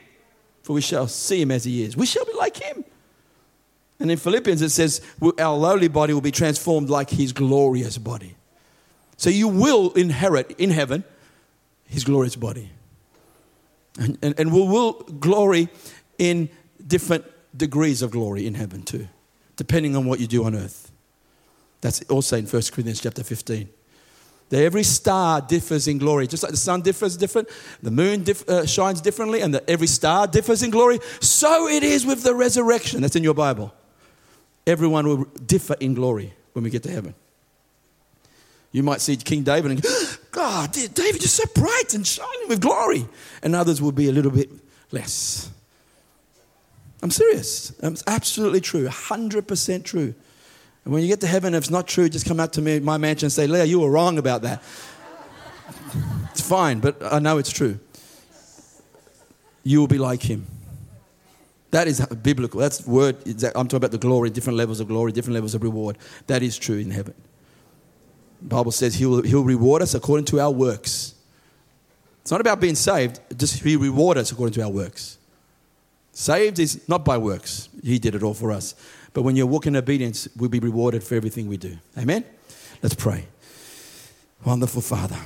for 0.63 0.73
we 0.73 0.81
shall 0.81 1.07
see 1.07 1.41
him 1.41 1.51
as 1.51 1.63
he 1.63 1.83
is. 1.83 1.95
We 1.95 2.05
shall 2.05 2.25
be 2.25 2.33
like 2.33 2.57
him. 2.57 2.83
And 3.99 4.11
in 4.11 4.17
Philippians, 4.17 4.61
it 4.61 4.69
says, 4.69 5.01
our 5.39 5.55
lowly 5.55 5.87
body 5.87 6.13
will 6.13 6.21
be 6.21 6.31
transformed 6.31 6.89
like 6.89 7.09
his 7.09 7.31
glorious 7.31 7.97
body. 7.97 8.35
So 9.17 9.29
you 9.29 9.47
will 9.47 9.91
inherit 9.93 10.51
in 10.57 10.71
heaven 10.71 11.03
his 11.85 12.03
glorious 12.03 12.35
body. 12.35 12.71
And, 13.99 14.17
and, 14.23 14.39
and 14.39 14.51
we 14.51 14.61
will 14.61 14.93
glory 14.93 15.69
in 16.17 16.49
different 16.85 17.23
degrees 17.55 18.01
of 18.01 18.11
glory 18.11 18.45
in 18.47 18.55
heaven 18.55 18.83
too, 18.83 19.07
depending 19.55 19.95
on 19.95 20.05
what 20.05 20.19
you 20.19 20.27
do 20.27 20.43
on 20.43 20.55
earth. 20.55 20.91
That's 21.81 22.01
also 22.03 22.37
in 22.37 22.45
1 22.45 22.49
Corinthians 22.71 23.01
chapter 23.01 23.23
15. 23.23 23.69
That 24.49 24.63
every 24.63 24.83
star 24.83 25.41
differs 25.41 25.87
in 25.87 25.97
glory. 25.97 26.27
Just 26.27 26.43
like 26.43 26.51
the 26.51 26.57
sun 26.57 26.81
differs 26.81 27.17
different, 27.17 27.49
the 27.81 27.91
moon 27.91 28.23
diff- 28.23 28.47
uh, 28.47 28.65
shines 28.65 29.01
differently, 29.01 29.41
and 29.41 29.53
that 29.53 29.69
every 29.69 29.87
star 29.87 30.27
differs 30.27 30.63
in 30.63 30.69
glory, 30.69 30.99
so 31.19 31.67
it 31.67 31.83
is 31.83 32.05
with 32.05 32.23
the 32.23 32.35
resurrection. 32.35 33.01
That's 33.01 33.15
in 33.15 33.23
your 33.23 33.33
Bible. 33.33 33.73
Everyone 34.65 35.07
will 35.07 35.25
differ 35.45 35.75
in 35.79 35.93
glory 35.93 36.33
when 36.53 36.63
we 36.63 36.69
get 36.69 36.83
to 36.83 36.91
heaven. 36.91 37.15
You 38.71 38.83
might 38.83 39.01
see 39.01 39.15
King 39.15 39.43
David 39.43 39.71
and 39.71 39.81
go, 39.81 39.89
God, 40.31 40.71
David, 40.71 41.21
you're 41.21 41.27
so 41.27 41.45
bright 41.53 41.93
and 41.93 42.05
shining 42.05 42.47
with 42.47 42.61
glory. 42.61 43.07
And 43.41 43.55
others 43.55 43.81
will 43.81 43.91
be 43.91 44.09
a 44.09 44.11
little 44.11 44.31
bit 44.31 44.51
less. 44.91 45.49
I'm 47.03 47.11
serious. 47.11 47.73
It's 47.83 48.01
absolutely 48.07 48.61
true. 48.61 48.87
100% 48.87 49.83
true. 49.83 50.15
And 50.85 50.93
when 50.93 51.03
you 51.03 51.09
get 51.09 51.19
to 51.19 51.27
heaven, 51.27 51.53
if 51.53 51.65
it's 51.65 51.69
not 51.69 51.85
true, 51.85 52.07
just 52.07 52.25
come 52.25 52.39
out 52.39 52.53
to 52.53 52.61
me, 52.61 52.79
my 52.79 52.97
mansion, 52.97 53.25
and 53.25 53.33
say, 53.33 53.45
Leah, 53.45 53.65
you 53.65 53.81
were 53.81 53.91
wrong 53.91 54.17
about 54.17 54.41
that. 54.43 54.63
it's 56.31 56.41
fine, 56.41 56.79
but 56.79 57.03
I 57.03 57.19
know 57.19 57.37
it's 57.39 57.51
true. 57.51 57.77
You 59.65 59.81
will 59.81 59.87
be 59.87 59.97
like 59.97 60.23
him. 60.23 60.47
That 61.71 61.87
is 61.89 62.05
biblical. 62.05 62.61
That's 62.61 62.87
word. 62.87 63.17
I'm 63.27 63.67
talking 63.67 63.77
about 63.77 63.91
the 63.91 63.97
glory, 63.97 64.29
different 64.29 64.57
levels 64.57 64.79
of 64.79 64.87
glory, 64.87 65.11
different 65.11 65.33
levels 65.33 65.55
of 65.55 65.63
reward. 65.63 65.97
That 66.27 66.41
is 66.41 66.57
true 66.57 66.77
in 66.77 66.91
heaven. 66.91 67.15
The 68.41 68.47
Bible 68.47 68.71
says 68.71 68.95
he'll, 68.95 69.23
he'll 69.23 69.43
reward 69.43 69.81
us 69.81 69.93
according 69.93 70.25
to 70.27 70.39
our 70.39 70.51
works. 70.51 71.15
It's 72.21 72.31
not 72.31 72.39
about 72.39 72.61
being 72.61 72.75
saved, 72.75 73.19
just 73.35 73.61
he 73.61 73.75
reward 73.75 74.17
us 74.17 74.31
according 74.31 74.53
to 74.53 74.63
our 74.63 74.69
works. 74.69 75.17
Saved 76.13 76.59
is 76.59 76.87
not 76.87 77.03
by 77.03 77.17
works. 77.17 77.69
He 77.83 77.99
did 77.99 78.15
it 78.15 78.23
all 78.23 78.35
for 78.35 78.51
us. 78.51 78.75
But 79.13 79.23
when 79.23 79.35
you 79.35 79.45
walk 79.45 79.67
in 79.67 79.75
obedience, 79.75 80.27
we'll 80.37 80.49
be 80.49 80.59
rewarded 80.59 81.03
for 81.03 81.15
everything 81.15 81.47
we 81.47 81.57
do. 81.57 81.77
Amen? 81.97 82.23
Let's 82.81 82.95
pray. 82.95 83.25
Wonderful 84.45 84.81
Father. 84.81 85.17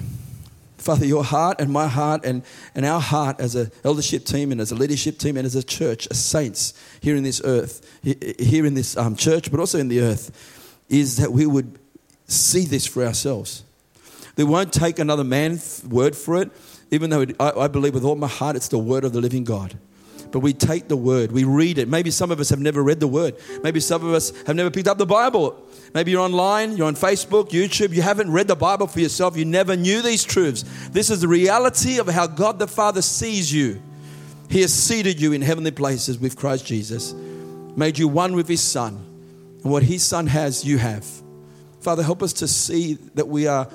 Father, 0.78 1.06
your 1.06 1.24
heart 1.24 1.60
and 1.60 1.72
my 1.72 1.88
heart 1.88 2.24
and, 2.24 2.44
and 2.74 2.86
our 2.86 3.02
heart 3.02 3.40
as 3.42 3.56
an 3.56 3.72
eldership 3.84 4.24
team 4.24 4.52
and 4.52 4.62
as 4.62 4.72
a 4.72 4.76
leadership 4.76 5.18
team 5.18 5.36
and 5.36 5.46
as 5.46 5.56
a 5.56 5.64
church, 5.64 6.08
as 6.10 6.24
saints 6.24 6.74
here 7.02 7.16
in 7.16 7.24
this 7.24 7.42
earth, 7.44 8.00
here 8.04 8.66
in 8.66 8.74
this 8.74 8.96
um, 8.96 9.16
church, 9.16 9.52
but 9.52 9.60
also 9.60 9.80
in 9.80 9.90
the 9.90 10.00
earth, 10.00 10.84
is 10.88 11.18
that 11.18 11.32
we 11.32 11.46
would 11.46 11.78
see 12.28 12.64
this 12.64 12.86
for 12.86 13.04
ourselves. 13.04 13.64
They 14.36 14.44
won't 14.44 14.72
take 14.72 15.00
another 15.00 15.24
man's 15.24 15.84
word 15.84 16.16
for 16.16 16.42
it, 16.42 16.52
even 16.92 17.10
though 17.10 17.22
it, 17.22 17.36
I, 17.40 17.52
I 17.52 17.68
believe 17.68 17.94
with 17.94 18.06
all 18.06 18.16
my 18.16 18.28
heart 18.28 18.56
it's 18.56 18.70
the 18.70 18.78
word 18.78 19.04
of 19.04 19.12
the 19.12 19.20
living 19.20 19.44
God. 19.44 19.78
But 20.32 20.40
we 20.40 20.54
take 20.54 20.88
the 20.88 20.98
word, 20.98 21.32
we 21.32 21.44
read 21.44 21.78
it. 21.78 21.88
Maybe 21.88 22.12
some 22.12 22.32
of 22.32 22.40
us 22.40 22.50
have 22.50 22.60
never 22.60 22.84
read 22.84 23.00
the 23.00 23.08
word. 23.08 23.36
Maybe 23.64 23.80
some 23.80 24.06
of 24.06 24.14
us 24.14 24.32
have 24.46 24.56
never 24.56 24.70
picked 24.70 24.88
up 24.88 24.98
the 24.98 25.06
Bible. 25.06 25.62
Maybe 25.94 26.12
you're 26.12 26.22
online, 26.22 26.76
you're 26.78 26.88
on 26.88 26.96
Facebook, 26.96 27.50
YouTube, 27.50 27.94
you 27.94 28.02
haven't 28.02 28.32
read 28.32 28.48
the 28.48 28.56
Bible 28.56 28.88
for 28.88 29.00
yourself, 29.00 29.38
you 29.38 29.46
never 29.46 29.76
knew 29.76 30.02
these 30.02 30.24
truths. 30.24 30.64
This 30.90 31.10
is 31.10 31.22
the 31.22 31.28
reality 31.28 32.00
of 32.00 32.08
how 32.08 32.28
God 32.28 32.60
the 32.60 32.68
Father 32.68 33.02
sees 33.02 33.54
you. 33.54 33.82
He 34.50 34.62
has 34.62 34.74
seated 34.74 35.20
you 35.20 35.34
in 35.34 35.42
heavenly 35.42 35.72
places 35.72 36.20
with 36.20 36.36
Christ 36.36 36.66
Jesus, 36.66 37.14
made 37.14 37.98
you 37.98 38.08
one 38.08 38.36
with 38.36 38.48
His 38.48 38.62
Son. 38.62 39.04
And 39.64 39.72
what 39.72 39.84
His 39.84 40.04
Son 40.04 40.28
has, 40.28 40.64
you 40.64 40.78
have. 40.78 41.06
Father, 41.82 42.04
help 42.04 42.22
us 42.22 42.34
to 42.34 42.48
see 42.48 42.94
that 43.16 43.28
we 43.28 43.48
are 43.48 43.68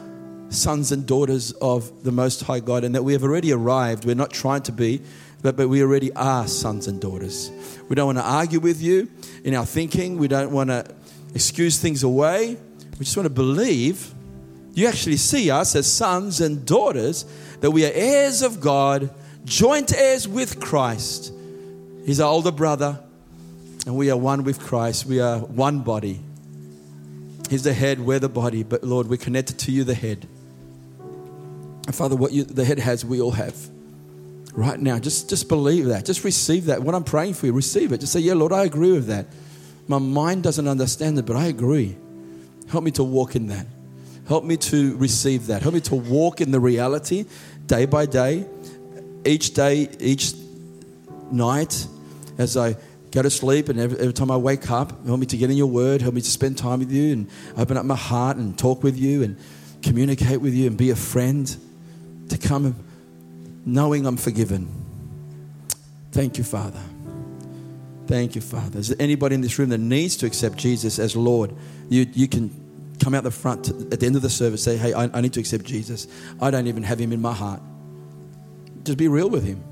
sons 0.50 0.92
and 0.92 1.06
daughters 1.06 1.52
of 1.52 2.04
the 2.04 2.12
Most 2.12 2.42
High 2.42 2.60
God 2.60 2.84
and 2.84 2.94
that 2.94 3.02
we 3.02 3.12
have 3.14 3.22
already 3.22 3.52
arrived. 3.52 4.04
We're 4.04 4.14
not 4.14 4.30
trying 4.30 4.62
to 4.62 4.72
be, 4.72 5.00
but, 5.42 5.56
but 5.56 5.68
we 5.68 5.82
already 5.82 6.12
are 6.14 6.46
sons 6.46 6.86
and 6.86 7.00
daughters. 7.00 7.50
We 7.88 7.96
don't 7.96 8.06
want 8.06 8.18
to 8.18 8.24
argue 8.24 8.60
with 8.60 8.80
you 8.80 9.10
in 9.44 9.54
our 9.54 9.66
thinking, 9.66 10.18
we 10.18 10.28
don't 10.28 10.52
want 10.52 10.70
to 10.70 10.86
excuse 11.34 11.78
things 11.78 12.02
away. 12.02 12.56
We 12.92 13.04
just 13.04 13.16
want 13.16 13.26
to 13.26 13.34
believe 13.34 14.14
you 14.74 14.86
actually 14.86 15.16
see 15.16 15.50
us 15.50 15.76
as 15.76 15.90
sons 15.90 16.40
and 16.40 16.64
daughters, 16.64 17.26
that 17.60 17.70
we 17.70 17.84
are 17.84 17.90
heirs 17.92 18.42
of 18.42 18.60
God, 18.60 19.10
joint 19.44 19.92
heirs 19.92 20.26
with 20.26 20.60
Christ. 20.60 21.32
He's 22.06 22.20
our 22.20 22.30
older 22.30 22.50
brother, 22.50 22.98
and 23.86 23.96
we 23.96 24.10
are 24.10 24.16
one 24.16 24.44
with 24.44 24.60
Christ. 24.60 25.04
We 25.04 25.20
are 25.20 25.38
one 25.38 25.80
body. 25.80 26.20
He's 27.50 27.64
the 27.64 27.74
head, 27.74 28.00
we're 28.00 28.18
the 28.18 28.30
body, 28.30 28.62
but 28.62 28.82
Lord, 28.82 29.08
we're 29.08 29.18
connected 29.18 29.58
to 29.58 29.72
you, 29.72 29.84
the 29.84 29.94
head. 29.94 30.26
And 31.86 31.94
Father, 31.94 32.16
what 32.16 32.32
you, 32.32 32.44
the 32.44 32.64
head 32.64 32.78
has, 32.78 33.04
we 33.04 33.20
all 33.20 33.32
have. 33.32 33.54
Right 34.52 34.78
now, 34.78 34.98
just, 34.98 35.30
just 35.30 35.48
believe 35.48 35.86
that. 35.86 36.04
Just 36.04 36.24
receive 36.24 36.66
that. 36.66 36.82
What 36.82 36.94
I'm 36.94 37.04
praying 37.04 37.34
for 37.34 37.46
you, 37.46 37.52
receive 37.52 37.92
it. 37.92 37.98
Just 37.98 38.12
say, 38.12 38.20
Yeah, 38.20 38.34
Lord, 38.34 38.52
I 38.52 38.64
agree 38.64 38.92
with 38.92 39.06
that. 39.06 39.26
My 39.88 39.98
mind 39.98 40.42
doesn't 40.42 40.68
understand 40.68 41.18
it, 41.18 41.26
but 41.26 41.36
I 41.36 41.46
agree. 41.46 41.96
Help 42.68 42.84
me 42.84 42.90
to 42.92 43.04
walk 43.04 43.34
in 43.34 43.48
that. 43.48 43.66
Help 44.28 44.44
me 44.44 44.56
to 44.56 44.96
receive 44.96 45.46
that. 45.46 45.62
Help 45.62 45.74
me 45.74 45.80
to 45.80 45.94
walk 45.94 46.40
in 46.40 46.50
the 46.50 46.60
reality 46.60 47.24
day 47.66 47.86
by 47.86 48.06
day, 48.06 48.46
each 49.24 49.54
day, 49.54 49.88
each 49.98 50.34
night, 51.30 51.86
as 52.38 52.56
I 52.56 52.76
go 53.10 53.22
to 53.22 53.30
sleep 53.30 53.68
and 53.68 53.80
every, 53.80 53.98
every 53.98 54.12
time 54.12 54.30
I 54.30 54.36
wake 54.36 54.70
up. 54.70 55.06
Help 55.06 55.18
me 55.18 55.26
to 55.26 55.36
get 55.36 55.50
in 55.50 55.56
your 55.56 55.66
word. 55.66 56.02
Help 56.02 56.14
me 56.14 56.20
to 56.20 56.30
spend 56.30 56.58
time 56.58 56.78
with 56.78 56.92
you 56.92 57.12
and 57.12 57.30
open 57.56 57.76
up 57.76 57.84
my 57.84 57.96
heart 57.96 58.36
and 58.36 58.58
talk 58.58 58.82
with 58.82 58.98
you 58.98 59.22
and 59.22 59.36
communicate 59.82 60.40
with 60.40 60.54
you 60.54 60.66
and 60.66 60.76
be 60.76 60.90
a 60.90 60.96
friend. 60.96 61.56
To 62.28 62.38
come 62.38 62.74
knowing 63.64 64.06
I'm 64.06 64.16
forgiven. 64.16 64.68
Thank 66.12 66.38
you, 66.38 66.44
Father. 66.44 66.80
Thank 68.06 68.34
you, 68.34 68.40
Father. 68.40 68.78
Is 68.78 68.88
there 68.88 68.96
anybody 69.00 69.34
in 69.34 69.40
this 69.40 69.58
room 69.58 69.70
that 69.70 69.78
needs 69.78 70.16
to 70.18 70.26
accept 70.26 70.56
Jesus 70.56 70.98
as 70.98 71.16
Lord? 71.16 71.54
You, 71.88 72.06
you 72.12 72.28
can 72.28 72.50
come 73.02 73.14
out 73.14 73.24
the 73.24 73.30
front 73.30 73.68
at 73.68 74.00
the 74.00 74.06
end 74.06 74.16
of 74.16 74.22
the 74.22 74.30
service, 74.30 74.62
say, 74.62 74.76
Hey, 74.76 74.92
I, 74.92 75.04
I 75.12 75.20
need 75.20 75.32
to 75.34 75.40
accept 75.40 75.64
Jesus. 75.64 76.06
I 76.40 76.50
don't 76.50 76.66
even 76.66 76.82
have 76.82 77.00
him 77.00 77.12
in 77.12 77.20
my 77.20 77.32
heart. 77.32 77.60
Just 78.84 78.98
be 78.98 79.08
real 79.08 79.30
with 79.30 79.44
him. 79.44 79.62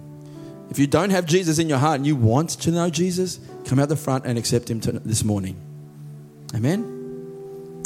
If 0.71 0.79
you 0.79 0.87
don't 0.87 1.11
have 1.11 1.27
Jesus 1.27 1.59
in 1.59 1.69
your 1.69 1.79
heart 1.79 1.97
and 1.97 2.07
you 2.07 2.15
want 2.15 2.51
to 2.51 2.71
know 2.71 2.89
Jesus, 2.91 3.41
come 3.65 3.81
out 3.81 3.89
the 3.89 3.97
front 3.97 4.25
and 4.25 4.39
accept 4.39 4.71
him 4.71 4.81
to, 4.83 4.93
this 4.93 5.25
morning. 5.25 5.57
Amen. 6.55 6.99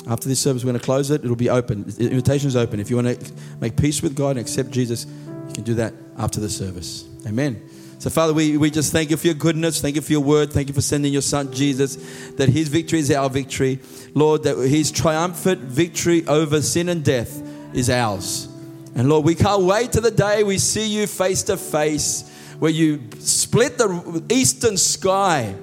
After 0.07 0.29
this 0.29 0.39
service, 0.39 0.65
we're 0.65 0.73
going 0.73 0.81
to 0.81 0.85
close 0.85 1.11
it. 1.11 1.25
It'll 1.25 1.35
be 1.35 1.49
open. 1.49 1.85
The 1.85 2.11
invitation 2.11 2.49
is 2.49 2.57
open. 2.57 2.79
If 2.79 2.91
you 2.91 2.97
want 2.97 3.19
to 3.19 3.33
make 3.59 3.77
peace 3.77 4.03
with 4.03 4.15
God 4.15 4.31
and 4.31 4.41
accept 4.41 4.71
Jesus, 4.71 5.07
you 5.49 5.55
can 5.55 5.65
do 5.65 5.75
that 5.75 5.95
after 6.19 6.41
the 6.41 6.51
service. 6.51 7.05
Amen. 7.27 7.63
So, 7.99 8.11
Father, 8.11 8.35
we, 8.35 8.59
we 8.59 8.71
just 8.71 8.93
thank 8.93 9.11
you 9.11 9.17
for 9.17 9.29
your 9.29 9.35
goodness. 9.35 9.81
Thank 9.81 9.97
you 9.97 10.03
for 10.03 10.13
your 10.13 10.21
word. 10.21 10.53
Thank 10.53 10.69
you 10.69 10.75
for 10.75 10.83
sending 10.83 11.13
your 11.13 11.23
son, 11.23 11.53
Jesus, 11.53 11.97
that 12.33 12.49
his 12.51 12.69
victory 12.69 12.99
is 12.99 13.11
our 13.11 13.31
victory. 13.31 13.81
Lord, 14.15 14.43
that 14.43 14.57
his 14.59 14.91
triumphant 14.91 15.61
victory 15.61 16.27
over 16.27 16.61
sin 16.61 16.91
and 16.91 17.03
death 17.03 17.43
is 17.75 17.89
ours. 17.89 18.49
And 18.95 19.09
Lord, 19.09 19.25
we 19.25 19.35
can't 19.35 19.63
wait 19.63 19.93
to 19.93 20.01
the 20.01 20.11
day 20.11 20.45
we 20.45 20.59
see 20.59 20.87
you 20.87 21.07
face 21.07 21.45
to 21.45 21.57
face, 21.57 22.31
where 22.59 22.71
you 22.71 23.01
split 23.21 23.79
the 23.79 24.23
eastern 24.29 24.77
sky 24.77 25.55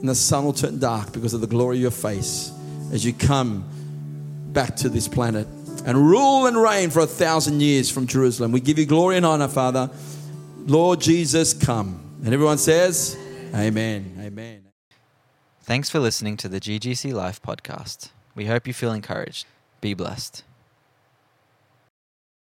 and 0.00 0.08
the 0.08 0.14
sun 0.14 0.44
will 0.44 0.52
turn 0.52 0.78
dark 0.78 1.12
because 1.12 1.34
of 1.34 1.40
the 1.40 1.46
glory 1.46 1.76
of 1.76 1.82
your 1.82 1.90
face 1.90 2.52
as 2.92 3.04
you 3.04 3.12
come 3.12 3.64
back 4.52 4.76
to 4.76 4.88
this 4.88 5.08
planet 5.08 5.46
and 5.86 5.96
rule 5.96 6.46
and 6.46 6.60
reign 6.60 6.90
for 6.90 7.00
a 7.00 7.06
thousand 7.06 7.62
years 7.62 7.90
from 7.90 8.06
Jerusalem. 8.08 8.50
We 8.52 8.60
give 8.60 8.78
you 8.78 8.84
glory 8.84 9.16
and 9.16 9.24
honor, 9.24 9.48
Father. 9.48 9.88
Lord 10.66 11.00
Jesus, 11.00 11.54
come. 11.54 12.00
And 12.24 12.34
everyone 12.34 12.58
says, 12.58 13.16
Amen. 13.54 14.18
Amen. 14.20 14.64
Thanks 15.62 15.88
for 15.88 16.00
listening 16.00 16.36
to 16.38 16.48
the 16.48 16.60
GGC 16.60 17.12
Life 17.12 17.40
podcast. 17.40 18.10
We 18.34 18.46
hope 18.46 18.66
you 18.66 18.74
feel 18.74 18.92
encouraged. 18.92 19.46
Be 19.80 19.94
blessed. 19.94 20.42